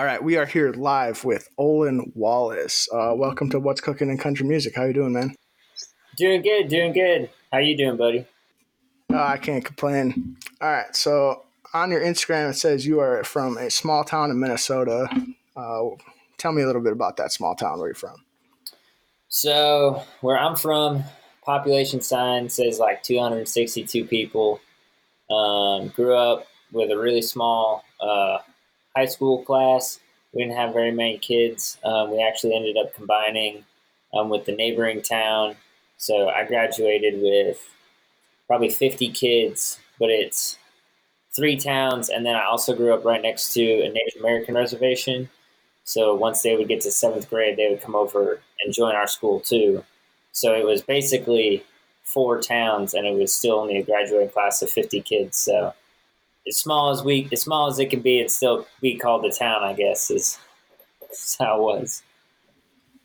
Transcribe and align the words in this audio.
All 0.00 0.06
right, 0.06 0.24
we 0.24 0.38
are 0.38 0.46
here 0.46 0.72
live 0.72 1.26
with 1.26 1.50
Olin 1.58 2.10
Wallace. 2.14 2.88
Uh, 2.90 3.12
welcome 3.14 3.50
to 3.50 3.60
What's 3.60 3.82
Cooking 3.82 4.08
in 4.08 4.16
Country 4.16 4.46
Music. 4.46 4.74
How 4.74 4.84
you 4.84 4.94
doing, 4.94 5.12
man? 5.12 5.34
Doing 6.16 6.40
good, 6.40 6.68
doing 6.68 6.94
good. 6.94 7.28
How 7.52 7.58
you 7.58 7.76
doing, 7.76 7.98
buddy? 7.98 8.24
Uh, 9.12 9.22
I 9.22 9.36
can't 9.36 9.62
complain. 9.62 10.38
All 10.62 10.72
right, 10.72 10.96
so 10.96 11.42
on 11.74 11.90
your 11.90 12.00
Instagram 12.00 12.48
it 12.48 12.54
says 12.54 12.86
you 12.86 12.98
are 12.98 13.22
from 13.24 13.58
a 13.58 13.68
small 13.68 14.02
town 14.02 14.30
in 14.30 14.40
Minnesota. 14.40 15.06
Uh, 15.54 15.82
tell 16.38 16.52
me 16.52 16.62
a 16.62 16.66
little 16.66 16.80
bit 16.80 16.94
about 16.94 17.18
that 17.18 17.30
small 17.30 17.54
town. 17.54 17.78
Where 17.78 17.88
you're 17.88 17.94
from? 17.94 18.24
So 19.28 20.02
where 20.22 20.38
I'm 20.38 20.56
from, 20.56 21.04
population 21.44 22.00
sign 22.00 22.48
says 22.48 22.78
like 22.78 23.02
262 23.02 24.06
people. 24.06 24.62
Um, 25.30 25.88
grew 25.88 26.16
up 26.16 26.46
with 26.72 26.90
a 26.90 26.96
really 26.96 27.20
small 27.20 27.84
uh, 28.00 28.38
high 28.96 29.06
school 29.06 29.42
class. 29.44 30.00
We 30.32 30.42
didn't 30.42 30.56
have 30.56 30.72
very 30.72 30.92
many 30.92 31.18
kids. 31.18 31.78
Um, 31.84 32.12
we 32.12 32.22
actually 32.22 32.54
ended 32.54 32.76
up 32.76 32.94
combining 32.94 33.64
um, 34.14 34.28
with 34.28 34.44
the 34.44 34.52
neighboring 34.52 35.02
town. 35.02 35.56
So 35.96 36.28
I 36.28 36.44
graduated 36.44 37.20
with 37.20 37.58
probably 38.46 38.70
50 38.70 39.10
kids, 39.10 39.78
but 39.98 40.10
it's 40.10 40.56
three 41.34 41.56
towns. 41.56 42.08
And 42.08 42.24
then 42.24 42.34
I 42.34 42.44
also 42.44 42.74
grew 42.74 42.94
up 42.94 43.04
right 43.04 43.22
next 43.22 43.52
to 43.54 43.62
a 43.62 43.88
Native 43.88 44.20
American 44.20 44.54
reservation. 44.54 45.28
So 45.84 46.14
once 46.14 46.42
they 46.42 46.56
would 46.56 46.68
get 46.68 46.80
to 46.82 46.90
seventh 46.90 47.28
grade, 47.28 47.56
they 47.56 47.68
would 47.68 47.82
come 47.82 47.94
over 47.94 48.40
and 48.62 48.72
join 48.74 48.94
our 48.94 49.06
school 49.06 49.40
too. 49.40 49.84
So 50.32 50.54
it 50.54 50.64
was 50.64 50.82
basically 50.82 51.64
four 52.04 52.40
towns, 52.40 52.94
and 52.94 53.06
it 53.06 53.14
was 53.14 53.34
still 53.34 53.58
only 53.58 53.78
a 53.78 53.82
graduating 53.82 54.30
class 54.30 54.62
of 54.62 54.70
50 54.70 55.00
kids. 55.02 55.36
So 55.36 55.74
as 56.48 56.56
small 56.56 56.90
as 56.90 57.02
we, 57.02 57.28
as 57.32 57.42
small 57.42 57.68
as 57.68 57.78
it 57.78 57.90
can 57.90 58.00
be, 58.00 58.20
it 58.20 58.30
still 58.30 58.66
be 58.80 58.96
called 58.96 59.24
the 59.24 59.30
town. 59.36 59.62
I 59.62 59.72
guess 59.72 60.10
is, 60.10 60.38
is 61.10 61.36
how 61.38 61.58
it 61.58 61.62
was. 61.62 62.02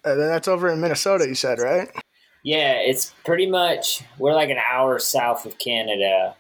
And 0.03 0.19
then 0.19 0.27
that's 0.27 0.47
over 0.47 0.69
in 0.69 0.79
Minnesota, 0.79 1.27
you 1.27 1.35
said, 1.35 1.59
right? 1.59 1.89
Yeah, 2.43 2.73
it's 2.73 3.13
pretty 3.25 3.49
much 3.49 4.03
we're 4.19 4.35
like 4.35 4.51
an 4.51 4.59
hour 4.71 4.99
south 4.99 5.45
of 5.45 5.57
Canada. 5.57 6.35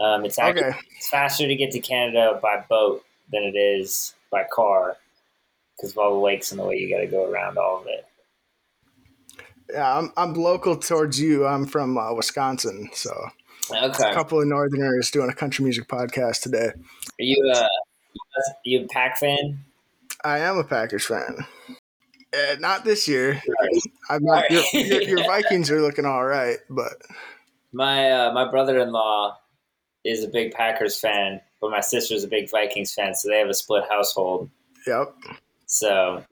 Um, 0.00 0.24
it's 0.24 0.38
actually 0.38 0.68
Okay. 0.68 0.78
it's 0.96 1.08
faster 1.08 1.46
to 1.46 1.56
get 1.56 1.72
to 1.72 1.80
Canada 1.80 2.38
by 2.40 2.64
boat 2.68 3.04
than 3.32 3.42
it 3.42 3.56
is 3.56 4.14
by 4.30 4.44
car 4.52 4.96
because 5.76 5.90
of 5.90 5.98
all 5.98 6.14
the 6.14 6.20
lakes 6.20 6.52
and 6.52 6.60
the 6.60 6.64
way 6.64 6.76
you 6.76 6.88
got 6.88 7.00
to 7.00 7.06
go 7.06 7.30
around 7.30 7.58
all 7.58 7.80
of 7.80 7.86
it. 7.86 8.06
Yeah, 9.72 9.98
I'm, 9.98 10.12
I'm 10.16 10.34
local 10.34 10.76
towards 10.76 11.20
you. 11.20 11.46
I'm 11.46 11.66
from 11.66 11.96
uh, 11.96 12.12
Wisconsin, 12.14 12.88
so 12.92 13.12
Okay, 13.72 14.10
a 14.10 14.14
couple 14.14 14.40
of 14.40 14.46
northerners 14.46 15.10
doing 15.10 15.30
a 15.30 15.34
country 15.34 15.64
music 15.64 15.88
podcast 15.88 16.42
today. 16.42 16.68
are 16.68 16.74
you 17.18 17.52
uh, 17.54 17.66
you 18.64 18.84
a 18.84 18.86
Pack 18.88 19.18
fan? 19.18 19.64
I 20.24 20.38
am 20.40 20.58
a 20.58 20.64
Packers 20.64 21.06
fan. 21.06 21.46
Uh, 22.32 22.56
not 22.60 22.84
this 22.84 23.08
year. 23.08 23.42
I'm 24.08 24.24
Right. 24.24 24.50
your, 24.50 24.62
your, 24.72 25.02
your 25.02 25.24
Vikings 25.26 25.70
are 25.70 25.80
looking 25.80 26.04
all 26.04 26.24
right, 26.24 26.58
but 26.68 26.94
My 27.72 28.10
uh, 28.10 28.32
my 28.32 28.50
brother 28.50 28.78
in 28.80 28.92
law 28.92 29.38
is 30.04 30.24
a 30.24 30.28
big 30.28 30.52
Packers 30.52 30.98
fan, 30.98 31.40
but 31.60 31.70
my 31.70 31.80
sister's 31.80 32.24
a 32.24 32.28
big 32.28 32.50
Vikings 32.50 32.92
fan, 32.94 33.14
so 33.14 33.28
they 33.28 33.38
have 33.38 33.48
a 33.48 33.54
split 33.54 33.84
household. 33.88 34.48
yep. 34.86 35.14
So 35.66 36.24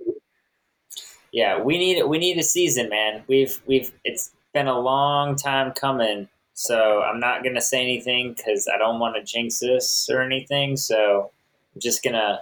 yeah, 1.32 1.60
we 1.60 1.78
need 1.78 2.02
we 2.04 2.18
need 2.18 2.38
a 2.38 2.42
season, 2.42 2.88
man. 2.88 3.22
We've 3.28 3.60
we've 3.66 3.92
it's 4.04 4.32
been 4.54 4.66
a 4.68 4.78
long 4.78 5.36
time 5.36 5.72
coming. 5.72 6.28
So 6.58 7.02
I'm 7.02 7.20
not 7.20 7.44
gonna 7.44 7.60
say 7.60 7.80
anything 7.80 8.34
because 8.34 8.66
I 8.66 8.78
don't 8.78 8.98
want 8.98 9.14
to 9.14 9.22
jinx 9.22 9.60
this 9.60 10.08
or 10.10 10.20
anything. 10.20 10.76
So 10.76 11.30
I'm 11.72 11.80
just 11.80 12.02
gonna 12.02 12.40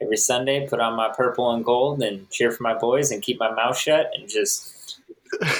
every 0.00 0.16
Sunday 0.16 0.66
put 0.66 0.80
on 0.80 0.96
my 0.96 1.12
purple 1.14 1.52
and 1.52 1.62
gold 1.62 2.02
and 2.02 2.30
cheer 2.30 2.50
for 2.50 2.62
my 2.62 2.72
boys 2.72 3.10
and 3.10 3.20
keep 3.20 3.38
my 3.38 3.52
mouth 3.52 3.76
shut 3.76 4.10
and 4.16 4.26
just 4.26 4.98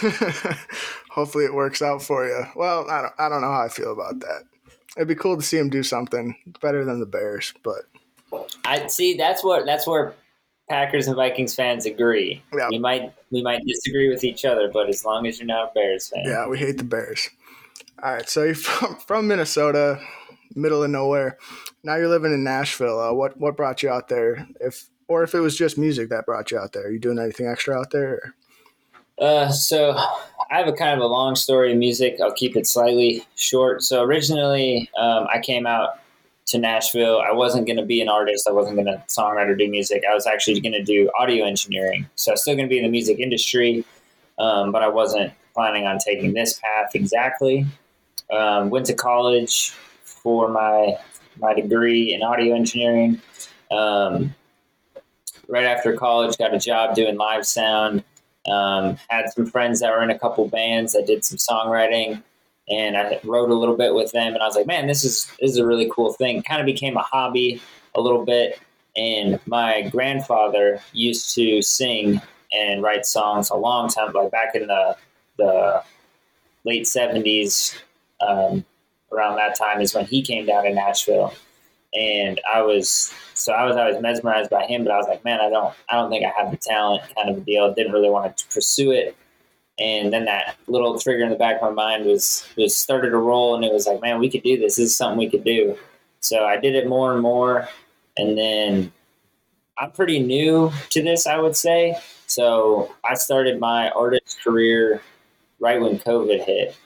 Hopefully 1.10 1.44
it 1.44 1.52
works 1.52 1.82
out 1.82 2.00
for 2.02 2.26
you. 2.26 2.44
Well, 2.56 2.88
I 2.90 3.02
don't, 3.02 3.12
I 3.18 3.28
don't 3.28 3.42
know 3.42 3.52
how 3.52 3.62
I 3.62 3.68
feel 3.68 3.92
about 3.92 4.20
that. 4.20 4.44
It'd 4.96 5.06
be 5.06 5.14
cool 5.14 5.36
to 5.36 5.42
see 5.42 5.58
him 5.58 5.68
do 5.68 5.82
something 5.82 6.34
better 6.62 6.86
than 6.86 6.98
the 6.98 7.04
Bears, 7.04 7.52
but 7.62 7.82
I 8.64 8.86
see 8.86 9.18
that's 9.18 9.44
what 9.44 9.66
that's 9.66 9.86
where 9.86 10.14
Packers 10.70 11.08
and 11.08 11.16
Vikings 11.16 11.54
fans 11.54 11.84
agree. 11.84 12.42
Yeah. 12.56 12.68
We 12.70 12.78
might 12.78 13.12
we 13.30 13.42
might 13.42 13.60
disagree 13.66 14.08
with 14.08 14.24
each 14.24 14.46
other, 14.46 14.70
but 14.72 14.88
as 14.88 15.04
long 15.04 15.26
as 15.26 15.38
you're 15.38 15.46
not 15.46 15.72
a 15.72 15.74
Bears 15.74 16.08
fan, 16.08 16.24
yeah, 16.24 16.48
we 16.48 16.56
hate 16.56 16.78
the 16.78 16.84
Bears. 16.84 17.28
All 18.02 18.12
right, 18.12 18.28
so 18.28 18.42
you're 18.42 18.54
from, 18.56 18.96
from 18.96 19.28
Minnesota, 19.28 20.00
middle 20.54 20.82
of 20.82 20.90
nowhere. 20.90 21.38
Now 21.84 21.96
you're 21.96 22.08
living 22.08 22.32
in 22.32 22.42
Nashville. 22.42 23.00
Uh, 23.00 23.12
what 23.12 23.38
what 23.38 23.56
brought 23.56 23.82
you 23.82 23.90
out 23.90 24.08
there? 24.08 24.46
If 24.60 24.88
or 25.08 25.22
if 25.22 25.34
it 25.34 25.40
was 25.40 25.56
just 25.56 25.78
music 25.78 26.08
that 26.08 26.26
brought 26.26 26.50
you 26.50 26.58
out 26.58 26.72
there, 26.72 26.86
are 26.86 26.90
you 26.90 26.98
doing 26.98 27.18
anything 27.18 27.46
extra 27.46 27.78
out 27.78 27.90
there? 27.90 28.34
Uh, 29.20 29.50
so 29.50 29.92
I 29.92 30.58
have 30.58 30.66
a 30.66 30.72
kind 30.72 30.94
of 30.94 31.00
a 31.00 31.06
long 31.06 31.36
story 31.36 31.72
of 31.72 31.78
music. 31.78 32.18
I'll 32.20 32.32
keep 32.32 32.56
it 32.56 32.66
slightly 32.66 33.24
short. 33.36 33.82
So 33.82 34.02
originally, 34.02 34.90
um, 34.98 35.26
I 35.32 35.38
came 35.38 35.66
out 35.66 36.00
to 36.46 36.58
Nashville. 36.58 37.20
I 37.20 37.32
wasn't 37.32 37.66
going 37.66 37.76
to 37.76 37.84
be 37.84 38.00
an 38.00 38.08
artist. 38.08 38.48
I 38.48 38.52
wasn't 38.52 38.76
going 38.76 38.86
to 38.86 39.02
songwriter 39.08 39.56
do 39.56 39.68
music. 39.68 40.02
I 40.10 40.14
was 40.14 40.26
actually 40.26 40.60
going 40.60 40.72
to 40.72 40.82
do 40.82 41.10
audio 41.18 41.44
engineering. 41.44 42.08
So 42.16 42.30
I 42.30 42.34
was 42.34 42.42
still 42.42 42.56
going 42.56 42.66
to 42.66 42.70
be 42.70 42.78
in 42.78 42.84
the 42.84 42.90
music 42.90 43.20
industry, 43.20 43.84
um, 44.38 44.72
but 44.72 44.82
I 44.82 44.88
wasn't 44.88 45.32
planning 45.54 45.86
on 45.86 45.98
taking 45.98 46.32
this 46.32 46.58
path 46.58 46.94
exactly. 46.94 47.66
Um, 48.30 48.70
went 48.70 48.86
to 48.86 48.94
college 48.94 49.70
for 50.04 50.48
my 50.48 50.96
my 51.38 51.54
degree 51.54 52.12
in 52.14 52.22
audio 52.22 52.54
engineering. 52.54 53.20
Um, 53.70 54.34
right 55.48 55.64
after 55.64 55.94
college, 55.96 56.36
got 56.38 56.54
a 56.54 56.58
job 56.58 56.94
doing 56.94 57.16
live 57.16 57.46
sound. 57.46 58.04
Um, 58.50 58.96
had 59.08 59.30
some 59.30 59.46
friends 59.46 59.80
that 59.80 59.90
were 59.90 60.02
in 60.02 60.10
a 60.10 60.18
couple 60.18 60.48
bands 60.48 60.92
that 60.92 61.06
did 61.06 61.24
some 61.24 61.38
songwriting, 61.38 62.22
and 62.68 62.96
I 62.96 63.20
wrote 63.24 63.50
a 63.50 63.54
little 63.54 63.76
bit 63.76 63.94
with 63.94 64.12
them. 64.12 64.34
And 64.34 64.42
I 64.42 64.46
was 64.46 64.56
like, 64.56 64.66
man, 64.66 64.86
this 64.86 65.04
is 65.04 65.30
this 65.40 65.52
is 65.52 65.58
a 65.58 65.66
really 65.66 65.90
cool 65.94 66.12
thing. 66.12 66.42
Kind 66.42 66.60
of 66.60 66.66
became 66.66 66.96
a 66.96 67.02
hobby 67.02 67.60
a 67.94 68.00
little 68.00 68.24
bit. 68.24 68.58
And 68.96 69.40
my 69.46 69.82
grandfather 69.90 70.80
used 70.92 71.34
to 71.34 71.62
sing 71.62 72.20
and 72.52 72.82
write 72.82 73.06
songs 73.06 73.48
a 73.48 73.56
long 73.56 73.88
time, 73.88 74.12
like 74.12 74.30
back 74.30 74.54
in 74.54 74.66
the 74.66 74.96
the 75.38 75.82
late 76.64 76.86
seventies. 76.86 77.74
Um, 78.26 78.64
around 79.12 79.36
that 79.36 79.56
time 79.56 79.80
is 79.80 79.94
when 79.94 80.06
he 80.06 80.22
came 80.22 80.46
down 80.46 80.64
to 80.64 80.72
Nashville, 80.72 81.34
and 81.92 82.40
I 82.52 82.62
was 82.62 83.12
so 83.34 83.52
I 83.52 83.64
was 83.64 83.76
always 83.76 84.00
mesmerized 84.00 84.50
by 84.50 84.66
him, 84.66 84.84
but 84.84 84.92
I 84.92 84.96
was 84.96 85.06
like, 85.08 85.24
man, 85.24 85.40
I 85.40 85.50
don't, 85.50 85.74
I 85.90 85.96
don't 85.96 86.10
think 86.10 86.24
I 86.24 86.32
have 86.40 86.50
the 86.50 86.56
talent, 86.56 87.02
kind 87.14 87.28
of 87.28 87.38
a 87.38 87.40
deal. 87.40 87.72
Didn't 87.74 87.92
really 87.92 88.10
want 88.10 88.36
to 88.36 88.46
pursue 88.48 88.92
it, 88.92 89.16
and 89.78 90.12
then 90.12 90.24
that 90.26 90.56
little 90.66 90.98
trigger 90.98 91.24
in 91.24 91.30
the 91.30 91.36
back 91.36 91.56
of 91.56 91.62
my 91.62 91.70
mind 91.70 92.06
was 92.06 92.46
was 92.56 92.76
started 92.76 93.10
to 93.10 93.18
roll, 93.18 93.54
and 93.54 93.64
it 93.64 93.72
was 93.72 93.86
like, 93.86 94.00
man, 94.00 94.18
we 94.20 94.30
could 94.30 94.42
do 94.42 94.58
this. 94.58 94.76
This 94.76 94.90
is 94.90 94.96
something 94.96 95.18
we 95.18 95.30
could 95.30 95.44
do. 95.44 95.76
So 96.20 96.44
I 96.44 96.56
did 96.56 96.74
it 96.74 96.88
more 96.88 97.12
and 97.12 97.20
more, 97.20 97.68
and 98.16 98.38
then 98.38 98.92
I'm 99.78 99.90
pretty 99.90 100.20
new 100.20 100.70
to 100.90 101.02
this, 101.02 101.26
I 101.26 101.38
would 101.38 101.56
say. 101.56 101.96
So 102.26 102.94
I 103.04 103.14
started 103.14 103.58
my 103.58 103.90
artist 103.90 104.38
career 104.42 105.02
right 105.60 105.80
when 105.80 105.98
COVID 105.98 106.44
hit. 106.44 106.76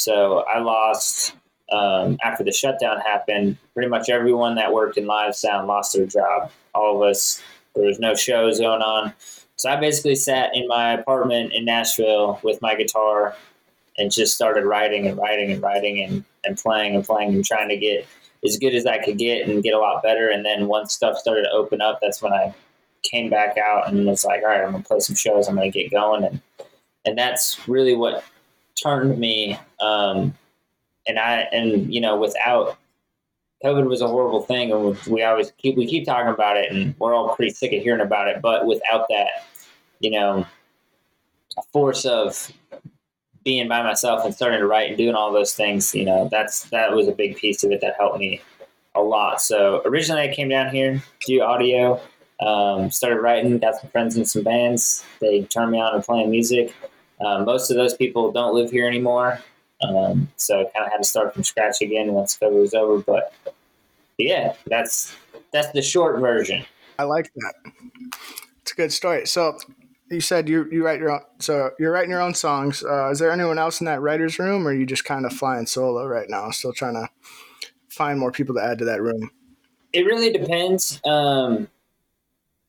So 0.00 0.44
I 0.48 0.60
lost 0.60 1.34
um, 1.70 2.16
after 2.24 2.42
the 2.42 2.52
shutdown 2.52 3.00
happened, 3.00 3.58
pretty 3.74 3.90
much 3.90 4.08
everyone 4.08 4.54
that 4.54 4.72
worked 4.72 4.96
in 4.96 5.06
live 5.06 5.36
sound 5.36 5.68
lost 5.68 5.92
their 5.92 6.06
job. 6.06 6.50
All 6.74 6.96
of 6.96 7.08
us. 7.08 7.42
There 7.76 7.86
was 7.86 8.00
no 8.00 8.14
shows 8.14 8.58
going 8.58 8.80
on. 8.82 9.12
So 9.56 9.68
I 9.68 9.76
basically 9.76 10.16
sat 10.16 10.56
in 10.56 10.66
my 10.66 10.94
apartment 10.94 11.52
in 11.52 11.66
Nashville 11.66 12.40
with 12.42 12.60
my 12.62 12.74
guitar 12.74 13.36
and 13.96 14.10
just 14.10 14.34
started 14.34 14.64
writing 14.64 15.06
and 15.06 15.18
writing 15.18 15.52
and 15.52 15.62
writing 15.62 16.02
and, 16.02 16.24
and 16.44 16.56
playing 16.56 16.96
and 16.96 17.04
playing 17.04 17.34
and 17.34 17.44
trying 17.44 17.68
to 17.68 17.76
get 17.76 18.08
as 18.44 18.56
good 18.56 18.74
as 18.74 18.86
I 18.86 18.98
could 19.04 19.18
get 19.18 19.46
and 19.46 19.62
get 19.62 19.74
a 19.74 19.78
lot 19.78 20.02
better. 20.02 20.30
And 20.30 20.44
then 20.44 20.66
once 20.66 20.94
stuff 20.94 21.18
started 21.18 21.42
to 21.42 21.50
open 21.50 21.80
up, 21.80 22.00
that's 22.00 22.22
when 22.22 22.32
I 22.32 22.54
came 23.02 23.30
back 23.30 23.58
out 23.58 23.88
and 23.88 24.06
was 24.06 24.24
like, 24.24 24.42
all 24.42 24.48
right, 24.48 24.64
I'm 24.64 24.72
gonna 24.72 24.82
play 24.82 25.00
some 25.00 25.14
shows. 25.14 25.46
I'm 25.46 25.56
gonna 25.56 25.70
get 25.70 25.90
going. 25.90 26.24
And 26.24 26.40
and 27.04 27.16
that's 27.16 27.68
really 27.68 27.94
what 27.94 28.24
turned 28.82 29.18
me. 29.18 29.58
Um, 29.80 30.34
and 31.06 31.18
I 31.18 31.48
and 31.52 31.92
you 31.92 32.00
know 32.00 32.16
without 32.16 32.78
COVID 33.64 33.86
was 33.86 34.00
a 34.00 34.08
horrible 34.08 34.42
thing, 34.42 34.72
and 34.72 34.96
we 35.06 35.22
always 35.22 35.52
keep 35.58 35.76
we 35.76 35.86
keep 35.86 36.06
talking 36.06 36.32
about 36.32 36.56
it, 36.56 36.72
and 36.72 36.94
we're 36.98 37.14
all 37.14 37.34
pretty 37.34 37.52
sick 37.52 37.72
of 37.72 37.82
hearing 37.82 38.00
about 38.00 38.28
it. 38.28 38.40
But 38.40 38.66
without 38.66 39.06
that, 39.08 39.44
you 40.00 40.10
know, 40.10 40.46
force 41.72 42.04
of 42.04 42.50
being 43.44 43.68
by 43.68 43.82
myself 43.82 44.24
and 44.24 44.34
starting 44.34 44.60
to 44.60 44.66
write 44.66 44.88
and 44.88 44.96
doing 44.96 45.14
all 45.14 45.32
those 45.32 45.54
things, 45.54 45.94
you 45.94 46.04
know, 46.04 46.28
that's 46.30 46.64
that 46.70 46.92
was 46.92 47.08
a 47.08 47.12
big 47.12 47.36
piece 47.36 47.62
of 47.62 47.70
it 47.70 47.80
that 47.82 47.96
helped 47.98 48.18
me 48.18 48.40
a 48.94 49.00
lot. 49.00 49.42
So 49.42 49.82
originally, 49.84 50.22
I 50.22 50.34
came 50.34 50.48
down 50.48 50.74
here 50.74 50.94
to 50.94 51.26
do 51.26 51.42
audio, 51.42 52.00
um, 52.40 52.90
started 52.90 53.20
writing, 53.20 53.58
got 53.58 53.76
some 53.80 53.90
friends 53.90 54.16
in 54.16 54.24
some 54.24 54.42
bands. 54.42 55.04
They 55.20 55.42
turned 55.42 55.72
me 55.72 55.80
on 55.80 55.92
to 55.92 56.00
playing 56.00 56.30
music. 56.30 56.74
Um, 57.24 57.44
most 57.44 57.70
of 57.70 57.76
those 57.76 57.94
people 57.94 58.32
don't 58.32 58.54
live 58.54 58.70
here 58.70 58.86
anymore. 58.86 59.40
Um, 59.82 60.28
so 60.36 60.60
I 60.60 60.64
kind 60.64 60.86
of 60.86 60.92
had 60.92 60.98
to 60.98 61.04
start 61.04 61.34
from 61.34 61.44
scratch 61.44 61.80
again 61.80 62.12
once 62.12 62.38
COVID 62.38 62.60
was 62.60 62.74
over. 62.74 62.98
But, 62.98 63.32
but 63.44 63.54
yeah, 64.18 64.54
that's 64.66 65.14
that's 65.52 65.70
the 65.72 65.82
short 65.82 66.20
version. 66.20 66.64
I 66.98 67.04
like 67.04 67.30
that. 67.34 67.54
It's 68.62 68.72
a 68.72 68.74
good 68.74 68.92
story. 68.92 69.26
So 69.26 69.58
you 70.10 70.20
said 70.20 70.48
you 70.48 70.68
you 70.70 70.84
write 70.84 71.00
your 71.00 71.12
own. 71.12 71.20
So 71.38 71.70
you're 71.78 71.92
writing 71.92 72.10
your 72.10 72.20
own 72.20 72.34
songs. 72.34 72.84
Uh, 72.84 73.10
is 73.10 73.18
there 73.18 73.30
anyone 73.30 73.58
else 73.58 73.80
in 73.80 73.86
that 73.86 74.00
writers' 74.00 74.38
room, 74.38 74.66
or 74.66 74.70
are 74.70 74.74
you 74.74 74.84
just 74.86 75.04
kind 75.04 75.24
of 75.24 75.32
flying 75.32 75.66
solo 75.66 76.06
right 76.06 76.28
now? 76.28 76.50
Still 76.50 76.72
trying 76.72 76.94
to 76.94 77.08
find 77.88 78.18
more 78.18 78.32
people 78.32 78.54
to 78.56 78.62
add 78.62 78.78
to 78.78 78.84
that 78.86 79.02
room. 79.02 79.30
It 79.92 80.06
really 80.06 80.32
depends. 80.32 81.00
Um, 81.04 81.68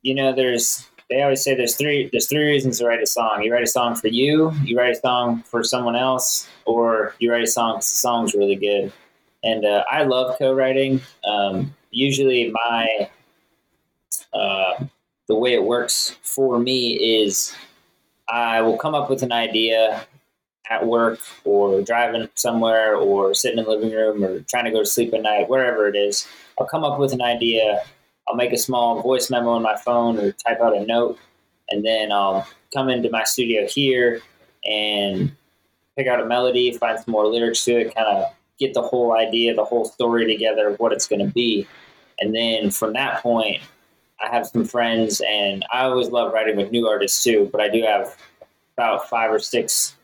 you 0.02 0.16
know, 0.16 0.34
there's 0.34 0.88
they 1.12 1.22
always 1.22 1.44
say 1.44 1.54
there's 1.54 1.76
three 1.76 2.10
there's 2.12 2.28
three 2.28 2.48
reasons 2.48 2.80
to 2.80 2.86
write 2.86 3.02
a 3.02 3.06
song. 3.06 3.44
You 3.44 3.52
write 3.52 3.64
a 3.64 3.68
song 3.68 3.96
for 3.96 4.08
you, 4.08 4.54
you 4.64 4.78
write 4.78 4.96
a 4.96 5.00
song 5.00 5.44
for 5.44 5.62
someone 5.64 5.98
else, 5.98 6.48
or 6.66 7.14
you 7.20 7.30
write 7.32 7.44
a 7.44 7.48
song. 7.48 7.76
Because 7.76 7.90
the 7.90 7.96
song's 7.98 8.34
really 8.34 8.56
good, 8.56 8.94
and 9.44 9.66
uh, 9.66 9.84
I 9.92 10.04
love 10.04 10.38
co-writing. 10.40 11.02
Um, 11.26 11.76
usually, 11.92 12.50
my 12.52 13.10
uh, 14.34 14.86
the 15.28 15.36
way 15.36 15.54
it 15.54 15.64
works 15.64 16.16
for 16.24 16.58
me 16.60 16.94
is 17.24 17.54
I 18.30 18.62
will 18.62 18.78
come 18.78 18.96
up 18.96 19.10
with 19.10 19.22
an 19.22 19.34
idea 19.34 20.06
at 20.70 20.86
work 20.88 21.20
or 21.44 21.82
driving 21.82 22.30
somewhere 22.36 22.96
or 22.96 23.34
sitting 23.34 23.60
in 23.60 23.66
the 23.66 23.72
living 23.72 23.92
room 23.92 24.24
or 24.24 24.40
trying 24.42 24.64
to 24.64 24.72
go 24.72 24.80
to 24.80 24.86
sleep 24.86 25.14
at 25.14 25.22
night, 25.22 25.50
wherever 25.50 25.90
it 25.90 25.98
is. 25.98 26.26
I'll 26.58 26.66
come 26.66 26.86
up 26.86 26.98
with 26.98 27.12
an 27.12 27.22
idea. 27.22 27.84
I'll 28.32 28.38
make 28.38 28.54
a 28.54 28.58
small 28.58 29.02
voice 29.02 29.30
memo 29.30 29.50
on 29.50 29.62
my 29.62 29.76
phone 29.76 30.18
or 30.18 30.32
type 30.32 30.62
out 30.62 30.76
a 30.76 30.86
note, 30.86 31.20
and 31.70 31.84
then 31.84 32.14
I'll 32.14 32.48
come 32.74 32.88
into 32.88 33.10
my 33.10 33.26
studio 33.26 33.68
here 33.68 34.22
and 34.64 35.34
pick 35.98 36.08
out 36.08 36.22
a 36.22 36.26
melody, 36.26 36.72
find 36.72 36.98
some 36.98 37.12
more 37.12 37.28
lyrics 37.28 37.66
to 37.66 37.74
it, 37.74 37.94
kind 37.94 38.08
of 38.08 38.34
get 38.58 38.74
the 38.74 38.82
whole 38.82 39.18
idea, 39.18 39.54
the 39.54 39.66
whole 39.66 39.84
story 39.84 40.26
together 40.26 40.70
of 40.70 40.80
what 40.80 40.94
it's 40.94 41.08
going 41.08 41.26
to 41.26 41.30
be. 41.34 41.68
And 42.20 42.34
then 42.34 42.72
from 42.72 42.94
that 42.94 43.22
point, 43.22 43.62
I 44.24 44.34
have 44.34 44.48
some 44.48 44.64
friends, 44.64 45.22
and 45.28 45.66
I 45.74 45.82
always 45.82 46.08
love 46.08 46.32
writing 46.32 46.56
with 46.56 46.72
new 46.72 46.88
artists 46.88 47.22
too. 47.22 47.50
But 47.52 47.60
I 47.60 47.68
do 47.68 47.82
have 47.82 48.16
about 48.78 49.10
five 49.10 49.30
or 49.30 49.40
six 49.40 49.98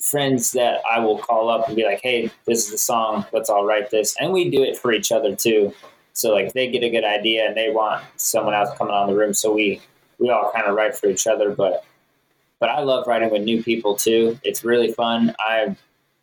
friends 0.00 0.52
that 0.52 0.80
I 0.88 1.00
will 1.00 1.18
call 1.18 1.48
up 1.48 1.66
and 1.66 1.74
be 1.74 1.84
like, 1.84 2.02
"Hey, 2.02 2.30
this 2.44 2.66
is 2.66 2.70
the 2.70 2.78
song. 2.78 3.26
Let's 3.32 3.50
all 3.50 3.64
write 3.64 3.90
this." 3.90 4.14
And 4.20 4.32
we 4.32 4.48
do 4.48 4.62
it 4.62 4.78
for 4.78 4.92
each 4.92 5.10
other 5.10 5.34
too. 5.34 5.74
So 6.12 6.32
like 6.32 6.52
they 6.52 6.70
get 6.70 6.82
a 6.82 6.90
good 6.90 7.04
idea 7.04 7.46
and 7.46 7.56
they 7.56 7.70
want 7.70 8.04
someone 8.16 8.54
else 8.54 8.70
coming 8.76 8.94
on 8.94 9.08
the 9.08 9.16
room, 9.16 9.34
so 9.34 9.52
we 9.52 9.80
we 10.18 10.30
all 10.30 10.52
kind 10.54 10.66
of 10.66 10.74
write 10.74 10.96
for 10.96 11.08
each 11.08 11.26
other. 11.26 11.50
But 11.50 11.84
but 12.60 12.68
I 12.70 12.80
love 12.80 13.06
writing 13.06 13.30
with 13.30 13.42
new 13.42 13.62
people 13.62 13.96
too. 13.96 14.38
It's 14.44 14.64
really 14.64 14.92
fun. 14.92 15.34
I 15.40 15.76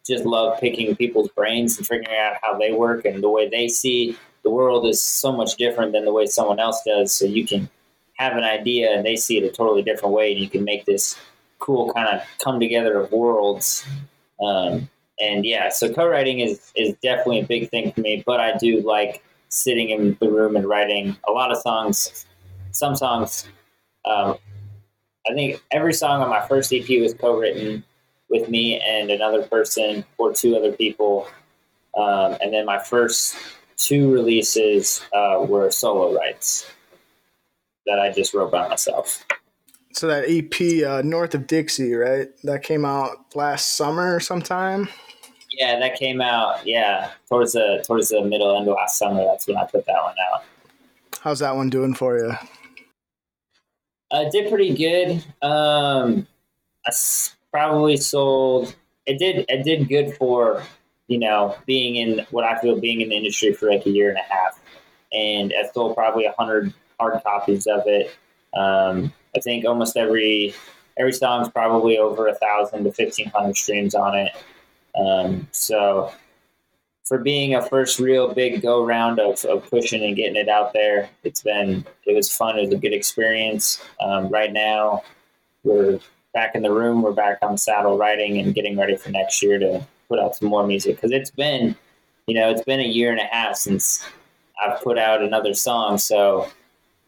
just 0.08 0.26
love 0.26 0.60
picking 0.60 0.96
people's 0.96 1.30
brains 1.30 1.78
and 1.78 1.86
figuring 1.86 2.18
out 2.18 2.38
how 2.42 2.58
they 2.58 2.72
work 2.72 3.06
and 3.06 3.22
the 3.22 3.30
way 3.30 3.50
they 3.50 3.68
see 3.68 4.18
the 4.44 4.50
world 4.50 4.86
is 4.86 5.02
so 5.02 5.32
much 5.32 5.56
different 5.56 5.92
than 5.92 6.06
the 6.06 6.14
way 6.14 6.26
someone 6.26 6.60
else 6.60 6.82
does. 6.86 7.12
So 7.14 7.26
you 7.26 7.46
can 7.46 7.70
have 8.14 8.38
an 8.38 8.44
idea 8.44 8.92
and 8.92 9.06
they 9.06 9.16
see 9.16 9.38
it 9.38 9.44
a 9.44 9.52
totally 9.52 9.82
different 9.82 10.14
way, 10.14 10.32
and 10.32 10.42
you 10.42 10.50
can 10.50 10.64
make 10.64 10.86
this 10.86 11.18
cool 11.60 11.92
kind 11.94 12.08
of 12.08 12.22
come 12.44 12.60
together 12.60 13.00
of 13.00 13.12
worlds. 13.12 13.86
Um, 14.42 14.90
and 15.20 15.46
yeah, 15.46 15.70
so 15.70 15.94
co-writing 15.94 16.40
is 16.40 16.72
is 16.76 16.96
definitely 17.04 17.42
a 17.42 17.46
big 17.46 17.70
thing 17.70 17.92
for 17.92 18.02
me. 18.02 18.24
But 18.26 18.40
I 18.40 18.58
do 18.58 18.82
like 18.82 19.24
sitting 19.50 19.90
in 19.90 20.18
the 20.20 20.30
room 20.30 20.56
and 20.56 20.66
writing 20.68 21.18
a 21.28 21.32
lot 21.32 21.52
of 21.52 21.58
songs. 21.58 22.26
Some 22.72 22.96
songs, 22.96 23.48
um, 24.06 24.36
I 25.30 25.34
think 25.34 25.62
every 25.72 25.94
song 25.94 26.22
on 26.22 26.30
my 26.30 26.46
first 26.48 26.72
EP 26.72 26.88
was 27.02 27.14
co-written 27.14 27.84
with 28.30 28.50
me 28.50 28.80
and 28.80 29.10
another 29.10 29.44
person 29.44 30.06
or 30.18 30.34
two 30.34 30.56
other 30.56 30.72
people. 30.72 31.28
Um, 31.98 32.38
and 32.42 32.54
then 32.54 32.66
my 32.66 32.80
first 32.80 33.36
two 33.76 34.14
releases 34.14 35.02
uh, 35.14 35.44
were 35.48 35.72
solo 35.72 36.16
rights 36.16 36.70
that 37.88 38.00
I 38.00 38.12
just 38.12 38.34
wrote 38.34 38.52
by 38.52 38.68
myself. 38.68 39.26
So 39.94 40.08
that 40.08 40.26
EP, 40.28 40.88
uh, 40.88 41.02
North 41.02 41.34
of 41.34 41.48
Dixie, 41.48 41.96
right? 41.96 42.28
That 42.44 42.62
came 42.62 42.86
out 42.86 43.36
last 43.36 43.76
summer 43.76 44.20
sometime. 44.20 44.88
Yeah, 45.52 45.80
that 45.80 45.96
came 45.96 46.22
out. 46.22 46.66
Yeah, 46.66 47.12
towards 47.28 47.54
the 47.54 47.84
towards 47.86 48.10
the 48.10 48.24
middle 48.24 48.56
end 48.56 48.68
of 48.68 48.76
last 48.76 48.98
summer. 48.98 49.24
That's 49.24 49.48
when 49.48 49.58
I 49.58 49.66
put 49.66 49.86
that 49.86 50.02
one 50.02 50.16
out. 50.34 50.44
How's 51.22 51.40
that 51.40 51.56
one 51.56 51.70
doing 51.70 51.94
for 51.94 52.18
you? 52.18 52.34
Uh, 54.12 54.30
did 54.30 54.50
pretty 54.50 54.76
good. 54.76 55.24
Um, 55.42 56.28
I 56.86 56.92
probably 57.52 57.98
sold. 57.98 58.76
It 59.06 59.20
did. 59.20 59.46
It 59.50 59.64
did 59.64 59.90
good 59.90 60.16
for 60.18 60.64
you 61.10 61.18
know, 61.18 61.56
being 61.66 61.96
in 61.96 62.26
what 62.30 62.46
I 62.46 62.58
feel 62.62 62.80
being 62.80 63.02
in 63.02 63.10
the 63.10 63.18
industry 63.18 63.52
for 63.52 63.70
like 63.70 63.86
a 63.86 63.90
year 63.90 64.10
and 64.10 64.18
a 64.18 64.34
half, 64.34 64.62
and 65.12 65.52
I 65.58 65.68
sold 65.74 65.96
probably 65.96 66.26
a 66.26 66.32
hundred 66.34 66.72
hard 67.00 67.22
copies 67.24 67.68
of 67.68 67.82
it. 67.88 68.16
Um, 68.54 69.12
I 69.36 69.40
think 69.40 69.66
almost 69.66 69.98
every 69.98 70.54
every 70.98 71.12
song's 71.12 71.50
probably 71.50 71.98
over 71.98 72.28
a 72.28 72.36
thousand 72.36 72.84
to 72.84 72.92
fifteen 72.92 73.28
hundred 73.30 73.58
streams 73.58 73.96
on 73.96 74.16
it. 74.16 74.32
Um, 75.00 75.48
so 75.52 76.12
for 77.06 77.18
being 77.18 77.56
a 77.56 77.62
first 77.68 78.00
real 78.00 78.34
big 78.34 78.62
go 78.62 78.86
round 78.86 79.20
of, 79.20 79.44
of 79.46 79.68
pushing 79.70 80.04
and 80.04 80.16
getting 80.16 80.36
it 80.36 80.50
out 80.50 80.74
there, 80.74 81.10
it's 81.24 81.42
been 81.42 81.86
it 82.06 82.16
was 82.16 82.36
fun. 82.36 82.58
It 82.58 82.66
was 82.66 82.74
a 82.74 82.78
good 82.78 82.94
experience. 82.94 83.82
Um, 84.00 84.30
right 84.30 84.52
now, 84.52 85.04
we're 85.64 86.00
back 86.34 86.56
in 86.56 86.62
the 86.62 86.72
room. 86.72 87.02
We're 87.02 87.14
back 87.14 87.40
on 87.42 87.58
saddle 87.58 87.98
riding 87.98 88.38
and 88.38 88.54
getting 88.54 88.78
ready 88.78 88.96
for 88.96 89.10
next 89.10 89.42
year 89.42 89.58
to 89.60 89.86
put 90.08 90.20
out 90.20 90.36
some 90.36 90.50
more 90.50 90.66
music 90.66 90.96
because 90.96 91.12
it's 91.12 91.32
been, 91.32 91.76
you 92.28 92.36
know, 92.36 92.50
it's 92.50 92.64
been 92.64 92.80
a 92.80 92.84
year 92.84 93.12
and 93.12 93.20
a 93.20 93.26
half 93.26 93.56
since 93.56 94.04
I've 94.62 94.82
put 94.82 94.98
out 94.98 95.24
another 95.24 95.54
song. 95.54 95.98
So 95.98 96.50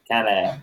kind 0.09 0.27
of 0.27 0.59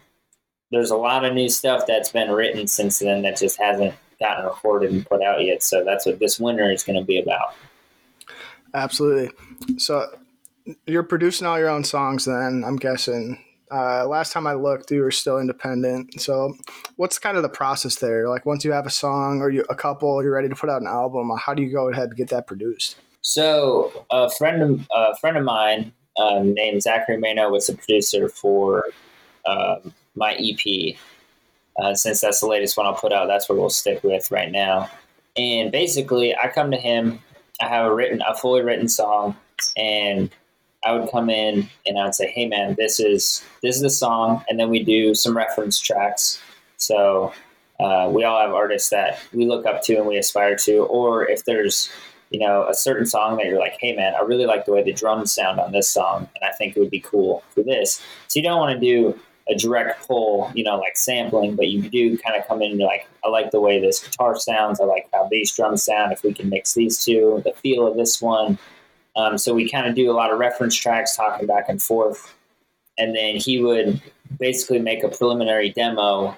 there's 0.71 0.91
a 0.91 0.97
lot 0.97 1.25
of 1.25 1.35
new 1.35 1.49
stuff 1.49 1.85
that's 1.87 2.11
been 2.11 2.31
written 2.31 2.67
since 2.67 2.99
then 2.99 3.23
that 3.23 3.39
just 3.39 3.59
hasn't 3.59 3.95
gotten 4.21 4.45
recorded 4.45 4.91
and 4.91 5.07
put 5.07 5.23
out 5.23 5.43
yet. 5.45 5.63
So 5.63 5.85
that's 5.85 6.07
what 6.07 6.19
this 6.19 6.39
winter 6.41 6.71
is 6.71 6.83
going 6.83 6.99
to 6.99 7.05
be 7.05 7.19
about. 7.19 7.55
Absolutely. 8.75 9.31
So 9.79 10.09
you're 10.87 11.03
producing 11.03 11.47
all 11.47 11.59
your 11.59 11.69
own 11.69 11.85
songs 11.85 12.25
then, 12.25 12.65
I'm 12.67 12.77
guessing. 12.77 13.43
Uh, 13.71 14.07
last 14.07 14.33
time 14.33 14.47
I 14.47 14.55
looked, 14.55 14.91
you 14.91 15.03
were 15.03 15.11
still 15.11 15.39
independent. 15.39 16.21
So, 16.21 16.55
what's 16.97 17.19
kind 17.19 17.37
of 17.37 17.43
the 17.43 17.51
process 17.51 17.97
there? 17.97 18.29
Like, 18.29 18.47
once 18.47 18.65
you 18.65 18.73
have 18.73 18.87
a 18.87 18.91
song 18.91 19.43
or 19.43 19.51
you, 19.51 19.65
a 19.69 19.75
couple, 19.75 20.23
you're 20.23 20.33
ready 20.33 20.49
to 20.49 20.55
put 20.55 20.71
out 20.71 20.81
an 20.81 20.87
album. 20.87 21.31
How 21.39 21.53
do 21.53 21.63
you 21.63 21.71
go 21.71 21.91
ahead 21.91 22.09
and 22.09 22.17
get 22.17 22.29
that 22.29 22.47
produced? 22.47 22.97
So, 23.21 24.07
a 24.11 24.31
friend 24.31 24.63
of 24.63 24.89
a 24.95 25.17
friend 25.17 25.37
of 25.37 25.45
mine 25.45 25.93
um, 26.19 26.55
named 26.55 26.83
Zachary 26.83 27.19
Mano 27.19 27.51
was 27.51 27.67
the 27.67 27.77
producer 27.77 28.29
for 28.29 28.85
um, 29.47 29.93
my 30.15 30.35
EP. 30.35 30.97
Uh, 31.79 31.95
since 31.95 32.21
that's 32.21 32.41
the 32.41 32.47
latest 32.47 32.77
one 32.77 32.87
I'll 32.87 32.95
put 32.95 33.13
out, 33.13 33.29
that's 33.29 33.49
what 33.49 33.59
we'll 33.59 33.71
stick 33.71 34.03
with 34.03 34.31
right 34.31 34.51
now. 34.51 34.91
And 35.37 35.71
basically, 35.71 36.37
I 36.37 36.49
come 36.49 36.71
to 36.73 36.77
him. 36.77 37.21
I 37.61 37.69
have 37.69 37.87
a 37.87 37.95
written, 37.95 38.21
a 38.27 38.35
fully 38.35 38.63
written 38.63 38.89
song, 38.89 39.37
and 39.77 40.31
I 40.85 40.93
would 40.93 41.11
come 41.11 41.31
in 41.31 41.69
and 41.87 41.99
I'd 41.99 42.15
say, 42.15 42.29
"Hey, 42.29 42.47
man, 42.47 42.75
this 42.77 43.01
is 43.01 43.45
this 43.63 43.77
is 43.77 43.83
the 43.83 43.91
song," 43.91 44.45
and 44.49 44.59
then 44.59 44.71
we 44.71 44.83
do 44.83 45.15
some 45.15 45.37
reference 45.37 45.79
tracks. 45.81 46.41
So 46.77 47.33
uh, 47.81 48.11
we 48.13 48.25
all 48.25 48.41
have 48.41 48.55
artists 48.55 48.91
that 48.91 49.21
we 49.33 49.47
look 49.47 49.67
up 49.67 49.83
to 49.85 49.97
and 49.97 50.07
we 50.07 50.17
aspire 50.17 50.57
to, 50.57 50.79
or 50.85 51.29
if 51.29 51.45
there's 51.45 51.91
you 52.31 52.41
know 52.41 52.67
a 52.69 52.75
certain 52.75 53.07
song 53.07 53.37
that 53.37 53.47
you're 53.47 53.59
like, 53.59 53.77
"Hey, 53.81 53.95
man, 53.95 54.15
I 54.15 54.21
really 54.21 54.47
like 54.47 54.65
the 54.67 54.73
way 54.73 54.83
the 54.83 54.93
drums 54.93 55.33
sound 55.33 55.61
on 55.61 55.73
this 55.73 55.89
song, 55.89 56.29
and 56.41 56.49
I 56.49 56.53
think 56.53 56.77
it 56.77 56.81
would 56.81 56.91
be 56.91 57.01
cool 57.01 57.43
for 57.51 57.63
this." 57.63 58.03
So 58.29 58.39
you 58.39 58.43
don't 58.43 58.59
want 58.59 58.79
to 58.79 58.81
do 58.81 59.19
a 59.51 59.55
direct 59.55 60.07
pull, 60.07 60.51
you 60.55 60.63
know, 60.63 60.77
like 60.77 60.97
sampling, 60.97 61.57
but 61.57 61.69
you 61.69 61.83
do 61.89 62.19
kind 62.19 62.39
of 62.39 62.47
come 62.47 62.61
in 62.63 62.73
and 62.73 62.81
like, 62.81 63.09
I 63.25 63.29
like 63.29 63.51
the 63.51 63.61
way 63.61 63.81
this 63.81 64.07
guitar 64.07 64.39
sounds. 64.39 64.81
I 64.81 64.85
like 64.85 65.09
how 65.13 65.27
these 65.31 65.53
drums 65.53 65.85
sound. 65.85 66.13
If 66.13 66.23
we 66.23 66.35
can 66.35 66.51
mix 66.51 66.75
these 66.75 67.03
two, 67.03 67.41
the 67.45 67.53
feel 67.53 67.87
of 67.87 67.97
this 67.97 68.21
one, 68.21 68.59
um, 69.17 69.37
so 69.37 69.53
we 69.53 69.69
kind 69.69 69.87
of 69.87 69.95
do 69.97 70.11
a 70.11 70.13
lot 70.13 70.33
of 70.33 70.39
reference 70.39 70.77
tracks, 70.77 71.17
talking 71.17 71.47
back 71.47 71.69
and 71.69 71.83
forth, 71.83 72.35
and 72.99 73.17
then 73.17 73.37
he 73.37 73.61
would 73.61 74.01
basically 74.39 74.79
make 74.79 75.03
a 75.03 75.09
preliminary 75.09 75.71
demo 75.71 76.37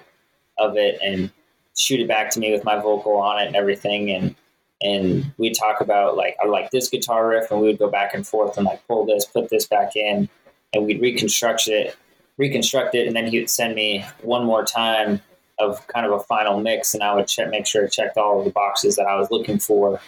of 0.57 0.77
it 0.77 0.97
and 1.03 1.31
shoot 1.75 1.99
it 1.99 2.07
back 2.07 2.31
to 2.31 2.39
me 2.39 2.51
with 2.51 2.63
my 2.63 2.77
vocal 2.77 3.17
on 3.17 3.39
it 3.39 3.47
and 3.47 3.55
everything, 3.55 4.09
and 4.09 4.35
and 4.81 5.31
we 5.37 5.51
talk 5.51 5.79
about 5.79 6.17
like 6.17 6.35
I 6.41 6.47
like 6.47 6.71
this 6.71 6.89
guitar 6.89 7.27
riff, 7.27 7.51
and 7.51 7.61
we 7.61 7.67
would 7.67 7.77
go 7.77 7.89
back 7.89 8.15
and 8.15 8.25
forth 8.25 8.57
and 8.57 8.65
like 8.65 8.85
pull 8.87 9.05
this, 9.05 9.25
put 9.25 9.49
this 9.49 9.67
back 9.67 9.95
in, 9.95 10.27
and 10.73 10.85
we'd 10.85 11.01
reconstruct 11.01 11.67
it, 11.67 11.95
reconstruct 12.37 12.95
it, 12.95 13.07
and 13.07 13.15
then 13.15 13.27
he 13.27 13.39
would 13.39 13.49
send 13.49 13.75
me 13.75 14.05
one 14.21 14.45
more 14.45 14.63
time 14.63 15.21
of 15.59 15.85
kind 15.87 16.05
of 16.05 16.11
a 16.11 16.19
final 16.19 16.59
mix, 16.59 16.93
and 16.93 17.03
I 17.03 17.13
would 17.13 17.27
check, 17.27 17.49
make 17.49 17.67
sure 17.67 17.85
I 17.85 17.87
checked 17.87 18.17
all 18.17 18.39
of 18.39 18.45
the 18.45 18.51
boxes 18.51 18.95
that 18.95 19.05
I 19.05 19.15
was 19.15 19.29
looking 19.31 19.59
for, 19.59 19.99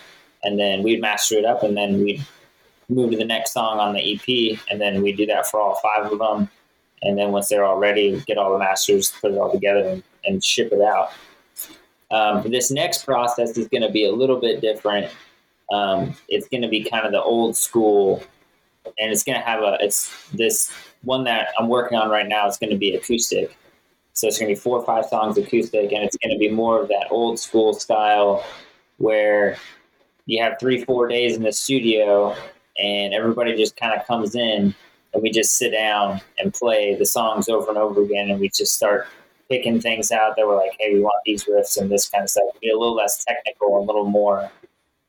and 0.44 0.60
then 0.60 0.84
we'd 0.84 1.02
master 1.02 1.36
it 1.36 1.46
up, 1.46 1.64
and 1.64 1.78
then 1.78 2.02
we'd 2.02 2.26
move 2.90 3.12
to 3.12 3.18
the 3.18 3.26
next 3.26 3.54
song 3.54 3.80
on 3.80 3.94
the 3.94 4.14
EP, 4.14 4.60
and 4.70 4.82
then 4.82 5.02
we'd 5.02 5.18
do 5.18 5.26
that 5.28 5.48
for 5.48 5.60
all 5.60 5.76
five 5.76 6.12
of 6.12 6.20
them. 6.20 6.50
And 7.02 7.18
then 7.18 7.32
once 7.32 7.50
they're 7.50 7.66
all 7.66 7.78
ready, 7.78 8.22
get 8.26 8.38
all 8.38 8.54
the 8.54 8.60
masters, 8.60 9.14
put 9.22 9.32
it 9.32 9.38
all 9.38 9.52
together, 9.52 9.88
and, 9.88 10.04
and 10.26 10.44
ship 10.44 10.72
it 10.72 10.82
out. 10.82 11.12
Um, 12.12 12.50
this 12.50 12.72
next 12.72 13.06
process 13.06 13.58
is 13.58 13.68
going 13.68 13.82
to 13.82 13.92
be 13.92 14.06
a 14.06 14.12
little 14.12 14.40
bit 14.40 14.62
different. 14.62 15.12
Um, 15.72 16.16
it's 16.30 16.48
going 16.48 16.62
to 16.62 16.68
be 16.68 16.84
kind 16.84 17.06
of 17.06 17.12
the 17.12 17.22
old 17.22 17.58
school, 17.58 18.24
and 19.00 19.12
it's 19.12 19.24
going 19.24 19.38
to 19.38 19.46
have 19.46 19.62
a 19.62 19.78
it's 19.82 20.30
this 20.32 20.72
one 21.04 21.24
that 21.26 21.50
I'm 21.60 21.68
working 21.68 21.98
on 21.98 22.10
right 22.10 22.28
now 22.28 22.48
is 22.48 22.58
going 22.58 22.72
to 22.72 22.78
be 22.78 22.96
acoustic. 22.96 23.56
So 24.14 24.28
it's 24.28 24.38
going 24.38 24.50
to 24.50 24.56
be 24.56 24.60
four 24.60 24.78
or 24.78 24.86
five 24.86 25.06
songs 25.06 25.38
acoustic, 25.38 25.92
and 25.92 26.04
it's 26.04 26.18
going 26.18 26.34
to 26.34 26.40
be 26.40 26.50
more 26.50 26.82
of 26.82 26.88
that 26.90 27.08
old 27.10 27.40
school 27.40 27.74
style 27.74 28.44
where 28.98 29.58
you 30.26 30.42
have 30.42 30.60
three, 30.60 30.84
four 30.84 31.08
days 31.08 31.36
in 31.36 31.44
the 31.44 31.52
studio, 31.52 32.36
and 32.78 33.14
everybody 33.14 33.56
just 33.56 33.76
kind 33.76 34.00
of 34.00 34.06
comes 34.06 34.36
in, 34.36 34.74
and 35.14 35.24
we 35.24 35.32
just 35.32 35.58
sit 35.58 35.72
down 35.72 36.22
and 36.38 36.54
play 36.54 36.96
the 36.96 37.06
songs 37.06 37.50
over 37.50 37.70
and 37.70 37.78
over 37.78 38.04
again, 38.04 38.30
and 38.30 38.40
we 38.40 38.50
just 38.50 38.76
start 38.76 39.08
picking 39.50 39.82
things 39.82 40.12
out 40.12 40.36
that 40.36 40.48
we're 40.48 40.56
like, 40.56 40.76
hey, 40.80 40.94
we 40.94 41.02
want 41.02 41.22
these 41.26 41.44
riffs 41.46 41.80
and 41.80 41.92
this 41.92 42.08
kind 42.08 42.24
of 42.24 42.30
stuff. 42.30 42.46
Be 42.62 42.70
a 42.70 42.78
little 42.78 42.96
less 42.96 43.24
technical, 43.26 43.78
a 43.78 43.84
little 43.84 44.06
more, 44.06 44.40
a 44.40 44.52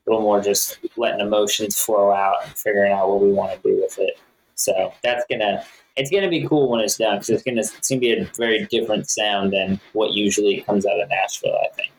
little 0.07 0.23
more 0.23 0.41
just 0.41 0.79
letting 0.97 1.21
emotions 1.21 1.79
flow 1.79 2.11
out 2.11 2.37
and 2.43 2.53
figuring 2.53 2.93
out 2.93 3.09
what 3.09 3.21
we 3.21 3.33
want 3.33 3.53
to 3.53 3.69
do 3.69 3.81
with 3.81 3.99
it. 3.99 4.19
So 4.65 4.93
that's 5.03 5.25
gonna 5.31 5.65
it's 5.97 6.11
gonna 6.11 6.29
be 6.29 6.47
cool 6.47 6.71
when 6.71 6.81
it's 6.81 6.97
done 6.97 7.17
because 7.17 7.31
it's 7.31 7.43
gonna 7.43 7.61
it's 7.61 7.89
gonna 7.89 8.01
be 8.01 8.13
a 8.13 8.25
very 8.37 8.67
different 8.67 9.09
sound 9.09 9.53
than 9.53 9.81
what 9.93 10.13
usually 10.13 10.63
comes 10.63 10.87
out 10.87 11.01
of 11.01 11.09
Nashville. 11.09 11.57
I 11.57 11.69
think. 11.75 11.93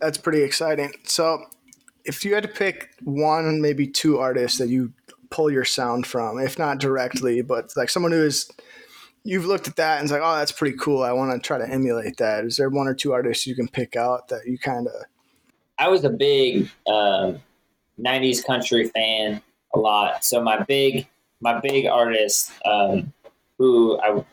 That's 0.00 0.18
pretty 0.18 0.42
exciting. 0.42 0.92
So, 1.04 1.44
if 2.04 2.24
you 2.24 2.34
had 2.34 2.42
to 2.42 2.48
pick 2.48 2.90
one, 3.02 3.62
maybe 3.62 3.86
two 3.86 4.18
artists 4.18 4.58
that 4.58 4.68
you 4.68 4.92
pull 5.30 5.50
your 5.50 5.64
sound 5.64 6.06
from, 6.06 6.38
if 6.38 6.58
not 6.58 6.78
directly, 6.78 7.40
but 7.40 7.72
like 7.76 7.88
someone 7.88 8.12
who 8.12 8.22
is 8.24 8.50
you've 9.24 9.46
looked 9.46 9.66
at 9.66 9.76
that 9.76 9.98
and 9.98 10.04
it's 10.04 10.12
like, 10.12 10.22
oh, 10.22 10.36
that's 10.36 10.52
pretty 10.52 10.76
cool. 10.76 11.02
I 11.02 11.12
want 11.12 11.32
to 11.32 11.44
try 11.44 11.58
to 11.58 11.68
emulate 11.68 12.16
that. 12.18 12.44
Is 12.44 12.56
there 12.56 12.68
one 12.68 12.86
or 12.86 12.94
two 12.94 13.12
artists 13.12 13.46
you 13.46 13.56
can 13.56 13.68
pick 13.68 13.96
out 13.96 14.28
that 14.28 14.46
you 14.46 14.58
kind 14.58 14.86
of? 14.86 14.94
I 15.78 15.88
was 15.88 16.04
a 16.04 16.10
big 16.10 16.70
um, 16.86 17.40
'90s 17.98 18.44
country 18.44 18.88
fan 18.88 19.42
a 19.74 19.78
lot. 19.78 20.24
So 20.24 20.42
my 20.42 20.62
big 20.62 21.06
my 21.40 21.60
big 21.60 21.86
artist, 21.86 22.50
um, 22.64 23.12
who 23.58 23.98
I 24.00 24.24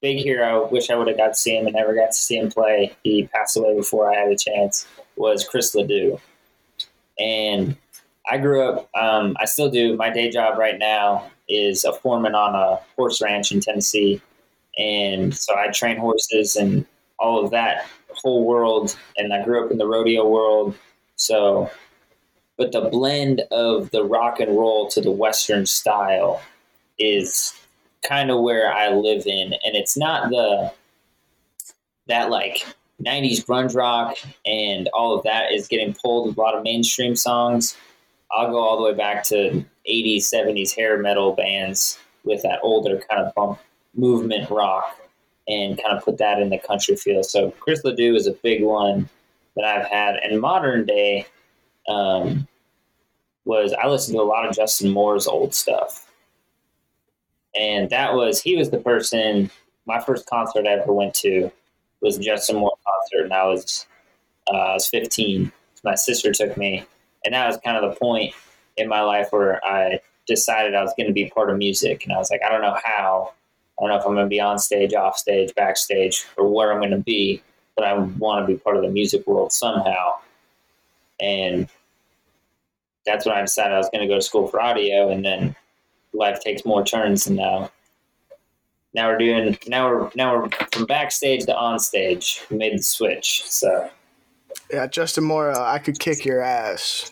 big 0.00 0.18
hero, 0.18 0.68
wish 0.68 0.90
I 0.90 0.96
would 0.96 1.08
have 1.08 1.16
got 1.16 1.28
to 1.28 1.34
see 1.34 1.56
him 1.56 1.66
and 1.66 1.74
never 1.74 1.94
got 1.94 2.08
to 2.08 2.12
see 2.12 2.36
him 2.36 2.50
play. 2.50 2.94
He 3.04 3.28
passed 3.28 3.56
away 3.56 3.74
before 3.76 4.12
I 4.12 4.16
had 4.16 4.30
a 4.30 4.36
chance. 4.36 4.86
Was 5.16 5.46
Chris 5.46 5.74
LeDoux, 5.74 6.18
and 7.18 7.76
I 8.30 8.38
grew 8.38 8.62
up. 8.62 8.88
Um, 8.94 9.36
I 9.38 9.44
still 9.44 9.70
do. 9.70 9.96
My 9.96 10.10
day 10.10 10.30
job 10.30 10.58
right 10.58 10.78
now 10.78 11.30
is 11.48 11.84
a 11.84 11.92
foreman 11.92 12.34
on 12.34 12.54
a 12.54 12.80
horse 12.96 13.20
ranch 13.20 13.52
in 13.52 13.60
Tennessee, 13.60 14.22
and 14.78 15.36
so 15.36 15.54
I 15.54 15.68
train 15.68 15.98
horses 15.98 16.56
and 16.56 16.86
all 17.18 17.44
of 17.44 17.50
that 17.50 17.86
whole 18.08 18.44
world. 18.44 18.96
And 19.18 19.34
I 19.34 19.44
grew 19.44 19.64
up 19.64 19.70
in 19.70 19.78
the 19.78 19.86
rodeo 19.86 20.26
world, 20.26 20.74
so 21.16 21.70
but 22.62 22.70
the 22.70 22.88
blend 22.90 23.42
of 23.50 23.90
the 23.90 24.04
rock 24.04 24.38
and 24.38 24.56
roll 24.56 24.86
to 24.86 25.00
the 25.00 25.10
western 25.10 25.66
style 25.66 26.40
is 26.96 27.52
kind 28.04 28.30
of 28.30 28.40
where 28.40 28.72
I 28.72 28.90
live 28.90 29.26
in, 29.26 29.52
and 29.52 29.74
it's 29.74 29.96
not 29.96 30.30
the 30.30 30.72
that 32.06 32.30
like 32.30 32.64
90s 33.04 33.44
grunge 33.44 33.74
rock 33.74 34.16
and 34.46 34.88
all 34.94 35.18
of 35.18 35.24
that 35.24 35.50
is 35.50 35.66
getting 35.66 35.92
pulled 35.92 36.28
with 36.28 36.38
a 36.38 36.40
lot 36.40 36.54
of 36.54 36.62
mainstream 36.62 37.16
songs. 37.16 37.76
I'll 38.30 38.52
go 38.52 38.60
all 38.60 38.76
the 38.76 38.84
way 38.84 38.94
back 38.94 39.24
to 39.24 39.64
80s, 39.90 40.32
70s 40.32 40.72
hair 40.72 40.98
metal 40.98 41.32
bands 41.32 41.98
with 42.22 42.42
that 42.42 42.60
older 42.62 43.00
kind 43.10 43.26
of 43.26 43.34
bump 43.34 43.58
movement 43.96 44.48
rock 44.50 44.96
and 45.48 45.82
kind 45.82 45.96
of 45.96 46.04
put 46.04 46.18
that 46.18 46.40
in 46.40 46.50
the 46.50 46.58
country 46.58 46.94
feel. 46.94 47.24
So 47.24 47.50
Chris 47.58 47.82
LeDoux 47.82 48.14
is 48.14 48.28
a 48.28 48.32
big 48.32 48.62
one 48.62 49.08
that 49.56 49.64
I've 49.64 49.86
had. 49.86 50.16
And 50.16 50.40
modern 50.40 50.86
day, 50.86 51.26
um, 51.88 52.46
was 53.44 53.72
I 53.72 53.88
listened 53.88 54.16
to 54.16 54.22
a 54.22 54.24
lot 54.24 54.48
of 54.48 54.54
Justin 54.54 54.90
Moore's 54.90 55.26
old 55.26 55.54
stuff. 55.54 56.08
And 57.58 57.90
that 57.90 58.14
was, 58.14 58.40
he 58.40 58.56
was 58.56 58.70
the 58.70 58.78
person, 58.78 59.50
my 59.86 60.00
first 60.00 60.26
concert 60.26 60.66
I 60.66 60.70
ever 60.70 60.92
went 60.92 61.14
to 61.16 61.50
was 62.00 62.18
Justin 62.18 62.56
Moore 62.56 62.76
concert. 62.86 63.24
And 63.24 63.34
I 63.34 63.44
was, 63.44 63.86
uh, 64.52 64.56
I 64.56 64.74
was 64.74 64.88
15. 64.88 65.52
My 65.84 65.94
sister 65.94 66.32
took 66.32 66.56
me. 66.56 66.84
And 67.24 67.34
that 67.34 67.46
was 67.46 67.58
kind 67.64 67.76
of 67.76 67.90
the 67.90 67.96
point 67.98 68.34
in 68.76 68.88
my 68.88 69.02
life 69.02 69.28
where 69.30 69.64
I 69.64 70.00
decided 70.26 70.74
I 70.74 70.82
was 70.82 70.94
going 70.96 71.08
to 71.08 71.12
be 71.12 71.30
part 71.30 71.50
of 71.50 71.58
music. 71.58 72.04
And 72.04 72.12
I 72.12 72.18
was 72.18 72.30
like, 72.30 72.40
I 72.46 72.50
don't 72.50 72.62
know 72.62 72.76
how. 72.82 73.32
I 73.78 73.82
don't 73.82 73.90
know 73.90 73.96
if 73.96 74.06
I'm 74.06 74.14
going 74.14 74.26
to 74.26 74.30
be 74.30 74.40
on 74.40 74.58
stage, 74.58 74.94
off 74.94 75.16
stage, 75.16 75.54
backstage, 75.54 76.24
or 76.36 76.48
where 76.48 76.72
I'm 76.72 76.78
going 76.78 76.90
to 76.90 76.98
be, 76.98 77.42
but 77.74 77.84
I 77.84 77.94
want 77.94 78.46
to 78.46 78.52
be 78.52 78.58
part 78.58 78.76
of 78.76 78.82
the 78.82 78.90
music 78.90 79.26
world 79.26 79.52
somehow. 79.52 80.12
And 81.20 81.68
that's 83.06 83.26
when 83.26 83.34
I 83.34 83.40
decided 83.40 83.74
I 83.74 83.78
was 83.78 83.88
going 83.92 84.02
to 84.02 84.08
go 84.08 84.16
to 84.16 84.22
school 84.22 84.46
for 84.46 84.60
audio, 84.60 85.10
and 85.10 85.24
then 85.24 85.56
life 86.12 86.40
takes 86.40 86.64
more 86.64 86.84
turns, 86.84 87.26
and 87.26 87.36
now 87.36 87.70
now 88.94 89.08
we're 89.08 89.18
doing 89.18 89.58
now 89.66 89.88
we're 89.88 90.10
now 90.14 90.36
we're 90.36 90.48
from 90.72 90.86
backstage 90.86 91.46
to 91.46 91.56
on 91.56 91.78
stage. 91.78 92.42
We 92.50 92.56
made 92.56 92.78
the 92.78 92.82
switch, 92.82 93.42
so 93.44 93.90
yeah, 94.70 94.86
Justin 94.86 95.24
Moore, 95.24 95.52
I 95.58 95.78
could 95.78 95.98
kick 95.98 96.24
your 96.24 96.40
ass. 96.40 97.10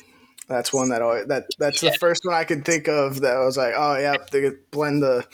That's 0.48 0.72
one 0.72 0.88
that 0.88 1.00
always 1.00 1.26
that 1.26 1.44
that's 1.58 1.82
yeah. 1.82 1.90
the 1.90 1.98
first 1.98 2.24
one 2.24 2.34
I 2.34 2.44
could 2.44 2.64
think 2.64 2.88
of 2.88 3.20
that 3.20 3.36
I 3.36 3.44
was 3.44 3.56
like, 3.56 3.74
oh 3.76 3.96
yeah, 3.96 4.16
they 4.32 4.50
blend 4.70 5.02
the 5.02 5.26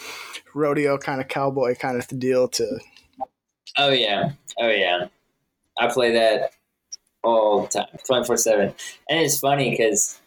rodeo 0.54 0.98
kind 0.98 1.20
of 1.20 1.28
cowboy 1.28 1.74
kind 1.74 1.96
of 1.96 2.06
deal 2.18 2.48
to. 2.48 2.78
Oh 3.78 3.90
yeah, 3.90 4.32
oh 4.58 4.68
yeah, 4.68 5.06
I 5.78 5.88
play 5.88 6.12
that 6.12 6.52
all 7.24 7.62
the 7.62 7.68
time, 7.68 7.86
twenty 8.06 8.26
four 8.26 8.36
seven, 8.36 8.74
and 9.08 9.20
it's 9.20 9.38
funny 9.38 9.70
because 9.70 10.20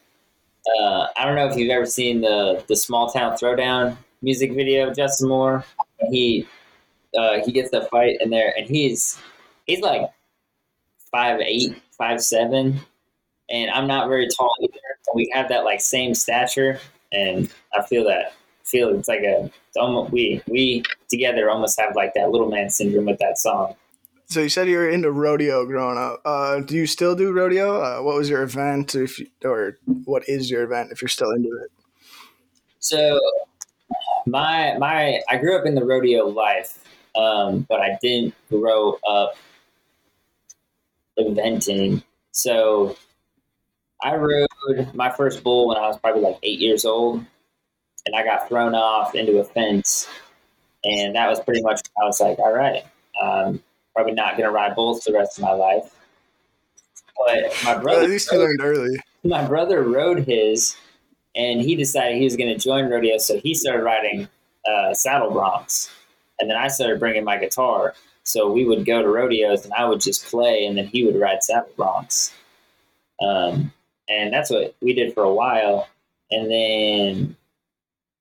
uh, 0.77 1.07
I 1.17 1.25
don't 1.25 1.35
know 1.35 1.47
if 1.47 1.57
you've 1.57 1.71
ever 1.71 1.85
seen 1.85 2.21
the 2.21 2.63
the 2.67 2.75
Small 2.75 3.09
Town 3.11 3.33
Throwdown 3.37 3.97
music 4.21 4.53
video 4.53 4.89
of 4.89 4.95
Justin 4.95 5.29
Moore. 5.29 5.63
He 6.09 6.47
uh, 7.17 7.39
he 7.45 7.51
gets 7.51 7.71
the 7.71 7.81
fight 7.91 8.17
in 8.21 8.29
there, 8.29 8.53
and 8.57 8.67
he's 8.67 9.19
he's 9.65 9.81
like 9.81 10.09
five 11.11 11.39
eight, 11.41 11.81
five 11.97 12.21
seven, 12.21 12.79
and 13.49 13.71
I'm 13.71 13.87
not 13.87 14.09
very 14.09 14.27
tall 14.37 14.53
either. 14.61 14.77
We 15.15 15.31
have 15.33 15.49
that 15.49 15.63
like 15.63 15.81
same 15.81 16.13
stature, 16.13 16.79
and 17.11 17.51
I 17.73 17.81
feel 17.83 18.03
that 18.05 18.33
feel 18.63 18.89
it's 18.89 19.07
like 19.07 19.21
a 19.21 19.45
it's 19.67 19.77
almost 19.77 20.11
we 20.11 20.41
we 20.47 20.83
together 21.09 21.49
almost 21.49 21.79
have 21.79 21.95
like 21.95 22.13
that 22.13 22.29
little 22.29 22.49
man 22.49 22.69
syndrome 22.69 23.05
with 23.05 23.19
that 23.19 23.37
song. 23.37 23.75
So 24.29 24.41
you 24.41 24.49
said 24.49 24.67
you 24.67 24.77
were 24.77 24.89
into 24.89 25.11
rodeo 25.11 25.65
growing 25.65 25.97
up. 25.97 26.21
Uh, 26.23 26.59
do 26.59 26.75
you 26.75 26.85
still 26.85 27.15
do 27.15 27.31
rodeo? 27.31 27.81
Uh, 27.81 28.03
what 28.03 28.15
was 28.15 28.29
your 28.29 28.43
event, 28.43 28.93
if 28.93 29.17
you, 29.17 29.27
or 29.43 29.79
what 30.05 30.29
is 30.29 30.51
your 30.51 30.61
event 30.61 30.91
if 30.91 31.01
you're 31.01 31.09
still 31.09 31.31
into 31.31 31.49
it? 31.63 31.71
So 32.77 33.19
my 34.27 34.77
my 34.77 35.19
I 35.29 35.37
grew 35.37 35.57
up 35.57 35.65
in 35.65 35.73
the 35.73 35.83
rodeo 35.83 36.27
life, 36.27 36.77
um, 37.15 37.65
but 37.67 37.81
I 37.81 37.97
didn't 38.03 38.35
grow 38.49 38.99
up 39.07 39.35
eventing. 41.17 42.03
So 42.31 42.95
I 44.03 44.15
rode 44.15 44.93
my 44.93 45.09
first 45.09 45.41
bull 45.43 45.67
when 45.67 45.77
I 45.77 45.87
was 45.87 45.97
probably 45.97 46.21
like 46.21 46.37
eight 46.43 46.59
years 46.59 46.85
old, 46.85 47.25
and 48.05 48.15
I 48.15 48.23
got 48.23 48.47
thrown 48.47 48.75
off 48.75 49.15
into 49.15 49.39
a 49.39 49.43
fence, 49.43 50.07
and 50.83 51.15
that 51.15 51.27
was 51.27 51.39
pretty 51.39 51.63
much 51.63 51.81
I 51.99 52.05
was 52.05 52.19
like, 52.19 52.37
all 52.37 52.53
right. 52.53 52.85
Um, 53.19 53.63
probably 53.99 54.13
not 54.13 54.37
going 54.37 54.47
to 54.47 54.51
ride 54.51 54.75
bulls 54.75 55.03
the 55.03 55.11
rest 55.11 55.37
of 55.37 55.43
my 55.43 55.51
life. 55.51 55.93
But 57.17 57.53
my 57.65 57.73
brother, 57.73 57.97
well, 57.97 58.03
at 58.05 58.09
least 58.09 58.31
you 58.31 58.39
learned 58.39 58.61
early. 58.61 58.97
My 59.25 59.45
brother 59.45 59.83
rode 59.83 60.19
his, 60.19 60.77
and 61.35 61.59
he 61.59 61.75
decided 61.75 62.15
he 62.17 62.23
was 62.23 62.37
going 62.37 62.47
to 62.47 62.57
join 62.57 62.89
rodeo, 62.89 63.17
so 63.17 63.37
he 63.39 63.53
started 63.53 63.83
riding 63.83 64.29
uh, 64.65 64.93
saddle 64.93 65.31
broncs, 65.31 65.89
and 66.39 66.49
then 66.49 66.55
I 66.55 66.69
started 66.69 66.97
bringing 66.97 67.25
my 67.25 67.37
guitar. 67.37 67.93
So 68.23 68.49
we 68.49 68.63
would 68.63 68.85
go 68.85 69.01
to 69.01 69.09
rodeos, 69.09 69.65
and 69.65 69.73
I 69.73 69.83
would 69.83 69.99
just 69.99 70.25
play, 70.27 70.65
and 70.65 70.77
then 70.77 70.87
he 70.87 71.03
would 71.03 71.19
ride 71.19 71.43
saddle 71.43 71.71
broncs. 71.77 72.31
Um, 73.21 73.73
and 74.07 74.31
that's 74.31 74.49
what 74.49 74.75
we 74.81 74.93
did 74.93 75.13
for 75.13 75.23
a 75.23 75.33
while, 75.33 75.89
and 76.31 76.49
then 76.49 77.35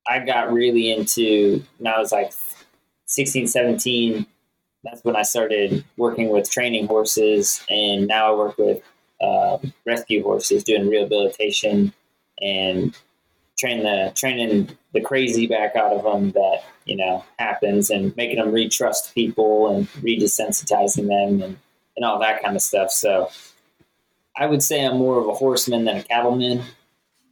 I 0.08 0.18
got 0.18 0.52
really 0.52 0.90
into. 0.90 1.62
When 1.78 1.92
I 1.92 2.00
was 2.00 2.10
like 2.10 2.32
16, 3.06 3.46
17 3.46 4.26
that's 4.84 5.02
when 5.04 5.16
I 5.16 5.22
started 5.22 5.84
working 5.96 6.28
with 6.30 6.50
training 6.50 6.86
horses, 6.86 7.64
and 7.68 8.06
now 8.06 8.32
I 8.32 8.36
work 8.36 8.58
with 8.58 8.82
uh, 9.20 9.58
rescue 9.84 10.22
horses, 10.22 10.64
doing 10.64 10.88
rehabilitation 10.88 11.92
and 12.40 12.96
train 13.58 13.82
the 13.82 14.12
training 14.14 14.70
the 14.94 15.00
crazy 15.00 15.48
back 15.48 15.74
out 15.74 15.92
of 15.92 16.04
them 16.04 16.30
that 16.32 16.62
you 16.84 16.96
know 16.96 17.24
happens, 17.38 17.90
and 17.90 18.16
making 18.16 18.36
them 18.36 18.52
retrust 18.52 19.14
people 19.14 19.74
and 19.74 19.88
redesensitizing 20.02 21.08
them 21.08 21.42
and 21.42 21.58
and 21.96 22.04
all 22.04 22.20
that 22.20 22.42
kind 22.42 22.54
of 22.54 22.62
stuff. 22.62 22.90
So 22.90 23.28
I 24.36 24.46
would 24.46 24.62
say 24.62 24.84
I'm 24.84 24.98
more 24.98 25.18
of 25.18 25.26
a 25.26 25.34
horseman 25.34 25.84
than 25.84 25.96
a 25.96 26.02
cattleman, 26.04 26.62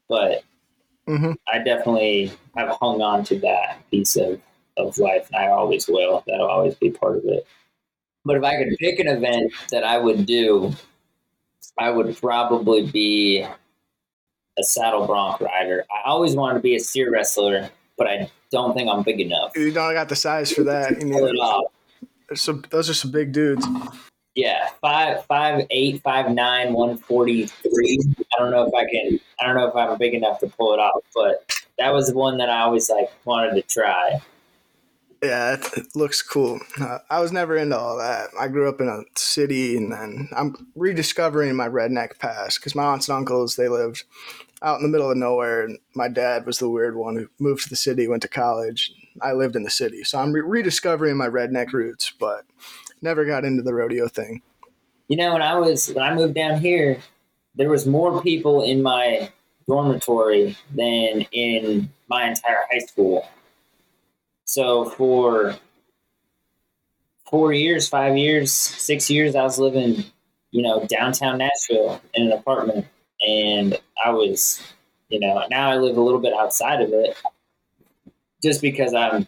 but 0.08 0.42
mm-hmm. 1.06 1.32
I 1.50 1.58
definitely 1.58 2.32
have 2.56 2.76
hung 2.80 3.00
on 3.00 3.22
to 3.26 3.38
that 3.40 3.78
piece 3.90 4.16
of 4.16 4.40
of 4.76 4.98
life, 4.98 5.28
and 5.32 5.36
I 5.36 5.48
always 5.48 5.88
will. 5.88 6.22
That'll 6.26 6.48
always 6.48 6.74
be 6.74 6.90
part 6.90 7.18
of 7.18 7.24
it. 7.24 7.46
But 8.24 8.36
if 8.36 8.42
I 8.42 8.56
could 8.56 8.76
pick 8.78 8.98
an 8.98 9.08
event 9.08 9.52
that 9.70 9.84
I 9.84 9.98
would 9.98 10.26
do, 10.26 10.72
I 11.78 11.90
would 11.90 12.16
probably 12.16 12.86
be 12.90 13.46
a 14.58 14.62
saddle 14.62 15.06
bronc 15.06 15.40
rider. 15.40 15.84
I 15.90 16.08
always 16.08 16.34
wanted 16.34 16.54
to 16.54 16.60
be 16.60 16.74
a 16.74 16.80
steer 16.80 17.10
wrestler 17.10 17.70
but 17.96 18.06
I 18.06 18.30
don't 18.50 18.74
think 18.74 18.90
I'm 18.90 19.02
big 19.02 19.20
enough. 19.20 19.56
You 19.56 19.72
don't 19.72 19.94
got 19.94 20.08
the 20.08 20.16
size 20.16 20.52
for 20.52 20.62
that. 20.64 21.02
You 21.02 21.12
Pull 21.12 21.26
it 21.26 21.32
need, 21.32 21.40
off. 21.40 21.64
some, 22.34 22.64
those 22.70 22.88
are 22.88 22.94
some 22.94 23.10
big 23.10 23.32
dudes. 23.32 23.66
Yeah, 24.34 24.68
five 24.82 25.24
five 25.24 25.66
eight, 25.70 26.02
five 26.02 26.30
nine, 26.30 26.74
one 26.74 26.98
forty 26.98 27.46
three. 27.46 27.98
I 28.18 28.38
don't 28.38 28.50
know 28.50 28.66
if 28.66 28.74
I 28.74 28.84
can. 28.90 29.18
I 29.40 29.46
don't 29.46 29.56
know 29.56 29.66
if 29.66 29.74
I'm 29.74 29.96
big 29.96 30.12
enough 30.12 30.40
to 30.40 30.46
pull 30.46 30.74
it 30.74 30.78
off, 30.78 31.00
but 31.14 31.50
that 31.78 31.92
was 31.92 32.12
one 32.12 32.36
that 32.38 32.50
I 32.50 32.60
always 32.60 32.90
like 32.90 33.10
wanted 33.24 33.54
to 33.54 33.62
try. 33.62 34.20
Yeah, 35.22 35.56
it, 35.76 35.96
looks 35.96 36.22
cool. 36.22 36.60
Uh, 36.80 36.98
I 37.08 37.20
was 37.20 37.32
never 37.32 37.56
into 37.56 37.78
all 37.78 37.96
that. 37.98 38.28
I 38.38 38.48
grew 38.48 38.68
up 38.68 38.80
in 38.80 38.88
a 38.88 39.02
city, 39.18 39.76
and 39.76 39.92
then 39.92 40.28
I'm 40.36 40.54
rediscovering 40.74 41.56
my 41.56 41.68
redneck 41.68 42.18
past 42.18 42.60
because 42.60 42.74
my 42.74 42.84
aunts 42.84 43.08
and 43.08 43.18
uncles 43.18 43.56
they 43.56 43.68
lived 43.68 44.04
out 44.62 44.78
in 44.78 44.82
the 44.82 44.88
middle 44.88 45.10
of 45.10 45.16
nowhere, 45.16 45.64
and 45.64 45.78
my 45.94 46.08
dad 46.08 46.46
was 46.46 46.58
the 46.58 46.68
weird 46.68 46.96
one 46.96 47.16
who 47.16 47.28
moved 47.38 47.64
to 47.64 47.70
the 47.70 47.76
city, 47.76 48.08
went 48.08 48.22
to 48.22 48.28
college. 48.28 48.92
I 49.22 49.32
lived 49.32 49.56
in 49.56 49.62
the 49.62 49.70
city, 49.70 50.04
so 50.04 50.18
I'm 50.18 50.32
re- 50.32 50.42
rediscovering 50.42 51.16
my 51.16 51.28
redneck 51.28 51.72
roots, 51.72 52.12
but 52.18 52.44
never 53.00 53.24
got 53.24 53.44
into 53.44 53.62
the 53.62 53.74
rodeo 53.74 54.08
thing. 54.08 54.42
You 55.08 55.16
know, 55.16 55.32
when 55.32 55.42
I 55.42 55.58
was 55.58 55.88
when 55.92 56.04
I 56.04 56.14
moved 56.14 56.34
down 56.34 56.60
here, 56.60 56.98
there 57.54 57.70
was 57.70 57.86
more 57.86 58.22
people 58.22 58.62
in 58.62 58.82
my 58.82 59.30
dormitory 59.66 60.56
than 60.74 61.22
in 61.32 61.88
my 62.08 62.28
entire 62.28 62.64
high 62.70 62.78
school. 62.78 63.26
So 64.46 64.84
for 64.86 65.56
four 67.28 67.52
years, 67.52 67.88
five 67.88 68.16
years, 68.16 68.52
six 68.52 69.10
years, 69.10 69.34
I 69.34 69.42
was 69.42 69.58
living, 69.58 70.04
you 70.52 70.62
know, 70.62 70.86
downtown 70.86 71.38
Nashville 71.38 72.00
in 72.14 72.26
an 72.26 72.32
apartment, 72.32 72.86
and 73.26 73.76
I 74.04 74.10
was, 74.10 74.62
you 75.08 75.18
know, 75.18 75.44
now 75.50 75.70
I 75.70 75.76
live 75.76 75.96
a 75.96 76.00
little 76.00 76.20
bit 76.20 76.32
outside 76.32 76.80
of 76.80 76.92
it, 76.92 77.16
just 78.42 78.62
because 78.62 78.94
I'm. 78.94 79.26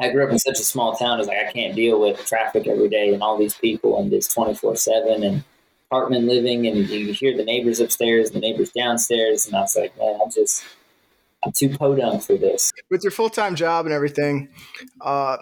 I 0.00 0.10
grew 0.10 0.24
up 0.24 0.30
in 0.30 0.38
such 0.38 0.60
a 0.60 0.64
small 0.64 0.94
town. 0.94 1.18
It's 1.18 1.26
like 1.26 1.38
I 1.44 1.50
can't 1.50 1.74
deal 1.74 2.00
with 2.00 2.24
traffic 2.24 2.68
every 2.68 2.88
day 2.88 3.12
and 3.12 3.20
all 3.20 3.36
these 3.36 3.54
people 3.54 3.98
and 3.98 4.12
this 4.12 4.32
twenty 4.32 4.54
four 4.54 4.76
seven 4.76 5.24
and 5.24 5.42
apartment 5.90 6.26
living 6.26 6.68
and 6.68 6.88
you 6.88 7.12
hear 7.12 7.36
the 7.36 7.42
neighbors 7.44 7.80
upstairs, 7.80 8.30
the 8.30 8.38
neighbors 8.38 8.70
downstairs, 8.70 9.46
and 9.46 9.56
I 9.56 9.62
was 9.62 9.74
like, 9.74 9.96
man, 9.98 10.20
I'm 10.22 10.30
just 10.30 10.62
Too 11.54 11.70
podunk 11.70 12.22
for 12.22 12.36
this. 12.36 12.72
With 12.90 13.02
your 13.04 13.12
full 13.12 13.30
time 13.30 13.54
job 13.54 13.86
and 13.86 13.94
everything, 13.94 14.48
uh, 15.00 15.36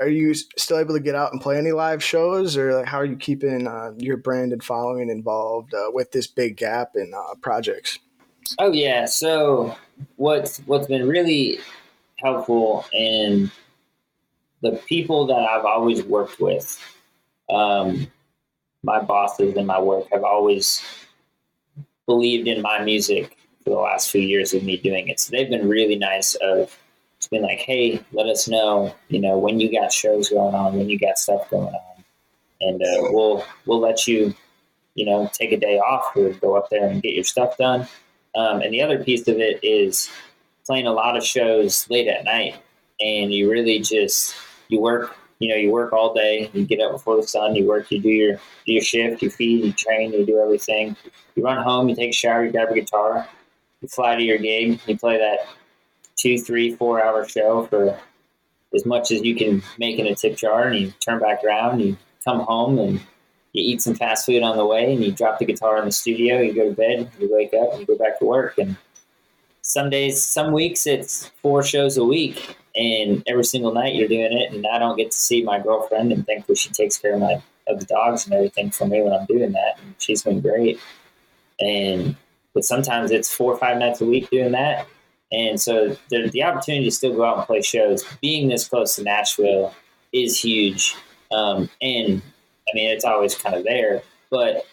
are 0.00 0.08
you 0.08 0.34
still 0.34 0.78
able 0.78 0.94
to 0.94 1.00
get 1.00 1.14
out 1.14 1.32
and 1.32 1.40
play 1.40 1.56
any 1.56 1.72
live 1.72 2.02
shows, 2.02 2.56
or 2.56 2.74
like, 2.74 2.86
how 2.86 2.98
are 2.98 3.04
you 3.04 3.16
keeping 3.16 3.66
uh, 3.66 3.92
your 3.96 4.16
brand 4.16 4.52
and 4.52 4.62
following 4.62 5.08
involved 5.08 5.72
uh, 5.74 5.90
with 5.92 6.12
this 6.12 6.26
big 6.26 6.56
gap 6.56 6.90
in 6.94 7.12
uh, 7.16 7.34
projects? 7.40 7.98
Oh 8.58 8.72
yeah. 8.72 9.06
So 9.06 9.76
what's 10.16 10.58
what's 10.66 10.88
been 10.88 11.08
really 11.08 11.60
helpful 12.16 12.84
in 12.92 13.50
the 14.60 14.72
people 14.86 15.26
that 15.26 15.38
I've 15.38 15.64
always 15.64 16.02
worked 16.02 16.40
with, 16.40 16.78
um, 17.50 18.08
my 18.82 19.00
bosses 19.00 19.56
and 19.56 19.66
my 19.66 19.80
work 19.80 20.06
have 20.12 20.24
always 20.24 20.82
believed 22.06 22.46
in 22.46 22.60
my 22.62 22.84
music 22.84 23.36
for 23.64 23.70
the 23.70 23.76
last 23.76 24.10
few 24.10 24.20
years 24.20 24.54
of 24.54 24.62
me 24.62 24.76
doing 24.76 25.08
it. 25.08 25.20
So 25.20 25.30
they've 25.30 25.50
been 25.50 25.68
really 25.68 25.96
nice 25.96 26.34
of 26.36 26.76
it's 27.22 27.28
been 27.28 27.42
like, 27.42 27.60
hey, 27.60 28.02
let 28.12 28.26
us 28.26 28.48
know, 28.48 28.92
you 29.08 29.20
know, 29.20 29.38
when 29.38 29.60
you 29.60 29.70
got 29.70 29.92
shows 29.92 30.28
going 30.28 30.56
on, 30.56 30.76
when 30.76 30.88
you 30.88 30.98
got 30.98 31.18
stuff 31.18 31.48
going 31.50 31.72
on, 31.72 32.04
and 32.60 32.82
uh, 32.82 33.10
we'll 33.12 33.44
we'll 33.64 33.78
let 33.78 34.08
you, 34.08 34.34
you 34.96 35.06
know, 35.06 35.30
take 35.32 35.52
a 35.52 35.56
day 35.56 35.78
off 35.78 36.16
or 36.16 36.30
go 36.30 36.56
up 36.56 36.68
there 36.70 36.88
and 36.88 37.00
get 37.00 37.14
your 37.14 37.22
stuff 37.22 37.56
done. 37.56 37.86
Um, 38.34 38.60
and 38.60 38.74
the 38.74 38.82
other 38.82 39.04
piece 39.04 39.28
of 39.28 39.38
it 39.38 39.60
is 39.62 40.10
playing 40.66 40.88
a 40.88 40.92
lot 40.92 41.16
of 41.16 41.22
shows 41.22 41.88
late 41.88 42.08
at 42.08 42.24
night, 42.24 42.56
and 43.00 43.32
you 43.32 43.48
really 43.48 43.78
just 43.78 44.34
you 44.66 44.80
work. 44.80 45.16
You 45.38 45.48
know, 45.48 45.54
you 45.54 45.70
work 45.70 45.92
all 45.92 46.14
day. 46.14 46.50
You 46.52 46.64
get 46.64 46.80
up 46.80 46.90
before 46.90 47.14
the 47.16 47.26
sun. 47.26 47.54
You 47.54 47.68
work. 47.68 47.88
You 47.92 48.00
do 48.00 48.08
your 48.08 48.34
do 48.66 48.72
your 48.72 48.82
shift. 48.82 49.22
You 49.22 49.30
feed. 49.30 49.64
You 49.64 49.72
train. 49.72 50.12
You 50.12 50.26
do 50.26 50.40
everything. 50.40 50.96
You 51.36 51.44
run 51.44 51.62
home. 51.62 51.88
You 51.88 51.94
take 51.94 52.10
a 52.10 52.12
shower. 52.12 52.44
You 52.44 52.50
grab 52.50 52.70
a 52.70 52.74
guitar. 52.74 53.28
You 53.82 53.88
fly 53.88 54.16
to 54.16 54.22
your 54.22 54.38
gig. 54.38 54.80
You 54.86 54.96
play 54.96 55.18
that 55.18 55.46
two, 56.16 56.38
three, 56.38 56.74
four 56.76 57.04
hour 57.04 57.28
show 57.28 57.66
for 57.66 57.98
as 58.74 58.86
much 58.86 59.10
as 59.10 59.22
you 59.22 59.34
can 59.34 59.62
make 59.78 59.98
in 59.98 60.06
a 60.06 60.14
tip 60.14 60.36
jar, 60.36 60.68
and 60.68 60.78
you 60.78 60.92
turn 61.00 61.18
back 61.18 61.44
around. 61.44 61.80
You 61.80 61.96
come 62.24 62.40
home 62.40 62.78
and 62.78 63.00
you 63.52 63.74
eat 63.74 63.82
some 63.82 63.94
fast 63.94 64.24
food 64.24 64.42
on 64.42 64.56
the 64.56 64.64
way, 64.64 64.94
and 64.94 65.04
you 65.04 65.12
drop 65.12 65.38
the 65.38 65.44
guitar 65.44 65.78
in 65.78 65.84
the 65.84 65.92
studio. 65.92 66.40
You 66.40 66.54
go 66.54 66.70
to 66.70 66.74
bed. 66.74 67.10
You 67.18 67.28
wake 67.30 67.52
up. 67.52 67.72
And 67.72 67.80
you 67.80 67.86
go 67.86 67.98
back 67.98 68.18
to 68.20 68.24
work. 68.24 68.56
And 68.56 68.76
some 69.60 69.90
days, 69.90 70.22
some 70.22 70.52
weeks, 70.52 70.86
it's 70.86 71.30
four 71.42 71.62
shows 71.62 71.96
a 71.96 72.04
week, 72.04 72.56
and 72.74 73.22
every 73.26 73.44
single 73.44 73.74
night 73.74 73.94
you're 73.94 74.08
doing 74.08 74.32
it. 74.32 74.52
And 74.52 74.66
I 74.66 74.78
don't 74.78 74.96
get 74.96 75.10
to 75.10 75.16
see 75.16 75.42
my 75.42 75.60
girlfriend, 75.60 76.12
and 76.12 76.26
thankfully 76.26 76.56
she 76.56 76.70
takes 76.70 76.96
care 76.98 77.14
of 77.14 77.20
my 77.20 77.42
of 77.68 77.78
the 77.78 77.86
dogs 77.86 78.24
and 78.24 78.34
everything 78.34 78.70
for 78.70 78.86
me 78.86 79.02
when 79.02 79.12
I'm 79.12 79.26
doing 79.26 79.52
that. 79.52 79.78
And 79.80 79.94
she's 79.98 80.22
been 80.22 80.40
great. 80.40 80.80
And 81.60 82.16
but 82.54 82.64
sometimes 82.64 83.10
it's 83.10 83.34
four 83.34 83.52
or 83.52 83.58
five 83.58 83.78
nights 83.78 84.00
a 84.00 84.04
week 84.04 84.30
doing 84.30 84.52
that. 84.52 84.86
And 85.32 85.60
so 85.60 85.96
the, 86.10 86.28
the 86.28 86.42
opportunity 86.42 86.84
to 86.84 86.90
still 86.90 87.14
go 87.14 87.24
out 87.24 87.38
and 87.38 87.46
play 87.46 87.62
shows, 87.62 88.04
being 88.20 88.48
this 88.48 88.68
close 88.68 88.96
to 88.96 89.02
Nashville, 89.02 89.74
is 90.12 90.38
huge. 90.38 90.94
Um, 91.32 91.70
and 91.80 92.20
I 92.68 92.74
mean, 92.74 92.90
it's 92.90 93.04
always 93.04 93.34
kind 93.34 93.56
of 93.56 93.64
there, 93.64 94.02
but 94.30 94.66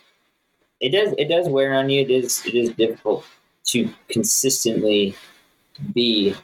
it 0.81 0.89
does 0.89 1.13
it 1.17 1.29
does 1.29 1.47
wear 1.47 1.73
on 1.73 1.89
you. 1.89 2.01
It 2.01 2.11
is 2.11 2.45
it 2.45 2.55
is 2.55 2.71
difficult 2.71 3.25
to 3.67 3.89
consistently 4.09 5.15
be 5.93 6.35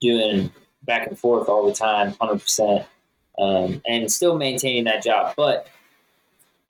doing 0.00 0.50
back 0.82 1.06
and 1.06 1.18
forth 1.18 1.48
all 1.48 1.66
the 1.66 1.74
time, 1.74 2.14
hundred 2.20 2.40
percent, 2.40 2.86
um, 3.38 3.80
and 3.86 4.10
still 4.10 4.36
maintaining 4.36 4.84
that 4.84 5.02
job. 5.02 5.34
But 5.36 5.68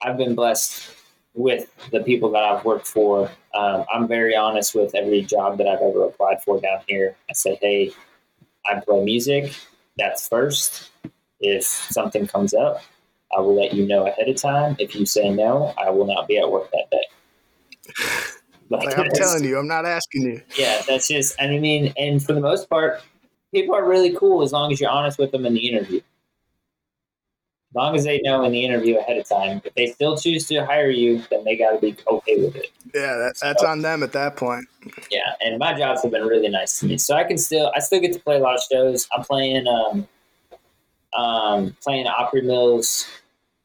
I've 0.01 0.17
been 0.17 0.35
blessed 0.35 0.91
with 1.33 1.71
the 1.91 2.01
people 2.01 2.31
that 2.31 2.43
I've 2.43 2.65
worked 2.65 2.87
for. 2.87 3.29
Um, 3.53 3.85
I'm 3.93 4.07
very 4.07 4.35
honest 4.35 4.75
with 4.75 4.93
every 4.95 5.21
job 5.21 5.57
that 5.57 5.67
I've 5.67 5.81
ever 5.81 6.05
applied 6.05 6.43
for 6.43 6.59
down 6.59 6.79
here. 6.87 7.15
I 7.29 7.33
say, 7.33 7.57
hey, 7.61 7.91
I 8.69 8.79
play 8.79 9.03
music. 9.03 9.53
That's 9.97 10.27
first. 10.27 10.91
If 11.39 11.63
something 11.65 12.27
comes 12.27 12.53
up, 12.53 12.81
I 13.35 13.41
will 13.41 13.55
let 13.55 13.73
you 13.73 13.85
know 13.85 14.07
ahead 14.07 14.27
of 14.27 14.35
time. 14.35 14.75
If 14.79 14.95
you 14.95 15.05
say 15.05 15.29
no, 15.29 15.73
I 15.77 15.89
will 15.89 16.05
not 16.05 16.27
be 16.27 16.37
at 16.37 16.49
work 16.49 16.69
that 16.71 16.89
day. 16.91 17.03
Like, 18.69 18.83
Like 18.85 18.99
I'm 18.99 19.09
telling 19.11 19.43
you, 19.43 19.57
I'm 19.57 19.67
not 19.67 19.85
asking 19.85 20.23
you. 20.23 20.41
yeah, 20.55 20.81
that's 20.87 21.07
just, 21.07 21.39
I 21.41 21.47
mean, 21.47 21.93
and 21.97 22.23
for 22.23 22.33
the 22.33 22.41
most 22.41 22.69
part, 22.69 23.01
people 23.53 23.75
are 23.75 23.87
really 23.87 24.15
cool 24.15 24.43
as 24.43 24.51
long 24.51 24.71
as 24.71 24.79
you're 24.79 24.89
honest 24.89 25.17
with 25.17 25.31
them 25.31 25.45
in 25.45 25.53
the 25.53 25.69
interview. 25.69 26.01
Long 27.75 27.95
as 27.95 28.03
they 28.03 28.19
know 28.23 28.43
in 28.45 28.51
the 28.51 28.65
interview 28.65 28.97
ahead 28.97 29.17
of 29.17 29.29
time. 29.29 29.61
If 29.63 29.75
they 29.75 29.87
still 29.87 30.17
choose 30.17 30.47
to 30.47 30.65
hire 30.65 30.89
you, 30.89 31.21
then 31.29 31.43
they 31.43 31.55
got 31.55 31.71
to 31.71 31.79
be 31.79 31.95
okay 32.07 32.37
with 32.37 32.55
it. 32.55 32.71
Yeah, 32.95 33.15
that, 33.15 33.35
that's 33.39 33.63
on 33.63 33.83
them 33.83 34.01
at 34.01 34.11
that 34.13 34.35
point. 34.35 34.65
Yeah, 35.11 35.33
and 35.41 35.59
my 35.59 35.77
jobs 35.77 36.01
have 36.01 36.11
been 36.11 36.25
really 36.25 36.49
nice 36.49 36.79
to 36.79 36.87
me. 36.87 36.97
So 36.97 37.15
I 37.15 37.23
can 37.23 37.37
still, 37.37 37.71
I 37.75 37.79
still 37.79 37.99
get 37.99 38.11
to 38.13 38.19
play 38.19 38.37
a 38.37 38.39
lot 38.39 38.55
of 38.55 38.61
shows. 38.71 39.07
I'm 39.15 39.23
playing, 39.23 39.67
um, 39.67 40.07
um, 41.15 41.77
playing 41.83 42.07
Opry 42.07 42.41
Mills 42.41 43.07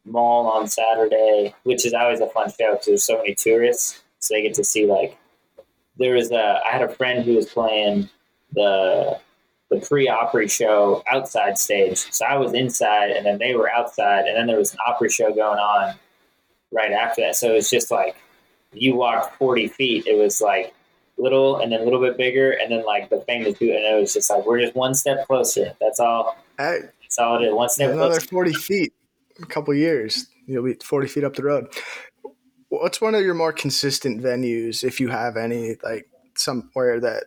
Mall 0.04 0.48
on 0.48 0.68
Saturday, 0.68 1.54
which 1.62 1.86
is 1.86 1.94
always 1.94 2.20
a 2.20 2.26
fun 2.26 2.50
show 2.50 2.72
because 2.72 2.86
there's 2.86 3.04
so 3.04 3.16
many 3.16 3.34
tourists, 3.34 4.02
so 4.18 4.34
they 4.34 4.42
get 4.42 4.54
to 4.54 4.64
see 4.64 4.86
like. 4.86 5.16
There 5.96 6.14
was 6.14 6.30
a, 6.32 6.60
I 6.66 6.72
had 6.72 6.82
a 6.82 6.88
friend 6.88 7.24
who 7.24 7.36
was 7.36 7.46
playing 7.46 8.10
the 8.52 9.18
the 9.70 9.80
pre 9.80 10.08
Opry 10.08 10.48
show 10.48 11.02
outside 11.10 11.58
stage, 11.58 11.98
so 11.98 12.24
I 12.24 12.36
was 12.36 12.52
inside, 12.52 13.10
and 13.10 13.24
then 13.24 13.38
they 13.38 13.54
were 13.54 13.70
outside, 13.70 14.26
and 14.26 14.36
then 14.36 14.46
there 14.46 14.58
was 14.58 14.72
an 14.72 14.78
Opry 14.86 15.08
show 15.08 15.32
going 15.32 15.58
on 15.58 15.94
right 16.72 16.92
after 16.92 17.22
that. 17.22 17.36
So 17.36 17.50
it 17.50 17.54
was 17.54 17.70
just 17.70 17.90
like 17.90 18.16
you 18.72 18.94
walked 18.94 19.36
40 19.36 19.68
feet, 19.68 20.06
it 20.06 20.18
was 20.18 20.40
like 20.40 20.74
little 21.16 21.58
and 21.60 21.70
then 21.70 21.80
a 21.80 21.84
little 21.84 22.00
bit 22.00 22.16
bigger, 22.16 22.52
and 22.52 22.70
then 22.70 22.84
like 22.84 23.08
the 23.10 23.20
thing 23.20 23.44
was 23.44 23.54
doing, 23.54 23.76
and 23.76 23.84
it 23.84 24.00
was 24.00 24.12
just 24.12 24.30
like 24.30 24.44
we're 24.44 24.60
just 24.60 24.74
one 24.74 24.94
step 24.94 25.26
closer. 25.26 25.72
That's 25.80 26.00
all. 26.00 26.36
Hey, 26.58 26.80
That's 27.02 27.18
all 27.18 27.42
it 27.42 27.46
is. 27.46 27.54
One 27.54 27.68
step 27.68 27.92
another 27.92 28.14
closer. 28.14 28.28
40 28.28 28.52
feet, 28.54 28.92
a 29.42 29.46
couple 29.46 29.74
years, 29.74 30.26
you'll 30.46 30.64
be 30.64 30.74
40 30.74 31.08
feet 31.08 31.24
up 31.24 31.34
the 31.34 31.42
road. 31.42 31.68
What's 32.68 33.00
one 33.00 33.14
of 33.14 33.22
your 33.22 33.34
more 33.34 33.52
consistent 33.52 34.20
venues, 34.22 34.82
if 34.82 35.00
you 35.00 35.08
have 35.08 35.36
any, 35.36 35.76
like 35.84 36.08
somewhere 36.36 36.98
that 37.00 37.24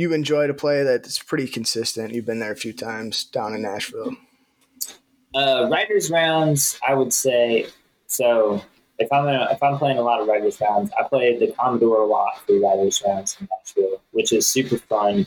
you 0.00 0.12
enjoy 0.14 0.46
to 0.46 0.54
play 0.54 0.82
that's 0.82 1.18
pretty 1.18 1.46
consistent? 1.46 2.14
You've 2.14 2.26
been 2.26 2.38
there 2.40 2.52
a 2.52 2.56
few 2.56 2.72
times 2.72 3.24
down 3.24 3.54
in 3.54 3.62
Nashville. 3.62 4.16
Uh, 5.34 5.68
writers 5.70 6.10
rounds, 6.10 6.78
I 6.86 6.94
would 6.94 7.12
say. 7.12 7.66
So 8.06 8.62
if 8.98 9.12
I'm 9.12 9.28
if 9.28 9.62
I'm 9.62 9.78
playing 9.78 9.98
a 9.98 10.02
lot 10.02 10.20
of 10.20 10.26
writers 10.26 10.60
rounds, 10.60 10.90
I 10.98 11.04
play 11.04 11.38
the 11.38 11.52
Commodore 11.52 12.02
a 12.02 12.06
lot 12.06 12.40
for 12.46 12.58
writers 12.58 13.02
rounds 13.06 13.36
in 13.40 13.48
Nashville, 13.50 14.00
which 14.12 14.32
is 14.32 14.48
super 14.48 14.78
fun. 14.78 15.26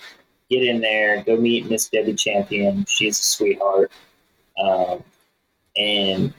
Get 0.49 0.63
in 0.63 0.81
there, 0.81 1.23
go 1.23 1.37
meet 1.37 1.69
Miss 1.69 1.89
Debbie 1.89 2.15
Champion. 2.15 2.85
She's 2.85 3.19
a 3.19 3.23
sweetheart, 3.23 3.91
um, 4.63 5.03
and 5.77 6.33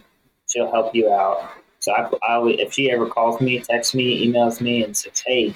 she'll 0.47 0.71
help 0.71 0.95
you 0.95 1.13
out. 1.13 1.51
So 1.79 1.93
I, 1.93 2.11
I 2.29 2.47
if 2.49 2.73
she 2.73 2.91
ever 2.91 3.07
calls 3.07 3.41
me, 3.41 3.61
texts 3.61 3.95
me, 3.95 4.27
emails 4.27 4.61
me, 4.61 4.85
and 4.85 4.97
says, 4.97 5.23
"Hey, 5.27 5.55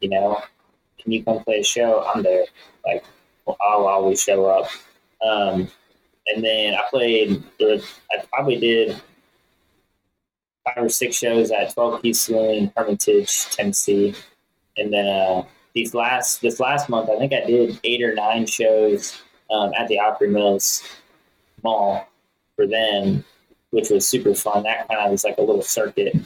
you 0.00 0.08
know, 0.08 0.42
can 1.04 1.12
you 1.12 1.22
come 1.22 1.44
play 1.44 1.60
a 1.60 1.64
show? 1.64 2.04
I'm 2.12 2.22
there. 2.22 2.46
Like, 2.84 3.04
I'll 3.46 3.86
always 3.86 4.22
show 4.22 4.46
up. 4.46 4.68
Um, 5.22 5.70
and 6.26 6.42
then 6.42 6.74
I 6.74 6.80
played. 6.90 7.44
I 7.60 8.24
probably 8.32 8.58
did 8.58 9.00
five 10.64 10.84
or 10.84 10.88
six 10.88 11.16
shows 11.16 11.50
at 11.50 11.74
12 11.74 12.02
Key 12.02 12.14
Saloon, 12.14 12.54
in 12.54 12.72
Hermitage, 12.74 13.50
Tennessee, 13.50 14.14
and 14.78 14.92
then 14.92 15.06
uh, 15.06 15.44
these 15.74 15.94
last 15.94 16.40
this 16.40 16.58
last 16.58 16.88
month, 16.88 17.10
I 17.10 17.18
think 17.18 17.32
I 17.32 17.44
did 17.44 17.78
eight 17.84 18.02
or 18.02 18.14
nine 18.14 18.46
shows 18.46 19.20
um, 19.50 19.72
at 19.76 19.88
the 19.88 20.00
Opry 20.00 20.28
Mills 20.28 20.82
Mall 21.62 22.08
for 22.56 22.66
them, 22.66 23.24
which 23.70 23.90
was 23.90 24.06
super 24.06 24.34
fun. 24.34 24.62
That 24.62 24.88
kind 24.88 25.00
of 25.00 25.10
was 25.10 25.24
like 25.24 25.36
a 25.36 25.42
little 25.42 25.62
circuit. 25.62 26.16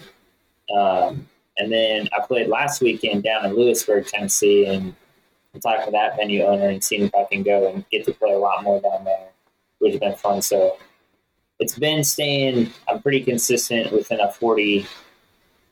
Um, 0.74 1.26
and 1.58 1.72
then 1.72 2.08
I 2.16 2.24
played 2.24 2.48
last 2.48 2.80
weekend 2.80 3.24
down 3.24 3.44
in 3.44 3.54
Lewisburg, 3.54 4.06
Tennessee, 4.06 4.66
and 4.66 4.94
I'm 5.54 5.60
talking 5.60 5.86
to 5.86 5.90
that 5.92 6.16
venue 6.16 6.44
owner 6.44 6.68
and 6.68 6.82
seeing 6.82 7.02
if 7.02 7.14
I 7.14 7.24
can 7.24 7.42
go 7.42 7.68
and 7.68 7.88
get 7.90 8.04
to 8.06 8.12
play 8.12 8.32
a 8.32 8.38
lot 8.38 8.62
more 8.62 8.80
down 8.80 9.04
there, 9.04 9.28
which 9.78 9.92
has 9.92 10.00
been 10.00 10.14
fun. 10.14 10.40
So 10.40 10.78
it's 11.58 11.78
been 11.78 12.04
staying. 12.04 12.70
I'm 12.88 13.02
pretty 13.02 13.22
consistent 13.22 13.92
within 13.92 14.20
a 14.20 14.30
40, 14.30 14.86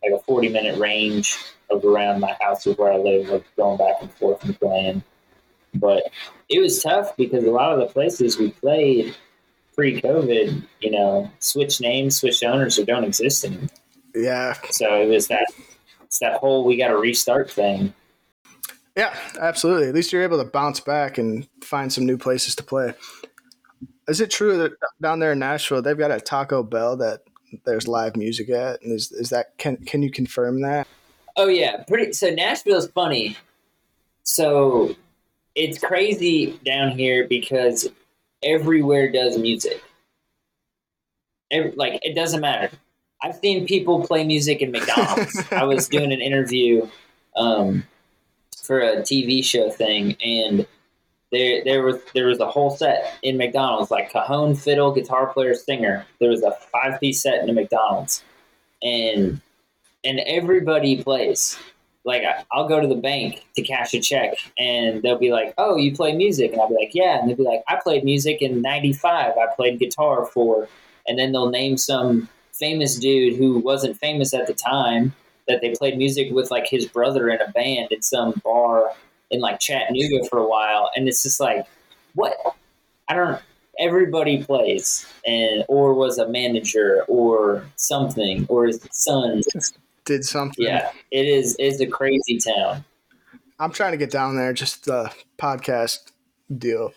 like 0.02 0.12
a 0.12 0.22
40 0.24 0.48
minute 0.48 0.78
range 0.78 1.38
of 1.70 1.84
around 1.84 2.20
my 2.20 2.36
house 2.40 2.66
of 2.66 2.78
where 2.78 2.92
I 2.92 2.96
live, 2.96 3.30
of 3.30 3.44
going 3.56 3.78
back 3.78 3.96
and 4.00 4.12
forth 4.12 4.42
and 4.44 4.58
playing. 4.58 5.02
But 5.74 6.04
it 6.48 6.60
was 6.60 6.82
tough 6.82 7.16
because 7.16 7.44
a 7.44 7.50
lot 7.50 7.72
of 7.72 7.78
the 7.78 7.92
places 7.92 8.38
we 8.38 8.50
played 8.50 9.14
pre-COVID, 9.74 10.64
you 10.80 10.90
know, 10.90 11.30
switch 11.38 11.80
names, 11.80 12.16
switch 12.16 12.42
owners, 12.42 12.78
or 12.78 12.84
don't 12.84 13.04
exist 13.04 13.44
anymore. 13.44 13.68
Yeah. 14.14 14.54
So 14.70 15.02
it 15.02 15.08
was 15.08 15.28
that 15.28 15.46
it's 16.06 16.20
that 16.20 16.38
whole 16.38 16.64
we 16.64 16.76
got 16.76 16.88
to 16.88 16.96
restart 16.96 17.50
thing. 17.50 17.92
Yeah, 18.96 19.14
absolutely. 19.38 19.88
At 19.88 19.94
least 19.94 20.12
you're 20.12 20.22
able 20.22 20.38
to 20.38 20.48
bounce 20.50 20.80
back 20.80 21.18
and 21.18 21.46
find 21.62 21.92
some 21.92 22.06
new 22.06 22.16
places 22.16 22.54
to 22.56 22.62
play. 22.62 22.94
Is 24.08 24.20
it 24.20 24.30
true 24.30 24.56
that 24.58 24.72
down 25.02 25.18
there 25.18 25.32
in 25.32 25.40
Nashville 25.40 25.82
they've 25.82 25.98
got 25.98 26.12
a 26.12 26.20
Taco 26.20 26.62
Bell 26.62 26.96
that 26.96 27.22
there's 27.64 27.88
live 27.88 28.16
music 28.16 28.48
at? 28.48 28.80
And 28.82 28.92
is 28.92 29.12
is 29.12 29.30
that 29.30 29.58
can 29.58 29.76
can 29.78 30.02
you 30.02 30.10
confirm 30.10 30.62
that? 30.62 30.86
Oh 31.36 31.48
yeah, 31.48 31.82
pretty. 31.84 32.12
So 32.12 32.30
Nashville's 32.30 32.88
funny. 32.88 33.36
So 34.22 34.94
it's 35.54 35.78
crazy 35.78 36.58
down 36.64 36.96
here 36.96 37.26
because 37.28 37.88
everywhere 38.42 39.10
does 39.10 39.36
music. 39.36 39.82
Every, 41.50 41.72
like 41.72 41.98
it 42.02 42.14
doesn't 42.14 42.40
matter. 42.40 42.70
I've 43.26 43.36
seen 43.36 43.66
people 43.66 44.06
play 44.06 44.24
music 44.24 44.62
in 44.62 44.70
McDonald's. 44.70 45.42
I 45.50 45.64
was 45.64 45.88
doing 45.96 46.12
an 46.12 46.20
interview 46.20 46.88
um, 47.36 47.84
for 48.62 48.80
a 48.80 48.98
TV 48.98 49.44
show 49.44 49.68
thing, 49.68 50.16
and 50.22 50.64
there 51.32 51.64
there 51.64 51.82
was 51.82 52.00
there 52.14 52.26
was 52.26 52.38
a 52.38 52.46
whole 52.46 52.70
set 52.70 53.14
in 53.24 53.36
McDonald's, 53.36 53.90
like 53.90 54.12
cajon, 54.12 54.54
fiddle, 54.54 54.92
guitar 54.92 55.26
player, 55.32 55.54
singer. 55.54 56.06
There 56.20 56.30
was 56.30 56.44
a 56.44 56.52
five 56.72 57.00
piece 57.00 57.20
set 57.20 57.42
in 57.42 57.50
a 57.50 57.52
McDonald's, 57.52 58.22
and 58.80 59.40
and 60.04 60.20
everybody 60.20 61.02
plays. 61.02 61.58
Like 62.04 62.22
I'll 62.52 62.68
go 62.68 62.80
to 62.80 62.86
the 62.86 62.94
bank 62.94 63.44
to 63.56 63.62
cash 63.62 63.92
a 63.92 63.98
check, 64.00 64.34
and 64.56 65.02
they'll 65.02 65.18
be 65.18 65.32
like, 65.32 65.52
"Oh, 65.58 65.76
you 65.76 65.92
play 65.96 66.14
music?" 66.14 66.52
And 66.52 66.60
I'll 66.60 66.68
be 66.68 66.76
like, 66.76 66.94
"Yeah." 66.94 67.18
And 67.18 67.28
they'll 67.28 67.36
be 67.36 67.42
like, 67.42 67.64
"I 67.66 67.74
played 67.82 68.04
music 68.04 68.40
in 68.40 68.62
'95. 68.62 69.32
I 69.36 69.46
played 69.56 69.80
guitar 69.80 70.24
for," 70.26 70.68
and 71.08 71.18
then 71.18 71.32
they'll 71.32 71.50
name 71.50 71.76
some 71.76 72.28
famous 72.58 72.98
dude 72.98 73.36
who 73.36 73.58
wasn't 73.58 73.98
famous 73.98 74.34
at 74.34 74.46
the 74.46 74.54
time 74.54 75.14
that 75.48 75.60
they 75.60 75.74
played 75.74 75.96
music 75.96 76.32
with, 76.32 76.50
like 76.50 76.66
his 76.66 76.86
brother 76.86 77.28
in 77.30 77.40
a 77.40 77.50
band 77.52 77.92
in 77.92 78.02
some 78.02 78.40
bar 78.44 78.92
in 79.30 79.40
like 79.40 79.60
Chattanooga 79.60 80.24
for 80.28 80.38
a 80.38 80.46
while, 80.46 80.90
and 80.94 81.08
it's 81.08 81.22
just 81.22 81.40
like, 81.40 81.66
what? 82.14 82.36
I 83.08 83.14
don't. 83.14 83.40
Everybody 83.78 84.42
plays, 84.42 85.06
and 85.26 85.64
or 85.68 85.92
was 85.92 86.18
a 86.18 86.28
manager 86.28 87.04
or 87.08 87.64
something, 87.76 88.46
or 88.48 88.66
his 88.66 88.80
son 88.90 89.42
did 90.04 90.24
something. 90.24 90.64
Yeah, 90.64 90.90
it 91.10 91.26
is. 91.26 91.56
It's 91.58 91.80
a 91.80 91.86
crazy 91.86 92.38
town. 92.38 92.84
I'm 93.58 93.72
trying 93.72 93.92
to 93.92 93.98
get 93.98 94.10
down 94.10 94.36
there. 94.36 94.52
Just 94.52 94.86
the 94.86 95.12
podcast 95.38 96.10
deal. 96.58 96.92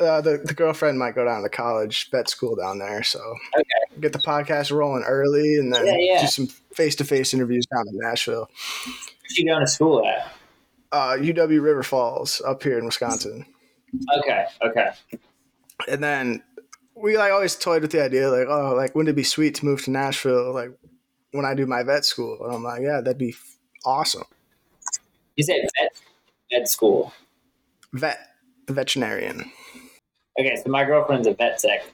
Uh, 0.00 0.20
the 0.20 0.40
the 0.44 0.54
girlfriend 0.54 0.98
might 0.98 1.14
go 1.14 1.24
down 1.24 1.42
to 1.42 1.48
college 1.48 2.10
vet 2.10 2.28
school 2.28 2.56
down 2.56 2.78
there, 2.78 3.02
so 3.02 3.20
okay. 3.54 4.00
get 4.00 4.12
the 4.12 4.18
podcast 4.18 4.70
rolling 4.72 5.04
early, 5.04 5.56
and 5.56 5.72
then 5.72 5.86
yeah, 5.86 5.96
yeah. 5.98 6.20
do 6.22 6.26
some 6.26 6.46
face 6.74 6.96
to 6.96 7.04
face 7.04 7.34
interviews 7.34 7.66
down 7.66 7.86
in 7.88 7.98
Nashville. 7.98 8.48
Where's 8.86 9.32
she 9.32 9.44
going 9.44 9.60
to 9.60 9.66
school 9.66 10.06
at? 10.06 10.32
Uh, 10.92 11.16
UW 11.18 11.62
River 11.62 11.82
Falls 11.82 12.42
up 12.46 12.62
here 12.62 12.78
in 12.78 12.84
Wisconsin. 12.84 13.46
Okay, 14.18 14.44
okay. 14.62 14.90
And 15.88 16.02
then 16.02 16.42
we 16.94 17.16
like 17.16 17.32
always 17.32 17.56
toyed 17.56 17.82
with 17.82 17.92
the 17.92 18.02
idea, 18.02 18.30
like, 18.30 18.48
oh, 18.48 18.74
like 18.74 18.94
wouldn't 18.94 19.10
it 19.10 19.16
be 19.16 19.22
sweet 19.22 19.54
to 19.56 19.64
move 19.64 19.84
to 19.84 19.90
Nashville, 19.90 20.52
like 20.52 20.70
when 21.32 21.44
I 21.44 21.54
do 21.54 21.66
my 21.66 21.82
vet 21.82 22.04
school? 22.04 22.38
And 22.44 22.54
I'm 22.54 22.62
like, 22.62 22.82
yeah, 22.82 23.00
that'd 23.00 23.18
be 23.18 23.34
awesome. 23.84 24.24
You 25.36 25.44
said 25.44 25.60
vet 25.78 25.92
vet 26.50 26.68
school. 26.68 27.12
Vet, 27.92 28.18
the 28.70 28.74
veterinarian. 28.74 29.50
Okay, 30.38 30.56
so 30.56 30.70
my 30.70 30.84
girlfriend's 30.84 31.26
a 31.26 31.34
vet 31.34 31.58
tech. 31.58 31.84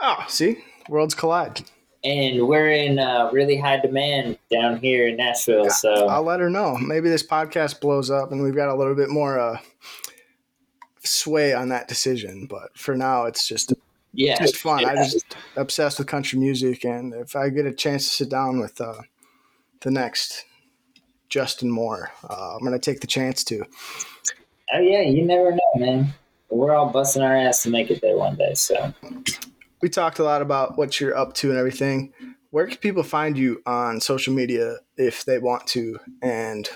Oh, 0.00 0.24
see, 0.28 0.58
worlds 0.88 1.14
collide. 1.14 1.62
And 2.04 2.46
we're 2.46 2.70
in 2.70 2.98
uh, 2.98 3.30
really 3.32 3.56
high 3.56 3.80
demand 3.80 4.38
down 4.50 4.78
here 4.78 5.08
in 5.08 5.16
Nashville. 5.16 5.70
So 5.70 6.06
I'll 6.06 6.22
let 6.22 6.40
her 6.40 6.50
know. 6.50 6.76
Maybe 6.76 7.08
this 7.08 7.26
podcast 7.26 7.80
blows 7.80 8.10
up 8.10 8.30
and 8.30 8.42
we've 8.42 8.54
got 8.54 8.68
a 8.68 8.74
little 8.74 8.94
bit 8.94 9.08
more 9.08 9.38
uh, 9.38 9.58
sway 11.02 11.52
on 11.52 11.70
that 11.70 11.88
decision. 11.88 12.46
But 12.46 12.76
for 12.76 12.94
now, 12.94 13.24
it's 13.24 13.48
just 13.48 13.72
yeah, 14.12 14.38
just 14.38 14.56
fun. 14.56 14.84
I'm 14.84 14.96
just 14.96 15.36
obsessed 15.56 15.98
with 15.98 16.06
country 16.06 16.38
music, 16.38 16.84
and 16.84 17.14
if 17.14 17.36
I 17.36 17.50
get 17.50 17.66
a 17.66 17.72
chance 17.72 18.08
to 18.08 18.14
sit 18.16 18.28
down 18.28 18.58
with 18.58 18.80
uh, 18.80 19.02
the 19.80 19.90
next 19.90 20.44
Justin 21.28 21.70
Moore, 21.70 22.10
uh, 22.28 22.56
I'm 22.56 22.64
gonna 22.64 22.78
take 22.78 23.00
the 23.00 23.06
chance 23.06 23.44
to. 23.44 23.64
Oh 24.72 24.80
yeah, 24.80 25.02
you 25.02 25.24
never 25.24 25.52
know, 25.52 25.72
man. 25.76 26.12
We're 26.50 26.74
all 26.74 26.90
busting 26.90 27.22
our 27.22 27.36
ass 27.36 27.62
to 27.62 27.70
make 27.70 27.90
it 27.90 28.00
there 28.00 28.16
one 28.16 28.36
day. 28.36 28.54
So 28.54 28.92
we 29.82 29.88
talked 29.88 30.18
a 30.18 30.24
lot 30.24 30.42
about 30.42 30.76
what 30.76 31.00
you're 31.00 31.16
up 31.16 31.34
to 31.34 31.50
and 31.50 31.58
everything. 31.58 32.12
Where 32.50 32.66
can 32.66 32.78
people 32.78 33.02
find 33.02 33.36
you 33.36 33.62
on 33.66 34.00
social 34.00 34.32
media 34.32 34.76
if 34.96 35.24
they 35.24 35.38
want 35.38 35.66
to? 35.68 35.98
And 36.22 36.68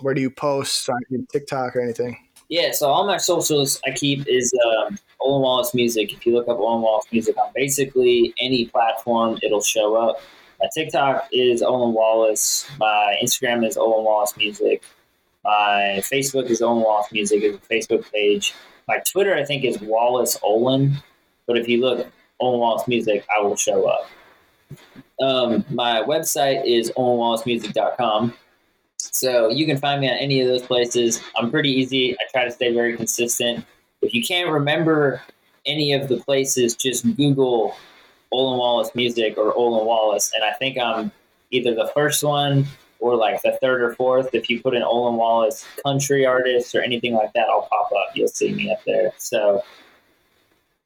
where 0.00 0.14
do 0.14 0.20
you 0.20 0.30
post 0.30 0.88
on 0.88 1.26
TikTok 1.32 1.74
or 1.74 1.80
anything? 1.80 2.16
Yeah, 2.48 2.70
so 2.72 2.88
all 2.88 3.06
my 3.06 3.16
socials 3.16 3.80
I 3.84 3.90
keep 3.90 4.26
is 4.28 4.52
um, 4.64 4.98
Olin 5.20 5.42
Wallace 5.42 5.74
Music. 5.74 6.12
If 6.12 6.24
you 6.24 6.34
look 6.34 6.48
up 6.48 6.58
Olin 6.58 6.82
Wallace 6.82 7.06
Music 7.10 7.36
on 7.36 7.50
basically 7.54 8.32
any 8.40 8.66
platform, 8.66 9.38
it'll 9.42 9.60
show 9.60 9.96
up. 9.96 10.20
My 10.60 10.68
TikTok 10.72 11.28
is 11.32 11.60
Olin 11.60 11.92
Wallace. 11.92 12.68
My 12.78 13.16
Instagram 13.22 13.66
is 13.66 13.76
Olin 13.76 14.04
Wallace 14.04 14.36
Music. 14.36 14.82
My 15.46 15.98
Facebook 15.98 16.50
is 16.50 16.60
Olin 16.60 16.82
Wallace 16.82 17.12
Music. 17.12 17.40
Is 17.42 17.54
a 17.54 17.58
Facebook 17.58 18.10
page. 18.12 18.52
My 18.88 18.98
Twitter, 19.10 19.34
I 19.34 19.44
think, 19.44 19.64
is 19.64 19.80
Wallace 19.80 20.36
Olin. 20.42 20.96
But 21.46 21.56
if 21.56 21.68
you 21.68 21.80
look 21.80 22.08
Olin 22.40 22.58
Wallace 22.58 22.88
Music, 22.88 23.24
I 23.34 23.40
will 23.40 23.54
show 23.54 23.88
up. 23.88 24.08
Um, 25.20 25.64
my 25.70 26.02
website 26.02 26.66
is 26.66 26.90
olinwallacemusic.com. 26.96 28.34
So 28.98 29.48
you 29.48 29.66
can 29.66 29.76
find 29.76 30.00
me 30.00 30.10
on 30.10 30.16
any 30.16 30.40
of 30.40 30.48
those 30.48 30.62
places. 30.62 31.22
I'm 31.36 31.48
pretty 31.48 31.70
easy. 31.70 32.14
I 32.14 32.24
try 32.32 32.44
to 32.44 32.50
stay 32.50 32.74
very 32.74 32.96
consistent. 32.96 33.64
If 34.02 34.14
you 34.14 34.24
can't 34.24 34.50
remember 34.50 35.22
any 35.64 35.92
of 35.92 36.08
the 36.08 36.16
places, 36.16 36.74
just 36.74 37.04
Google 37.16 37.76
Olin 38.32 38.58
Wallace 38.58 38.90
music 38.96 39.38
or 39.38 39.54
Olin 39.54 39.86
Wallace, 39.86 40.32
and 40.34 40.44
I 40.44 40.52
think 40.54 40.76
I'm 40.76 41.12
either 41.52 41.72
the 41.72 41.90
first 41.94 42.24
one 42.24 42.66
or 43.06 43.16
like 43.16 43.40
the 43.42 43.56
third 43.60 43.80
or 43.82 43.94
fourth. 43.94 44.30
If 44.34 44.50
you 44.50 44.60
put 44.60 44.74
in 44.74 44.82
Olin 44.82 45.16
Wallace 45.16 45.64
country 45.84 46.26
artist 46.26 46.74
or 46.74 46.82
anything 46.82 47.14
like 47.14 47.32
that, 47.34 47.48
I'll 47.48 47.68
pop 47.70 47.90
up. 47.92 48.14
You'll 48.14 48.28
see 48.28 48.52
me 48.52 48.70
up 48.70 48.80
there. 48.84 49.12
So 49.18 49.62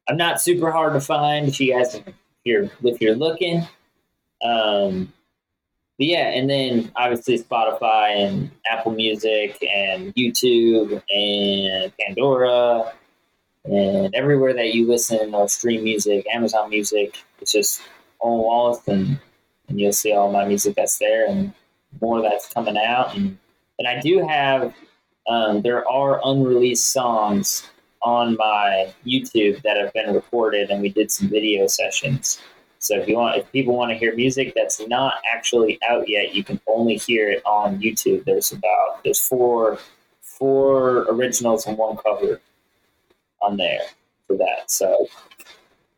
I'm 0.07 0.17
not 0.17 0.41
super 0.41 0.71
hard 0.71 0.93
to 0.93 1.01
find 1.01 1.47
if 1.47 1.59
you 1.59 1.73
guys 1.73 1.99
here 2.43 2.69
if 2.83 3.01
you're 3.01 3.15
looking. 3.15 3.67
Um, 4.43 5.13
but 5.97 6.07
yeah, 6.07 6.29
and 6.29 6.49
then 6.49 6.91
obviously 6.95 7.37
Spotify 7.39 8.15
and 8.15 8.51
Apple 8.69 8.91
Music 8.91 9.63
and 9.63 10.13
YouTube 10.15 11.01
and 11.13 11.93
Pandora 11.99 12.91
and 13.65 14.13
everywhere 14.15 14.53
that 14.53 14.73
you 14.73 14.87
listen 14.87 15.35
or 15.35 15.47
stream 15.47 15.83
music, 15.83 16.25
Amazon 16.33 16.69
Music, 16.69 17.17
it's 17.39 17.51
just 17.51 17.81
Olin 18.19 18.41
Wallace 18.41 18.87
and, 18.87 19.19
and 19.67 19.79
you'll 19.79 19.91
see 19.91 20.11
all 20.11 20.31
my 20.31 20.45
music 20.45 20.75
that's 20.75 20.97
there 20.97 21.27
and 21.27 21.53
more 21.99 22.21
that's 22.21 22.51
coming 22.53 22.77
out. 22.77 23.15
And, 23.15 23.37
and 23.79 23.87
I 23.87 23.99
do 23.99 24.25
have, 24.27 24.73
um, 25.27 25.61
there 25.61 25.87
are 25.87 26.21
unreleased 26.23 26.91
songs 26.91 27.69
on 28.01 28.35
my 28.37 28.93
YouTube 29.05 29.61
that 29.61 29.77
have 29.77 29.93
been 29.93 30.13
recorded 30.13 30.69
and 30.69 30.81
we 30.81 30.89
did 30.89 31.11
some 31.11 31.29
video 31.29 31.67
sessions. 31.67 32.39
So 32.79 32.97
if 32.97 33.07
you 33.07 33.15
want, 33.15 33.37
if 33.37 33.51
people 33.51 33.75
want 33.75 33.91
to 33.91 33.97
hear 33.97 34.15
music 34.15 34.53
that's 34.55 34.81
not 34.87 35.21
actually 35.31 35.77
out 35.87 36.09
yet, 36.09 36.33
you 36.33 36.43
can 36.43 36.59
only 36.65 36.97
hear 36.97 37.29
it 37.29 37.43
on 37.45 37.79
YouTube. 37.79 38.25
There's 38.25 38.51
about 38.51 39.03
there's 39.03 39.19
four 39.19 39.77
four 40.21 41.05
originals 41.11 41.67
and 41.67 41.77
one 41.77 41.95
cover 41.97 42.41
on 43.39 43.57
there 43.57 43.81
for 44.25 44.35
that. 44.37 44.71
So 44.71 45.07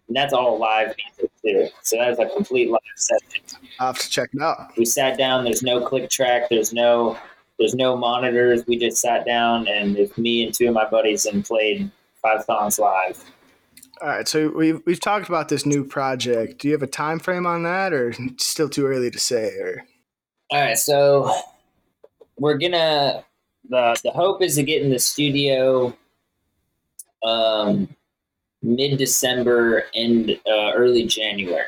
and 0.09 0.17
that's 0.17 0.33
all 0.33 0.59
live 0.59 0.93
music 0.97 1.31
too. 1.45 1.67
So 1.81 1.97
was 1.97 2.19
a 2.19 2.27
complete 2.27 2.69
live 2.69 2.79
session. 2.95 3.59
I'll 3.79 3.87
have 3.87 3.99
to 3.99 4.09
check 4.09 4.29
it 4.33 4.41
out. 4.41 4.71
We 4.77 4.85
sat 4.85 5.17
down. 5.17 5.43
There's 5.43 5.63
no 5.63 5.85
click 5.85 6.09
track. 6.09 6.49
There's 6.49 6.73
no 6.73 7.17
there's 7.59 7.75
no 7.75 7.95
monitors. 7.95 8.65
We 8.67 8.77
just 8.77 8.97
sat 8.97 9.25
down 9.25 9.67
and 9.67 9.97
it's 9.97 10.17
me 10.17 10.43
and 10.43 10.53
two 10.53 10.67
of 10.67 10.73
my 10.73 10.89
buddies 10.89 11.25
and 11.25 11.45
played 11.45 11.91
five 12.21 12.43
songs 12.43 12.79
live. 12.79 13.23
All 14.01 14.09
right, 14.09 14.27
so 14.27 14.49
we've 14.49 14.81
we've 14.85 14.99
talked 14.99 15.29
about 15.29 15.49
this 15.49 15.65
new 15.65 15.85
project. 15.85 16.59
Do 16.59 16.67
you 16.67 16.73
have 16.73 16.83
a 16.83 16.87
time 16.87 17.19
frame 17.19 17.45
on 17.45 17.63
that, 17.63 17.93
or 17.93 18.13
still 18.37 18.67
too 18.67 18.85
early 18.85 19.11
to 19.11 19.19
say? 19.19 19.55
Or 19.59 19.85
all 20.51 20.59
right, 20.59 20.77
so 20.77 21.33
we're 22.37 22.57
gonna 22.57 23.23
the 23.69 23.95
the 24.03 24.11
hope 24.11 24.41
is 24.41 24.55
to 24.55 24.63
get 24.63 24.81
in 24.81 24.89
the 24.89 24.99
studio 24.99 25.95
um, 27.23 27.87
mid 28.63 28.97
December 28.97 29.83
and 29.93 30.31
uh, 30.47 30.71
early 30.73 31.05
January. 31.05 31.67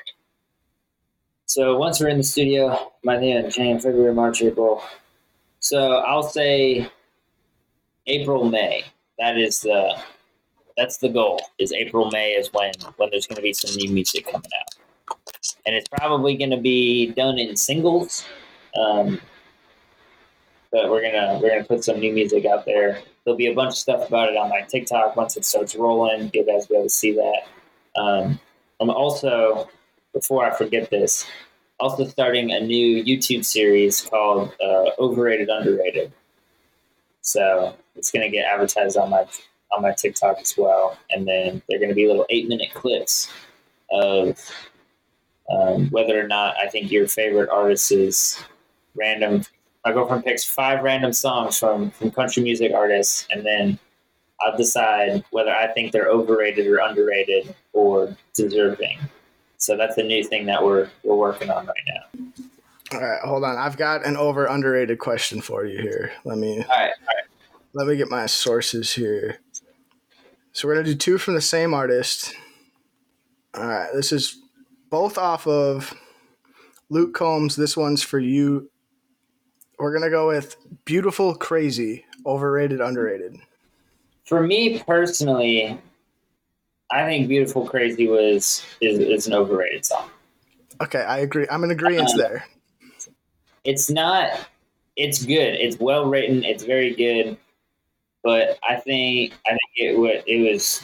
So 1.46 1.78
once 1.78 2.00
we're 2.00 2.10
in 2.10 2.18
the 2.18 2.24
studio, 2.24 2.92
by 3.04 3.20
the 3.20 3.32
end, 3.32 3.54
January, 3.54 3.80
February, 3.80 4.14
March, 4.14 4.42
April. 4.42 4.82
So 5.60 5.98
I'll 5.98 6.24
say 6.24 6.90
April, 8.08 8.46
May. 8.46 8.84
That 9.20 9.38
is 9.38 9.62
the 9.62 9.98
that's 10.78 10.98
the 10.98 11.10
goal. 11.10 11.40
Is 11.60 11.72
April, 11.72 12.10
May 12.12 12.32
is 12.32 12.50
when 12.52 12.74
when 12.98 13.10
there's 13.12 13.28
going 13.28 13.38
to 13.38 13.42
be 13.42 13.54
some 13.54 13.76
new 13.76 13.92
music 13.92 14.26
coming 14.26 14.50
out, 14.60 15.18
and 15.66 15.76
it's 15.76 15.88
probably 15.88 16.36
going 16.36 16.50
to 16.50 16.58
be 16.58 17.12
done 17.12 17.38
in 17.38 17.56
singles. 17.56 18.26
Um, 18.80 19.22
but 20.76 20.90
we're 20.90 21.02
gonna 21.02 21.40
we're 21.42 21.52
gonna 21.52 21.64
put 21.64 21.86
some 21.86 22.02
new 22.02 22.12
music 22.12 22.46
out 22.46 22.66
there. 22.66 23.00
There'll 23.24 23.38
be 23.38 23.48
a 23.48 23.54
bunch 23.54 23.70
of 23.70 23.78
stuff 23.78 24.10
about 24.10 24.28
it 24.28 24.36
on 24.36 24.50
my 24.50 24.60
TikTok 24.60 25.16
once 25.16 25.38
it 25.38 25.46
starts 25.46 25.74
rolling. 25.74 26.30
You 26.34 26.46
guys 26.46 26.68
will 26.68 26.68
be 26.68 26.76
able 26.76 26.84
to 26.84 26.90
see 26.90 27.14
that. 27.14 28.02
Um, 28.02 28.38
I'm 28.82 28.90
also 28.90 29.70
before 30.12 30.44
I 30.44 30.54
forget 30.54 30.90
this, 30.90 31.26
also 31.80 32.06
starting 32.06 32.52
a 32.52 32.60
new 32.60 33.02
YouTube 33.06 33.46
series 33.46 34.02
called 34.02 34.52
uh, 34.62 34.90
Overrated 35.00 35.48
Underrated. 35.48 36.12
So 37.22 37.74
it's 37.96 38.12
gonna 38.12 38.30
get 38.30 38.44
advertised 38.46 38.98
on 38.98 39.10
my 39.12 39.26
on 39.72 39.82
my 39.82 39.94
TikTok 39.94 40.40
as 40.42 40.56
well, 40.58 40.98
and 41.10 41.26
then 41.26 41.62
they're 41.70 41.80
gonna 41.80 41.94
be 41.94 42.06
little 42.06 42.26
eight 42.30 42.50
minute 42.50 42.74
clips 42.74 43.32
of 43.92 44.38
um, 45.50 45.90
whether 45.92 46.20
or 46.20 46.28
not 46.28 46.56
I 46.62 46.68
think 46.68 46.92
your 46.92 47.08
favorite 47.08 47.50
artist 47.50 47.94
is 47.94 48.44
random 48.94 49.44
my 49.86 49.94
girlfriend 49.94 50.26
picks 50.26 50.44
five 50.44 50.84
random 50.84 51.14
songs 51.14 51.60
from 51.60 51.92
from 51.92 52.10
country 52.12 52.42
music 52.42 52.74
artists, 52.74 53.28
and 53.30 53.46
then 53.46 53.80
I'll 54.42 54.58
decide 54.58 55.24
whether 55.30 55.52
I 55.52 55.68
think 55.68 55.92
they're 55.92 56.10
overrated 56.10 56.66
or 56.66 56.78
underrated 56.80 57.56
or 57.72 58.18
deserving. 58.34 58.98
So 59.58 59.78
that's 59.78 59.98
a 59.98 60.04
new 60.04 60.24
thing 60.24 60.48
that 60.48 60.64
we're 60.64 60.90
we're 61.04 61.16
working 61.16 61.52
on 61.52 61.68
right 61.68 61.76
now. 61.88 62.22
All 62.94 63.02
right, 63.02 63.22
hold 63.22 63.44
on. 63.44 63.58
I've 63.58 63.78
got 63.78 64.06
an 64.06 64.18
over 64.18 64.46
underrated 64.46 65.00
question 65.00 65.40
for 65.40 65.66
you 65.66 65.80
here. 65.80 66.12
Let 66.26 66.40
me. 66.40 66.58
All 66.58 66.68
right, 66.68 66.68
all 66.70 66.88
right. 66.88 67.26
Let 67.74 67.88
me 67.88 67.96
get 67.96 68.10
my 68.10 68.26
sources 68.26 68.94
here. 68.94 69.40
So 70.52 70.68
we're 70.68 70.76
gonna 70.76 70.86
do 70.86 70.96
two 70.96 71.18
from 71.20 71.36
the 71.36 71.42
same 71.42 71.74
artist. 71.74 72.34
All 73.54 73.68
right, 73.68 73.90
this 73.94 74.12
is 74.12 74.40
both 74.90 75.18
off 75.18 75.46
of 75.46 75.94
Luke 76.90 77.14
Combs. 77.14 77.56
This 77.56 77.78
one's 77.78 78.02
for 78.02 78.20
you 78.20 78.70
we're 79.80 79.94
gonna 79.94 80.10
go 80.10 80.28
with 80.28 80.58
beautiful, 80.86 81.36
crazy, 81.36 82.06
overrated, 82.26 82.82
underrated. 82.82 83.38
For 84.26 84.42
me 84.42 84.80
personally, 84.80 85.80
I 86.92 87.06
think 87.06 87.28
"Beautiful 87.28 87.68
Crazy" 87.68 88.08
was 88.08 88.64
is, 88.82 89.00
is 89.00 89.28
an 89.28 89.34
overrated 89.34 89.86
song. 89.86 90.10
Okay, 90.82 91.02
I 91.02 91.20
agree. 91.20 91.48
I'm 91.50 91.64
in 91.64 91.72
agreement 91.72 92.10
um, 92.12 92.18
there. 92.18 92.46
It's 93.64 93.90
not. 93.90 94.48
It's 94.96 95.24
good. 95.26 95.56
It's 95.56 95.80
well 95.80 96.06
written. 96.06 96.44
It's 96.44 96.64
very 96.64 96.94
good. 96.96 97.38
But 98.24 98.58
I 98.68 98.78
think 98.78 99.34
I 99.46 99.52
think 99.52 99.60
it 99.76 100.00
was 100.00 100.24
it 100.26 100.52
was. 100.52 100.82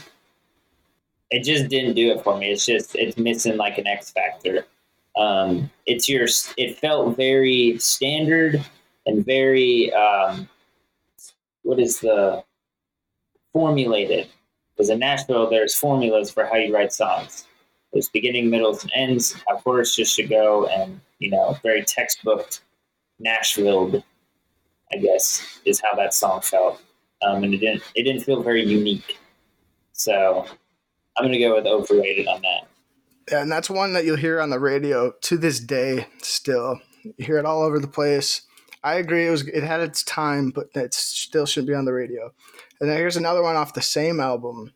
It 1.29 1.43
just 1.43 1.69
didn't 1.69 1.93
do 1.93 2.11
it 2.11 2.23
for 2.23 2.37
me. 2.37 2.51
It's 2.51 2.65
just 2.65 2.95
it's 2.95 3.17
missing 3.17 3.57
like 3.57 3.77
an 3.77 3.87
X 3.87 4.11
factor. 4.11 4.65
Um, 5.15 5.69
it's 5.85 6.09
your. 6.09 6.27
It 6.57 6.77
felt 6.77 7.15
very 7.15 7.77
standard 7.79 8.63
and 9.05 9.25
very 9.25 9.91
um, 9.93 10.47
what 11.63 11.79
is 11.79 11.99
the 11.99 12.43
formulated 13.53 14.27
because 14.75 14.89
in 14.89 14.99
Nashville 14.99 15.49
there's 15.49 15.75
formulas 15.75 16.31
for 16.31 16.45
how 16.45 16.55
you 16.55 16.73
write 16.73 16.93
songs. 16.93 17.45
There's 17.93 18.09
beginning, 18.09 18.49
middles, 18.49 18.83
and 18.83 18.91
ends. 18.95 19.35
How 19.47 19.57
choruses 19.57 20.11
should 20.11 20.29
go, 20.29 20.65
and 20.67 20.99
you 21.19 21.29
know, 21.29 21.57
very 21.61 21.83
textbook 21.83 22.49
Nashville. 23.19 24.03
I 24.93 24.97
guess 24.97 25.59
is 25.65 25.81
how 25.81 25.95
that 25.95 26.13
song 26.13 26.41
felt, 26.41 26.81
um, 27.21 27.43
and 27.43 27.53
it 27.53 27.57
didn't 27.57 27.83
it 27.95 28.03
didn't 28.03 28.23
feel 28.23 28.41
very 28.41 28.65
unique. 28.65 29.19
So 29.91 30.45
I'm 31.17 31.25
gonna 31.25 31.39
go 31.39 31.55
with 31.55 31.67
overrated 31.67 32.27
on 32.27 32.41
that. 32.41 32.67
And 33.31 33.51
that's 33.51 33.69
one 33.69 33.93
that 33.93 34.03
you'll 34.03 34.17
hear 34.17 34.41
on 34.41 34.49
the 34.49 34.59
radio 34.59 35.11
to 35.11 35.37
this 35.37 35.59
day. 35.59 36.07
Still, 36.21 36.81
you 37.03 37.13
hear 37.17 37.37
it 37.37 37.45
all 37.45 37.61
over 37.61 37.79
the 37.79 37.87
place. 37.87 38.41
I 38.83 38.95
agree. 38.95 39.27
It 39.27 39.31
was 39.31 39.47
it 39.47 39.63
had 39.63 39.81
its 39.81 40.03
time, 40.03 40.49
but 40.49 40.69
it 40.73 40.93
still 40.93 41.45
should 41.45 41.67
be 41.67 41.73
on 41.73 41.85
the 41.85 41.93
radio. 41.93 42.33
And 42.79 42.89
then 42.89 42.97
here's 42.97 43.17
another 43.17 43.43
one 43.43 43.55
off 43.55 43.73
the 43.73 43.81
same 43.81 44.19
album, 44.19 44.73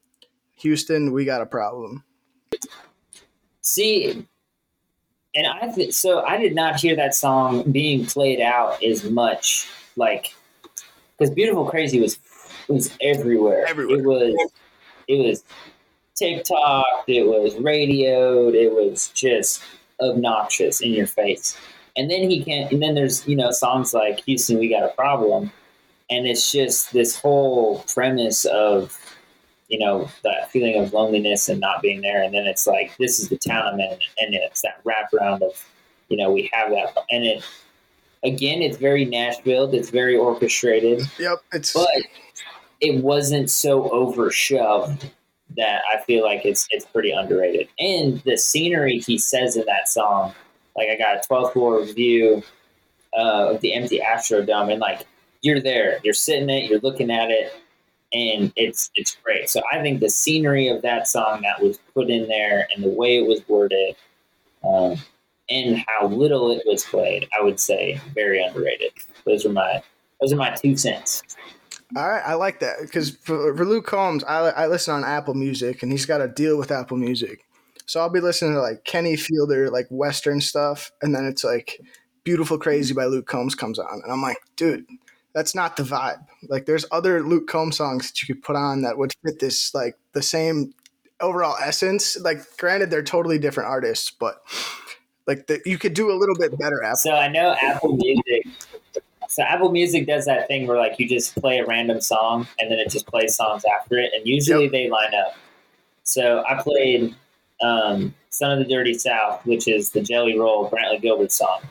Houston. 0.57 1.11
We 1.11 1.25
got 1.25 1.41
a 1.41 1.45
problem. 1.45 2.03
See, 3.61 4.27
and 5.33 5.47
I 5.47 5.71
th- 5.73 5.93
so 5.93 6.23
I 6.23 6.37
did 6.37 6.53
not 6.53 6.79
hear 6.79 6.95
that 6.95 7.15
song 7.15 7.71
being 7.71 8.05
played 8.05 8.41
out 8.41 8.83
as 8.83 9.03
much, 9.03 9.67
like 9.95 10.35
because 11.17 11.33
"Beautiful 11.33 11.65
Crazy" 11.65 11.99
was 11.99 12.19
was 12.67 12.95
everywhere. 13.01 13.65
Everywhere. 13.67 13.97
It 13.97 14.05
was 14.05 14.51
it 15.07 15.27
was 15.27 15.43
TikTok. 16.13 17.05
It 17.07 17.25
was 17.25 17.55
radioed. 17.55 18.53
It 18.53 18.71
was 18.71 19.07
just 19.09 19.63
obnoxious 19.99 20.81
in 20.81 20.91
your 20.91 21.07
face 21.07 21.57
and 21.97 22.09
then 22.09 22.29
he 22.29 22.43
can't 22.43 22.71
and 22.71 22.81
then 22.81 22.95
there's 22.95 23.27
you 23.27 23.35
know 23.35 23.51
songs 23.51 23.93
like 23.93 24.21
houston 24.25 24.59
we 24.59 24.69
got 24.69 24.83
a 24.83 24.93
problem. 24.93 25.51
And 26.09 26.27
it's 26.27 26.51
just 26.51 26.93
this 26.93 27.19
whole 27.19 27.79
premise 27.93 28.45
of 28.45 28.97
you 29.69 29.79
know 29.79 30.09
that 30.23 30.51
feeling 30.51 30.81
of 30.81 30.93
loneliness 30.93 31.49
and 31.49 31.59
not 31.59 31.81
being 31.81 32.01
there. 32.01 32.21
And 32.21 32.33
then 32.33 32.45
it's 32.45 32.67
like 32.67 32.95
this 32.97 33.19
is 33.19 33.29
the 33.29 33.37
town 33.37 33.73
i'm 33.73 33.79
in. 33.79 33.97
And 34.19 34.35
it's 34.35 34.61
that 34.61 34.83
wraparound 34.83 35.41
of 35.41 35.65
you 36.09 36.17
know 36.17 36.31
we 36.31 36.49
have 36.53 36.69
that. 36.71 36.95
And 37.11 37.25
it 37.25 37.43
again 38.23 38.61
it's 38.61 38.77
very 38.77 39.05
nashville. 39.05 39.73
It's 39.73 39.89
very 39.89 40.15
orchestrated. 40.15 41.01
Yep 41.17 41.39
it's 41.53 41.73
but 41.73 41.89
it 42.81 43.03
wasn't 43.03 43.49
so 43.49 43.89
overshoved 43.91 45.09
that 45.55 45.81
i 45.93 46.01
feel 46.01 46.23
like 46.25 46.43
it's 46.45 46.67
it's 46.71 46.85
pretty 46.85 47.11
underrated. 47.11 47.67
And 47.79 48.21
the 48.25 48.37
scenery 48.37 48.99
he 48.99 49.17
says 49.17 49.55
in 49.55 49.65
that 49.65 49.87
song 49.87 50.35
like 50.75 50.89
I 50.89 50.97
got 50.97 51.17
a 51.17 51.27
12th 51.27 51.53
floor 51.53 51.83
view 51.85 52.43
uh, 53.17 53.53
of 53.53 53.61
the 53.61 53.73
empty 53.73 53.99
Astrodome, 53.99 54.71
and 54.71 54.79
like 54.81 55.05
you're 55.41 55.61
there, 55.61 55.99
you're 56.03 56.13
sitting 56.13 56.49
it, 56.49 56.69
you're 56.69 56.79
looking 56.79 57.11
at 57.11 57.29
it, 57.29 57.53
and 58.13 58.51
it's 58.55 58.91
it's 58.95 59.17
great. 59.23 59.49
So 59.49 59.61
I 59.71 59.81
think 59.81 59.99
the 59.99 60.09
scenery 60.09 60.67
of 60.67 60.81
that 60.81 61.07
song 61.07 61.41
that 61.43 61.61
was 61.61 61.79
put 61.93 62.09
in 62.09 62.27
there 62.27 62.67
and 62.73 62.83
the 62.83 62.89
way 62.89 63.17
it 63.17 63.27
was 63.27 63.47
worded, 63.47 63.95
um, 64.63 64.97
and 65.49 65.83
how 65.87 66.07
little 66.07 66.51
it 66.51 66.63
was 66.65 66.83
played, 66.83 67.27
I 67.37 67.43
would 67.43 67.59
say 67.59 67.99
very 68.13 68.43
underrated. 68.43 68.91
Those 69.25 69.45
are 69.45 69.51
my 69.51 69.81
those 70.19 70.33
are 70.33 70.37
my 70.37 70.51
two 70.51 70.75
cents. 70.75 71.23
All 71.95 72.09
right, 72.09 72.23
I 72.25 72.33
like 72.33 72.59
that 72.61 72.77
because 72.81 73.11
for, 73.11 73.55
for 73.55 73.63
Luke 73.63 73.85
Combs, 73.85 74.23
I, 74.23 74.49
I 74.49 74.67
listen 74.67 74.93
on 74.93 75.03
Apple 75.03 75.35
Music, 75.35 75.83
and 75.83 75.91
he's 75.91 76.05
got 76.05 76.19
a 76.19 76.27
deal 76.27 76.57
with 76.57 76.71
Apple 76.71 76.97
Music. 76.97 77.45
So 77.85 77.99
I'll 77.99 78.09
be 78.09 78.19
listening 78.19 78.53
to 78.53 78.61
like 78.61 78.83
Kenny 78.83 79.15
Fielder, 79.15 79.69
like 79.69 79.87
Western 79.89 80.41
stuff, 80.41 80.91
and 81.01 81.13
then 81.13 81.25
it's 81.25 81.43
like 81.43 81.79
Beautiful 82.23 82.57
Crazy 82.57 82.93
by 82.93 83.05
Luke 83.05 83.27
Combs 83.27 83.55
comes 83.55 83.79
on. 83.79 84.01
And 84.03 84.11
I'm 84.11 84.21
like, 84.21 84.37
dude, 84.55 84.85
that's 85.33 85.53
not 85.53 85.77
the 85.77 85.83
vibe. 85.83 86.25
Like 86.49 86.65
there's 86.65 86.85
other 86.91 87.21
Luke 87.21 87.47
Combs 87.47 87.77
songs 87.77 88.09
that 88.09 88.21
you 88.21 88.33
could 88.33 88.43
put 88.43 88.55
on 88.55 88.81
that 88.81 88.97
would 88.97 89.13
fit 89.23 89.39
this 89.39 89.73
like 89.73 89.97
the 90.13 90.21
same 90.21 90.73
overall 91.21 91.55
essence. 91.61 92.17
Like 92.19 92.39
granted 92.57 92.89
they're 92.89 93.03
totally 93.03 93.37
different 93.37 93.69
artists, 93.69 94.11
but 94.11 94.43
like 95.27 95.47
the, 95.47 95.61
you 95.65 95.77
could 95.77 95.93
do 95.93 96.11
a 96.11 96.17
little 96.17 96.35
bit 96.35 96.57
better 96.57 96.83
Apple. 96.83 96.97
So 96.97 97.15
I 97.15 97.27
know 97.27 97.55
Apple 97.61 97.95
Music 97.97 98.47
so 99.35 99.43
Apple 99.43 99.69
Music 99.71 100.07
does 100.07 100.25
that 100.25 100.47
thing 100.47 100.65
where 100.65 100.77
like 100.77 100.97
you 100.99 101.09
just 101.09 101.35
play 101.35 101.59
a 101.59 101.65
random 101.65 101.99
song 101.99 102.47
and 102.57 102.71
then 102.71 102.79
it 102.79 102.89
just 102.89 103.05
plays 103.07 103.35
songs 103.35 103.63
after 103.65 103.97
it 103.97 104.11
and 104.15 104.25
usually 104.25 104.63
yep. 104.63 104.71
they 104.71 104.89
line 104.89 105.13
up. 105.13 105.35
So 106.03 106.43
I 106.47 106.61
played 106.61 107.13
um, 107.61 108.13
Son 108.29 108.51
of 108.51 108.59
the 108.59 108.73
Dirty 108.73 108.93
South, 108.93 109.45
which 109.45 109.67
is 109.67 109.91
the 109.91 110.01
Jelly 110.01 110.37
Roll 110.37 110.69
Brantley 110.69 111.01
Gilbert 111.01 111.31
song. 111.31 111.61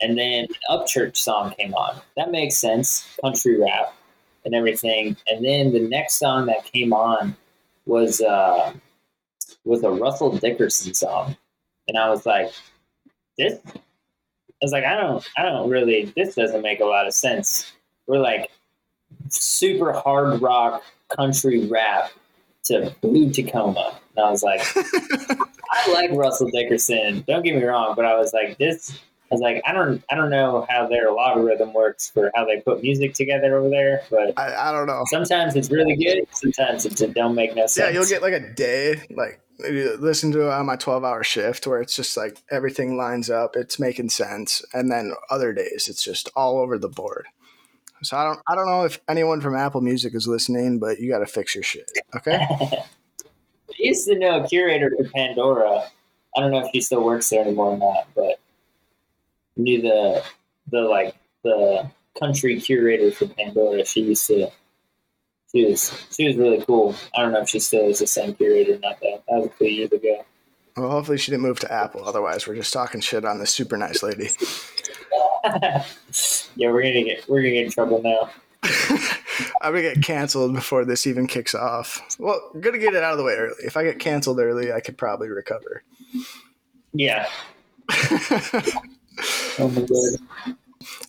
And 0.00 0.16
then 0.16 0.46
Upchurch 0.70 1.16
song 1.16 1.54
came 1.58 1.74
on. 1.74 2.00
That 2.16 2.30
makes 2.30 2.56
sense, 2.56 3.16
country 3.20 3.60
rap 3.60 3.94
and 4.44 4.54
everything. 4.54 5.16
And 5.28 5.44
then 5.44 5.72
the 5.72 5.80
next 5.80 6.18
song 6.18 6.46
that 6.46 6.64
came 6.64 6.92
on 6.92 7.36
was 7.86 8.20
uh, 8.20 8.72
was 9.64 9.82
a 9.82 9.90
Russell 9.90 10.36
Dickerson 10.36 10.94
song, 10.94 11.36
and 11.88 11.98
I 11.98 12.08
was 12.08 12.26
like, 12.26 12.52
this. 13.36 13.60
I 13.66 14.64
was 14.64 14.72
like, 14.72 14.84
I 14.84 14.96
don't, 14.96 15.24
I 15.36 15.42
don't 15.42 15.70
really. 15.70 16.12
This 16.16 16.34
doesn't 16.34 16.62
make 16.62 16.80
a 16.80 16.84
lot 16.84 17.06
of 17.06 17.14
sense. 17.14 17.72
We're 18.06 18.18
like 18.18 18.50
super 19.28 19.92
hard 19.92 20.40
rock 20.40 20.82
country 21.08 21.66
rap 21.66 22.10
to 22.68 22.94
Blue 23.00 23.30
Tacoma, 23.30 23.98
and 24.16 24.24
I 24.24 24.30
was 24.30 24.42
like, 24.42 24.60
I 24.76 25.92
like 25.92 26.10
Russell 26.12 26.50
Dickerson. 26.50 27.24
Don't 27.26 27.42
get 27.42 27.56
me 27.56 27.64
wrong, 27.64 27.94
but 27.94 28.04
I 28.04 28.16
was 28.16 28.32
like, 28.32 28.58
this. 28.58 28.98
I 29.30 29.34
was 29.34 29.42
like, 29.42 29.60
I 29.66 29.72
don't, 29.74 30.02
I 30.10 30.14
don't 30.14 30.30
know 30.30 30.66
how 30.70 30.86
their 30.86 31.10
logarithm 31.10 31.74
works 31.74 32.08
for 32.08 32.30
how 32.34 32.46
they 32.46 32.62
put 32.62 32.82
music 32.82 33.12
together 33.12 33.58
over 33.58 33.68
there, 33.68 34.00
but 34.08 34.32
I, 34.38 34.70
I 34.70 34.72
don't 34.72 34.86
know. 34.86 35.02
sometimes 35.08 35.54
it's 35.54 35.70
really 35.70 35.96
good. 35.96 36.26
Sometimes 36.30 36.86
it 36.86 37.12
don't 37.12 37.34
make 37.34 37.54
no 37.54 37.66
sense. 37.66 37.76
Yeah, 37.76 37.90
you'll 37.90 38.08
get 38.08 38.22
like 38.22 38.32
a 38.32 38.54
day, 38.54 39.02
like 39.10 39.38
listen 39.58 40.30
to 40.32 40.42
it 40.42 40.52
on 40.52 40.66
my 40.66 40.76
12 40.76 41.04
hour 41.04 41.24
shift 41.24 41.66
where 41.66 41.80
it's 41.80 41.96
just 41.96 42.16
like 42.16 42.38
everything 42.50 42.96
lines 42.96 43.28
up, 43.28 43.56
it's 43.56 43.78
making 43.78 44.10
sense. 44.10 44.64
And 44.72 44.90
then 44.90 45.12
other 45.30 45.52
days, 45.52 45.88
it's 45.88 46.02
just 46.02 46.30
all 46.36 46.58
over 46.58 46.78
the 46.78 46.88
board. 46.88 47.26
So 48.02 48.16
I 48.16 48.24
don't, 48.24 48.40
I 48.46 48.54
don't 48.54 48.66
know 48.66 48.84
if 48.84 49.00
anyone 49.08 49.40
from 49.40 49.56
Apple 49.56 49.80
Music 49.80 50.14
is 50.14 50.26
listening, 50.26 50.78
but 50.78 51.00
you 51.00 51.10
got 51.10 51.18
to 51.18 51.26
fix 51.26 51.54
your 51.54 51.64
shit. 51.64 51.90
Okay. 52.14 52.38
I 53.70 53.74
used 53.76 54.06
to 54.08 54.18
know 54.18 54.42
a 54.42 54.48
curator 54.48 54.90
for 54.96 55.08
Pandora. 55.10 55.84
I 56.36 56.40
don't 56.40 56.50
know 56.50 56.64
if 56.64 56.70
she 56.72 56.80
still 56.80 57.04
works 57.04 57.28
there 57.28 57.42
anymore 57.42 57.72
or 57.72 57.78
not, 57.78 58.08
but 58.14 58.40
I 59.56 59.60
knew 59.60 59.82
the 59.82 60.22
the 60.70 60.80
like 60.80 61.14
the 61.42 61.90
country 62.18 62.60
curator 62.60 63.10
for 63.10 63.26
Pandora. 63.26 63.84
She 63.84 64.02
used 64.02 64.26
to. 64.28 64.50
She 65.52 65.64
was 65.64 66.06
she 66.10 66.26
was 66.26 66.36
really 66.36 66.64
cool. 66.64 66.94
I 67.16 67.22
don't 67.22 67.32
know 67.32 67.40
if 67.40 67.48
she 67.48 67.60
still 67.60 67.88
is 67.88 68.00
the 68.00 68.06
same 68.06 68.34
curator 68.34 68.74
or 68.74 68.78
not. 68.78 69.00
Though 69.00 69.22
that 69.28 69.40
was 69.40 69.46
a 69.46 69.50
few 69.50 69.68
years 69.68 69.92
ago. 69.92 70.24
well, 70.76 70.90
hopefully 70.90 71.18
she 71.18 71.30
didn't 71.30 71.42
move 71.44 71.60
to 71.60 71.72
Apple. 71.72 72.04
Otherwise, 72.04 72.46
we're 72.46 72.54
just 72.54 72.72
talking 72.72 73.00
shit 73.00 73.24
on 73.24 73.38
this 73.38 73.50
super 73.50 73.76
nice 73.76 74.02
lady. 74.02 74.30
Yeah, 76.56 76.70
we're 76.70 76.82
gonna 76.82 77.04
get 77.04 77.28
we're 77.28 77.40
gonna 77.40 77.54
get 77.54 77.66
in 77.66 77.70
trouble 77.70 78.02
now. 78.02 78.30
I'm 79.62 79.72
gonna 79.72 79.82
get 79.82 80.02
canceled 80.02 80.54
before 80.54 80.84
this 80.84 81.06
even 81.06 81.26
kicks 81.26 81.54
off. 81.54 82.00
Well, 82.18 82.50
I'm 82.54 82.60
gonna 82.60 82.78
get 82.78 82.94
it 82.94 83.02
out 83.02 83.12
of 83.12 83.18
the 83.18 83.24
way 83.24 83.34
early. 83.34 83.54
If 83.64 83.76
I 83.76 83.84
get 83.84 83.98
canceled 83.98 84.40
early, 84.40 84.72
I 84.72 84.80
could 84.80 84.98
probably 84.98 85.28
recover. 85.28 85.82
Yeah. 86.92 87.28
Oh 89.58 89.68
my 89.68 89.80
god. 89.80 90.58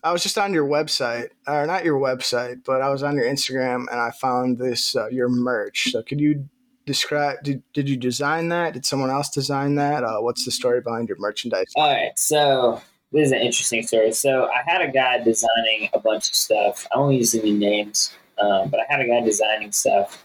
I 0.03 0.11
was 0.11 0.23
just 0.23 0.37
on 0.37 0.53
your 0.53 0.67
website, 0.67 1.29
or 1.47 1.67
not 1.67 1.85
your 1.85 1.99
website, 1.99 2.63
but 2.65 2.81
I 2.81 2.89
was 2.89 3.03
on 3.03 3.15
your 3.15 3.25
Instagram 3.25 3.85
and 3.91 3.99
I 3.99 4.11
found 4.11 4.57
this 4.57 4.95
uh, 4.95 5.07
your 5.09 5.29
merch. 5.29 5.91
So 5.91 6.01
could 6.01 6.19
you 6.19 6.49
describe? 6.85 7.43
Did, 7.43 7.61
did 7.73 7.87
you 7.87 7.97
design 7.97 8.49
that? 8.49 8.73
Did 8.73 8.85
someone 8.85 9.11
else 9.11 9.29
design 9.29 9.75
that? 9.75 10.03
Uh, 10.03 10.19
what's 10.21 10.45
the 10.45 10.51
story 10.51 10.81
behind 10.81 11.07
your 11.07 11.19
merchandise? 11.19 11.67
All 11.75 11.93
right, 11.93 12.17
so 12.17 12.81
this 13.11 13.27
is 13.27 13.31
an 13.31 13.39
interesting 13.39 13.85
story. 13.85 14.11
So 14.11 14.45
I 14.45 14.61
had 14.69 14.81
a 14.81 14.91
guy 14.91 15.19
designing 15.23 15.89
a 15.93 15.99
bunch 15.99 16.29
of 16.29 16.35
stuff. 16.35 16.87
I 16.93 16.99
won't 16.99 17.15
use 17.15 17.33
any 17.33 17.51
names, 17.51 18.13
um, 18.37 18.69
but 18.69 18.79
I 18.79 18.85
had 18.87 19.01
a 19.01 19.07
guy 19.07 19.21
designing 19.21 19.71
stuff, 19.71 20.23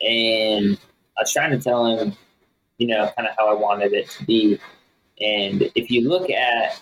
and 0.00 0.78
I 1.16 1.22
was 1.22 1.32
trying 1.32 1.50
to 1.50 1.58
tell 1.58 1.86
him, 1.86 2.14
you 2.78 2.86
know, 2.86 3.10
kind 3.16 3.28
of 3.28 3.34
how 3.36 3.48
I 3.48 3.60
wanted 3.60 3.92
it 3.92 4.08
to 4.10 4.24
be. 4.24 4.58
And 5.20 5.70
if 5.74 5.90
you 5.90 6.08
look 6.08 6.30
at, 6.30 6.80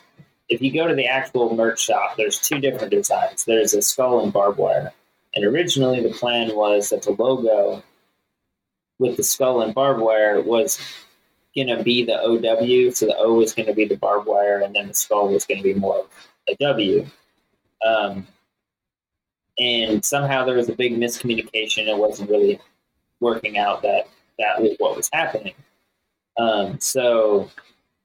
if 0.48 0.62
you 0.62 0.72
go 0.72 0.86
to 0.86 0.94
the 0.94 1.06
actual 1.06 1.56
merch 1.56 1.80
shop, 1.80 2.16
there's 2.16 2.38
two 2.38 2.60
different 2.60 2.92
designs. 2.92 3.44
There's 3.44 3.74
a 3.74 3.82
skull 3.82 4.22
and 4.22 4.32
barbed 4.32 4.58
wire, 4.58 4.92
and 5.34 5.44
originally 5.44 6.02
the 6.02 6.14
plan 6.14 6.54
was 6.54 6.90
that 6.90 7.02
the 7.02 7.12
logo 7.12 7.82
with 8.98 9.16
the 9.16 9.24
skull 9.24 9.60
and 9.62 9.74
barbed 9.74 10.00
wire 10.00 10.40
was 10.40 10.78
going 11.56 11.76
to 11.76 11.82
be 11.82 12.04
the 12.04 12.20
OW. 12.20 12.90
So 12.90 13.06
the 13.06 13.16
O 13.18 13.34
was 13.34 13.54
going 13.54 13.66
to 13.66 13.74
be 13.74 13.86
the 13.86 13.96
barbed 13.96 14.26
wire, 14.26 14.60
and 14.60 14.74
then 14.74 14.88
the 14.88 14.94
skull 14.94 15.28
was 15.28 15.44
going 15.44 15.58
to 15.58 15.64
be 15.64 15.74
more 15.74 16.00
of 16.00 16.06
a 16.48 16.54
W. 16.60 17.06
Um, 17.86 18.26
and 19.58 20.04
somehow 20.04 20.44
there 20.44 20.56
was 20.56 20.68
a 20.68 20.74
big 20.74 20.96
miscommunication. 20.96 21.88
It 21.88 21.96
wasn't 21.96 22.30
really 22.30 22.60
working 23.20 23.58
out 23.58 23.82
that 23.82 24.08
that 24.38 24.60
was 24.60 24.76
what 24.78 24.96
was 24.96 25.08
happening. 25.12 25.54
Um, 26.38 26.78
so 26.78 27.50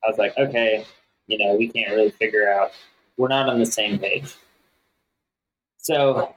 I 0.03 0.07
was 0.09 0.17
like, 0.17 0.37
okay, 0.37 0.85
you 1.27 1.37
know, 1.37 1.55
we 1.55 1.67
can't 1.67 1.91
really 1.91 2.11
figure 2.11 2.49
out. 2.49 2.71
We're 3.17 3.27
not 3.27 3.49
on 3.49 3.59
the 3.59 3.65
same 3.65 3.99
page. 3.99 4.33
So 5.77 6.33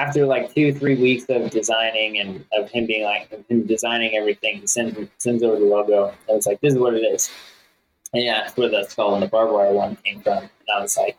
after 0.00 0.24
like 0.24 0.54
two, 0.54 0.72
three 0.72 0.96
weeks 0.96 1.26
of 1.28 1.50
designing 1.50 2.18
and 2.18 2.42
of 2.54 2.70
him 2.70 2.86
being 2.86 3.04
like 3.04 3.28
him 3.48 3.66
designing 3.66 4.16
everything, 4.16 4.60
he 4.60 4.66
sends 4.66 4.96
sends 5.18 5.42
over 5.42 5.58
the 5.58 5.66
logo. 5.66 6.08
And 6.08 6.16
I 6.30 6.32
was 6.32 6.46
like, 6.46 6.60
this 6.62 6.72
is 6.72 6.78
what 6.78 6.94
it 6.94 7.00
is. 7.02 7.30
And 8.14 8.24
yeah, 8.24 8.40
that's 8.40 8.56
where 8.56 8.70
the 8.70 8.84
skull 8.88 9.14
and 9.14 9.22
the 9.22 9.28
barbed 9.28 9.52
wire 9.52 9.72
one 9.72 9.96
came 9.96 10.22
from. 10.22 10.38
And 10.38 10.50
I 10.74 10.80
was 10.80 10.96
like, 10.96 11.18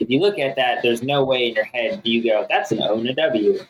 if 0.00 0.10
you 0.10 0.18
look 0.18 0.38
at 0.40 0.56
that, 0.56 0.82
there's 0.82 1.02
no 1.02 1.24
way 1.24 1.48
in 1.48 1.54
your 1.54 1.64
head 1.64 2.00
you 2.04 2.24
go, 2.24 2.44
that's 2.50 2.72
an 2.72 2.82
O 2.82 2.98
and 2.98 3.08
a 3.08 3.14
W. 3.14 3.60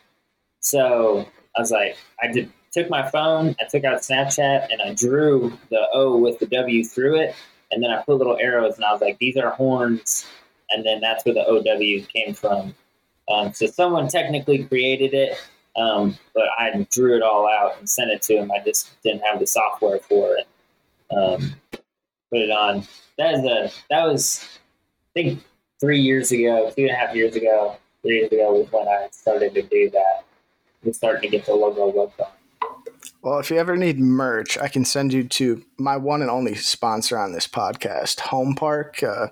So 0.61 1.29
I 1.57 1.61
was 1.61 1.71
like, 1.71 1.99
I 2.23 2.33
did 2.33 2.51
took 2.73 2.89
my 2.89 3.09
phone, 3.09 3.55
I 3.61 3.65
took 3.71 3.85
out 3.85 4.01
Snapchat, 4.01 4.69
and 4.71 4.81
I 4.83 4.95
drew 4.95 5.57
the 5.71 5.87
O 5.93 6.17
with 6.17 6.39
the 6.39 6.47
W 6.47 6.85
through 6.85 7.21
it, 7.21 7.35
and 7.71 7.83
then 7.83 7.91
I 7.91 8.03
put 8.03 8.17
little 8.17 8.39
arrows, 8.39 8.77
and 8.77 8.85
I 8.85 8.93
was 8.93 9.01
like, 9.01 9.19
these 9.19 9.37
are 9.37 9.51
horns, 9.51 10.27
and 10.71 10.85
then 10.85 11.01
that's 11.01 11.25
where 11.25 11.35
the 11.35 11.47
OW 11.47 12.07
came 12.13 12.35
from. 12.35 12.75
Um, 13.29 13.53
so 13.53 13.67
someone 13.67 14.09
technically 14.09 14.65
created 14.65 15.15
it, 15.15 15.39
um, 15.77 16.17
but 16.35 16.45
I 16.59 16.87
drew 16.91 17.17
it 17.17 17.23
all 17.23 17.49
out 17.49 17.79
and 17.79 17.89
sent 17.89 18.11
it 18.11 18.23
to 18.23 18.37
him. 18.37 18.51
I 18.53 18.63
just 18.65 19.01
didn't 19.03 19.23
have 19.23 19.41
the 19.41 19.47
software 19.47 19.99
for 19.99 20.37
it. 20.37 20.47
Um, 21.15 21.55
put 22.31 22.41
it 22.41 22.51
on. 22.51 22.87
That 23.19 23.35
is 23.35 23.45
a 23.45 23.71
that 23.91 24.05
was 24.05 24.45
I 25.11 25.23
think 25.23 25.43
three 25.81 26.01
years 26.01 26.33
ago, 26.33 26.71
two 26.75 26.83
and 26.83 26.91
a 26.91 26.95
half 26.95 27.15
years 27.15 27.37
ago, 27.37 27.77
three 28.03 28.19
years 28.19 28.33
ago 28.33 28.53
was 28.53 28.71
when 28.71 28.87
I 28.89 29.09
started 29.11 29.55
to 29.55 29.63
do 29.63 29.91
that. 29.91 30.25
We 30.83 30.93
started 30.93 31.23
to 31.23 31.29
get 31.29 31.47
the 31.47 31.55
logo 31.55 31.91
worked 31.91 32.21
on. 32.21 32.29
Well, 33.23 33.39
if 33.39 33.51
you 33.51 33.59
ever 33.59 33.77
need 33.77 33.99
merch, 33.99 34.59
I 34.59 34.69
can 34.69 34.85
send 34.85 35.13
you 35.13 35.25
to 35.25 35.65
my 35.79 35.97
one 35.97 36.23
and 36.23 36.31
only 36.31 36.55
sponsor 36.55 37.19
on 37.19 37.33
this 37.33 37.47
podcast, 37.47 38.21
Home 38.21 38.55
Park. 38.55 39.03
Uh, 39.03 39.29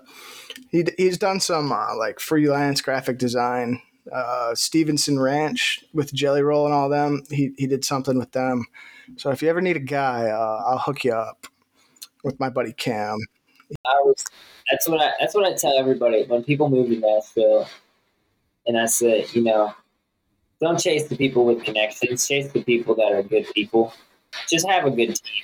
he, 0.69 0.85
he's 0.97 1.17
done 1.17 1.39
some 1.39 1.71
uh, 1.71 1.95
like 1.97 2.19
freelance 2.19 2.81
graphic 2.81 3.17
design. 3.17 3.81
Uh, 4.11 4.53
Stevenson 4.53 5.19
Ranch 5.19 5.83
with 5.93 6.13
Jelly 6.13 6.41
Roll 6.41 6.65
and 6.65 6.73
all 6.73 6.89
them. 6.89 7.23
He, 7.29 7.51
he 7.57 7.65
did 7.65 7.83
something 7.83 8.19
with 8.19 8.31
them. 8.33 8.65
So 9.17 9.31
if 9.31 9.41
you 9.41 9.49
ever 9.49 9.61
need 9.61 9.77
a 9.77 9.79
guy, 9.81 10.29
uh, 10.29 10.63
I'll 10.67 10.77
hook 10.77 11.03
you 11.03 11.13
up 11.13 11.47
with 12.23 12.39
my 12.39 12.49
buddy 12.49 12.73
Cam. 12.73 13.17
I 13.85 14.01
was 14.03 14.25
that's 14.69 14.87
what 14.87 15.01
I 15.01 15.11
that's 15.19 15.33
what 15.33 15.45
I 15.45 15.55
tell 15.55 15.77
everybody 15.77 16.23
when 16.25 16.43
people 16.43 16.69
move 16.69 16.89
to 16.89 16.97
Nashville, 16.97 17.67
and 18.65 18.77
I 18.77 18.85
say, 18.85 19.25
you 19.33 19.43
know, 19.43 19.73
don't 20.61 20.79
chase 20.79 21.07
the 21.07 21.17
people 21.17 21.45
with 21.45 21.63
connections. 21.63 22.27
Chase 22.27 22.51
the 22.51 22.63
people 22.63 22.95
that 22.95 23.11
are 23.11 23.23
good 23.23 23.45
people. 23.53 23.93
Just 24.49 24.67
have 24.67 24.85
a 24.85 24.91
good 24.91 25.15
team. 25.15 25.43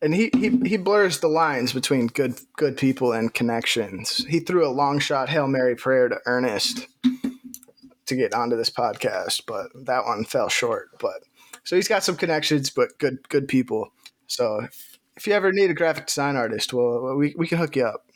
and 0.00 0.14
he, 0.14 0.30
he 0.34 0.50
he 0.64 0.76
blurs 0.76 1.20
the 1.20 1.28
lines 1.28 1.72
between 1.72 2.06
good 2.06 2.40
good 2.56 2.76
people 2.76 3.12
and 3.12 3.34
connections. 3.34 4.24
He 4.28 4.40
threw 4.40 4.66
a 4.66 4.70
long 4.70 4.98
shot 4.98 5.28
hail 5.28 5.48
mary 5.48 5.74
prayer 5.76 6.08
to 6.08 6.18
Ernest 6.26 6.86
to 8.06 8.16
get 8.16 8.34
onto 8.34 8.56
this 8.56 8.70
podcast, 8.70 9.42
but 9.46 9.68
that 9.86 10.04
one 10.04 10.24
fell 10.24 10.48
short. 10.48 10.88
But 11.00 11.24
so 11.64 11.76
he's 11.76 11.88
got 11.88 12.04
some 12.04 12.16
connections, 12.16 12.70
but 12.70 12.98
good 12.98 13.28
good 13.28 13.48
people. 13.48 13.92
So 14.26 14.66
if, 15.16 15.26
you 15.26 15.32
ever 15.32 15.52
need 15.52 15.70
a 15.70 15.74
graphic 15.74 16.06
design 16.06 16.36
artist, 16.36 16.72
well, 16.72 17.14
we 17.16 17.34
we 17.36 17.46
can 17.46 17.58
hook 17.58 17.76
you 17.76 17.84
up. 17.86 18.06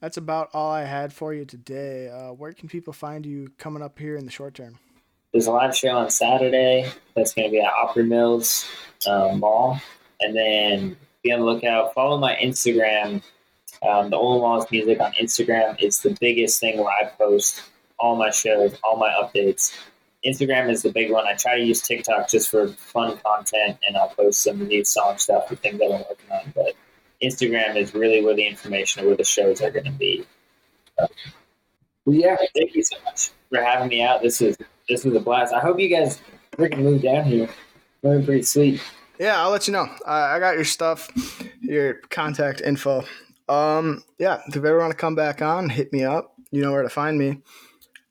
That's 0.00 0.16
about 0.18 0.50
all 0.52 0.70
I 0.70 0.84
had 0.84 1.12
for 1.12 1.32
you 1.32 1.44
today. 1.44 2.10
Uh, 2.10 2.32
where 2.32 2.52
can 2.52 2.68
people 2.68 2.92
find 2.92 3.24
you 3.24 3.48
coming 3.58 3.82
up 3.82 3.98
here 3.98 4.16
in 4.16 4.26
the 4.26 4.30
short 4.30 4.54
term? 4.54 4.78
There's 5.34 5.48
a 5.48 5.50
live 5.50 5.74
show 5.74 5.88
on 5.88 6.10
Saturday 6.10 6.88
that's 7.16 7.34
going 7.34 7.48
to 7.48 7.50
be 7.50 7.60
at 7.60 7.72
Opry 7.72 8.04
Mills 8.04 8.68
um, 9.08 9.40
Mall, 9.40 9.80
and 10.20 10.36
then 10.36 10.96
be 11.24 11.32
on 11.32 11.40
the 11.40 11.44
lookout. 11.44 11.92
Follow 11.92 12.18
my 12.18 12.36
Instagram. 12.36 13.20
Um, 13.82 14.10
the 14.10 14.16
Olin 14.16 14.42
Wallace 14.42 14.70
Music 14.70 15.00
on 15.00 15.12
Instagram 15.14 15.82
is 15.82 15.98
the 16.02 16.16
biggest 16.20 16.60
thing 16.60 16.78
where 16.78 16.86
I 16.86 17.06
post 17.18 17.64
all 17.98 18.14
my 18.14 18.30
shows, 18.30 18.78
all 18.84 18.96
my 18.96 19.08
updates. 19.08 19.76
Instagram 20.24 20.70
is 20.70 20.82
the 20.82 20.92
big 20.92 21.10
one. 21.10 21.26
I 21.26 21.34
try 21.34 21.58
to 21.58 21.64
use 21.64 21.82
TikTok 21.82 22.28
just 22.28 22.48
for 22.48 22.68
fun 22.68 23.18
content, 23.18 23.78
and 23.88 23.96
I'll 23.96 24.10
post 24.10 24.40
some 24.40 24.64
new 24.68 24.84
song 24.84 25.18
stuff 25.18 25.50
and 25.50 25.58
things 25.58 25.80
that 25.80 25.86
I'm 25.86 26.04
working 26.08 26.30
on. 26.30 26.52
But 26.54 26.74
Instagram 27.20 27.74
is 27.74 27.92
really 27.92 28.24
where 28.24 28.36
the 28.36 28.46
information 28.46 29.00
of 29.00 29.08
where 29.08 29.16
the 29.16 29.24
shows 29.24 29.60
are 29.62 29.72
going 29.72 29.86
to 29.86 29.90
be. 29.90 30.24
Well, 30.96 31.08
yeah, 32.06 32.36
thank 32.54 32.76
you 32.76 32.84
so 32.84 32.98
much 33.04 33.30
for 33.48 33.60
having 33.60 33.88
me 33.88 34.00
out. 34.00 34.22
This 34.22 34.38
was 34.38 34.56
this 34.88 35.04
was 35.04 35.14
a 35.14 35.20
blast. 35.20 35.52
I 35.52 35.60
hope 35.60 35.78
you 35.78 35.88
guys 35.88 36.20
freaking 36.52 36.78
move 36.78 37.02
down 37.02 37.24
here. 37.24 37.48
Very 38.02 38.22
pretty 38.22 38.42
sweet. 38.42 38.82
Yeah, 39.18 39.40
I'll 39.40 39.50
let 39.50 39.66
you 39.66 39.72
know. 39.72 39.86
I, 40.06 40.36
I 40.36 40.38
got 40.38 40.56
your 40.56 40.64
stuff, 40.64 41.10
your 41.60 41.94
contact 42.10 42.60
info. 42.60 43.04
Um, 43.48 44.02
yeah, 44.18 44.40
if 44.48 44.54
you 44.54 44.66
ever 44.66 44.78
want 44.78 44.90
to 44.90 44.96
come 44.96 45.14
back 45.14 45.42
on, 45.42 45.68
hit 45.68 45.92
me 45.92 46.04
up. 46.04 46.34
You 46.50 46.62
know 46.62 46.72
where 46.72 46.82
to 46.82 46.88
find 46.88 47.18
me. 47.18 47.40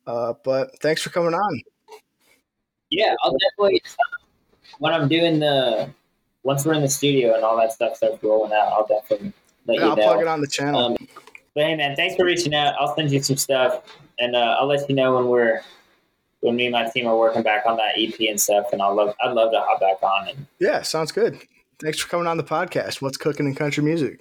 Uh, 0.06 0.34
but 0.44 0.70
thanks 0.80 1.02
for 1.02 1.10
coming 1.10 1.34
on. 1.34 1.62
Yeah, 2.90 3.14
I'll 3.22 3.36
definitely 3.36 3.82
when 4.78 4.92
I'm 4.92 5.08
doing 5.08 5.38
the 5.40 5.90
once 6.42 6.64
we're 6.64 6.74
in 6.74 6.82
the 6.82 6.88
studio 6.88 7.34
and 7.34 7.44
all 7.44 7.56
that 7.56 7.72
stuff 7.72 7.96
starts 7.96 8.22
rolling 8.22 8.52
out, 8.52 8.68
I'll 8.68 8.86
definitely 8.86 9.32
let 9.66 9.74
you 9.74 9.80
know. 9.80 9.86
Yeah, 9.86 9.86
you 9.86 9.90
I'll 9.90 9.96
know. 9.96 10.02
plug 10.02 10.20
it 10.20 10.28
on 10.28 10.40
the 10.40 10.46
channel. 10.46 10.80
Um, 10.80 10.96
But 11.54 11.64
hey, 11.64 11.76
man, 11.76 11.96
thanks 11.96 12.16
for 12.16 12.24
reaching 12.24 12.54
out. 12.54 12.74
I'll 12.78 12.94
send 12.96 13.10
you 13.10 13.22
some 13.22 13.36
stuff, 13.36 13.82
and 14.18 14.34
uh, 14.34 14.56
I'll 14.60 14.66
let 14.66 14.88
you 14.88 14.94
know 14.94 15.14
when 15.14 15.28
we're 15.28 15.62
when 16.44 16.56
me 16.56 16.66
and 16.66 16.74
my 16.74 16.84
team 16.90 17.06
are 17.06 17.16
working 17.16 17.42
back 17.42 17.64
on 17.64 17.78
that 17.78 17.94
EP 17.96 18.20
and 18.28 18.38
stuff. 18.38 18.66
And 18.70 18.82
I'll 18.82 18.94
love 18.94 19.14
I'd 19.22 19.32
love 19.32 19.50
to 19.52 19.60
hop 19.60 19.80
back 19.80 20.02
on. 20.02 20.28
And 20.28 20.46
Yeah, 20.60 20.82
sounds 20.82 21.10
good. 21.10 21.38
Thanks 21.80 21.98
for 21.98 22.08
coming 22.08 22.26
on 22.26 22.36
the 22.36 22.44
podcast. 22.44 23.00
What's 23.00 23.16
cooking 23.16 23.46
in 23.46 23.54
country 23.54 23.82
music? 23.82 24.20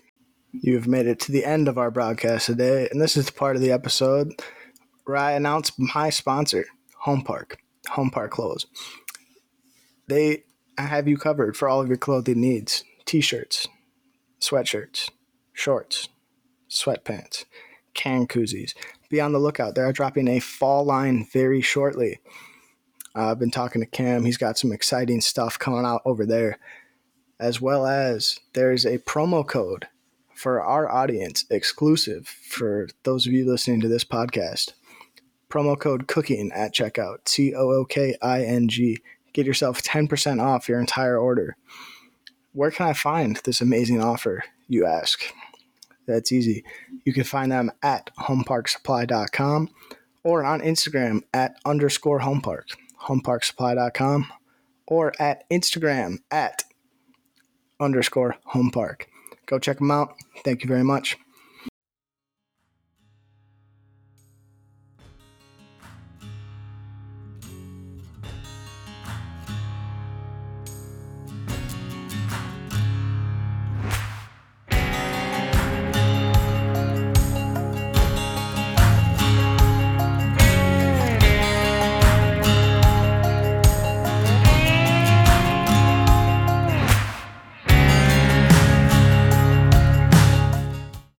You've 0.54 0.88
made 0.88 1.06
it 1.06 1.20
to 1.22 1.34
the 1.34 1.44
end 1.44 1.68
of 1.68 1.78
our 1.78 1.92
broadcast 1.92 2.46
today, 2.46 2.88
and 2.90 3.02
this 3.02 3.18
is 3.18 3.26
the 3.26 3.34
part 3.34 3.56
of 3.56 3.62
the 3.62 3.72
episode 3.72 4.32
where 5.04 5.18
I 5.18 5.34
announce 5.34 5.78
my 5.78 6.10
sponsor, 6.10 6.66
Home 7.00 7.24
Park, 7.24 7.58
Home 7.90 8.10
Park 8.10 8.32
Clothes. 8.32 8.68
They 10.08 10.44
have 10.78 11.08
you 11.08 11.18
covered 11.18 11.58
for 11.58 11.68
all 11.68 11.82
of 11.82 11.88
your 11.88 11.98
clothing 11.98 12.40
needs 12.40 12.84
t-shirts, 13.06 13.68
sweatshirts, 14.40 15.10
shorts, 15.52 16.08
sweatpants, 16.70 17.46
can 17.94 18.28
koozies. 18.28 18.74
Be 19.14 19.22
on 19.22 19.32
the 19.32 19.38
lookout. 19.38 19.76
They 19.76 19.84
are 19.84 19.94
dropping 19.94 20.28
a 20.28 20.40
fall 20.40 20.84
line 20.84 21.28
very 21.32 21.62
shortly. 21.62 22.20
Uh, 23.16 23.30
I've 23.30 23.38
been 23.38 23.52
talking 23.52 23.80
to 23.80 23.86
Cam. 23.86 24.26
He's 24.26 24.38
got 24.38 24.58
some 24.58 24.72
exciting 24.72 25.22
stuff 25.22 25.60
coming 25.60 25.86
out 25.86 26.02
over 26.04 26.26
there, 26.26 26.58
as 27.40 27.62
well 27.62 27.86
as 27.86 28.40
there's 28.54 28.88
a 28.88 28.98
promo 28.98 29.48
code 29.48 29.86
for 30.34 30.64
our 30.64 30.92
audience 30.92 31.46
exclusive 31.52 32.28
for 32.28 32.88
those 33.04 33.28
of 33.28 33.34
you 33.34 33.46
listening 33.46 33.82
to 33.82 33.88
this 33.88 34.04
podcast. 34.04 34.74
Promo 35.48 35.80
code 35.80 36.08
cooking 36.08 36.52
at 36.52 36.74
checkout 36.74 37.28
C 37.28 37.54
O 37.54 37.70
O 37.70 37.86
K 37.86 38.16
I 38.20 38.44
N 38.44 38.68
G. 38.68 38.98
Get 39.32 39.46
yourself 39.46 39.84
10% 39.84 40.42
off 40.42 40.68
your 40.68 40.80
entire 40.80 41.20
order. 41.20 41.56
Where 42.54 42.72
can 42.72 42.88
I 42.88 42.94
find 42.94 43.40
this 43.44 43.62
amazing 43.62 44.02
offer, 44.02 44.44
you 44.68 44.88
ask? 44.88 45.22
That's 46.08 46.32
easy. 46.32 46.64
You 47.06 47.14
can 47.14 47.24
find 47.24 47.52
them 47.52 47.72
at 47.82 48.10
homeparksupply.com 48.20 49.70
or 50.24 50.44
on 50.44 50.62
Instagram 50.62 51.22
at 51.34 51.56
underscore 51.66 52.20
homepark, 52.20 52.64
homeparksupply.com, 53.08 54.32
or 54.88 55.14
at 55.20 55.50
Instagram 55.50 56.18
at 56.32 56.64
underscore 57.80 58.36
homepark. 58.54 59.04
Go 59.46 59.60
check 59.60 59.80
them 59.80 59.92
out. 59.92 60.16
Thank 60.44 60.64
you 60.64 60.68
very 60.68 60.84
much. 60.84 61.18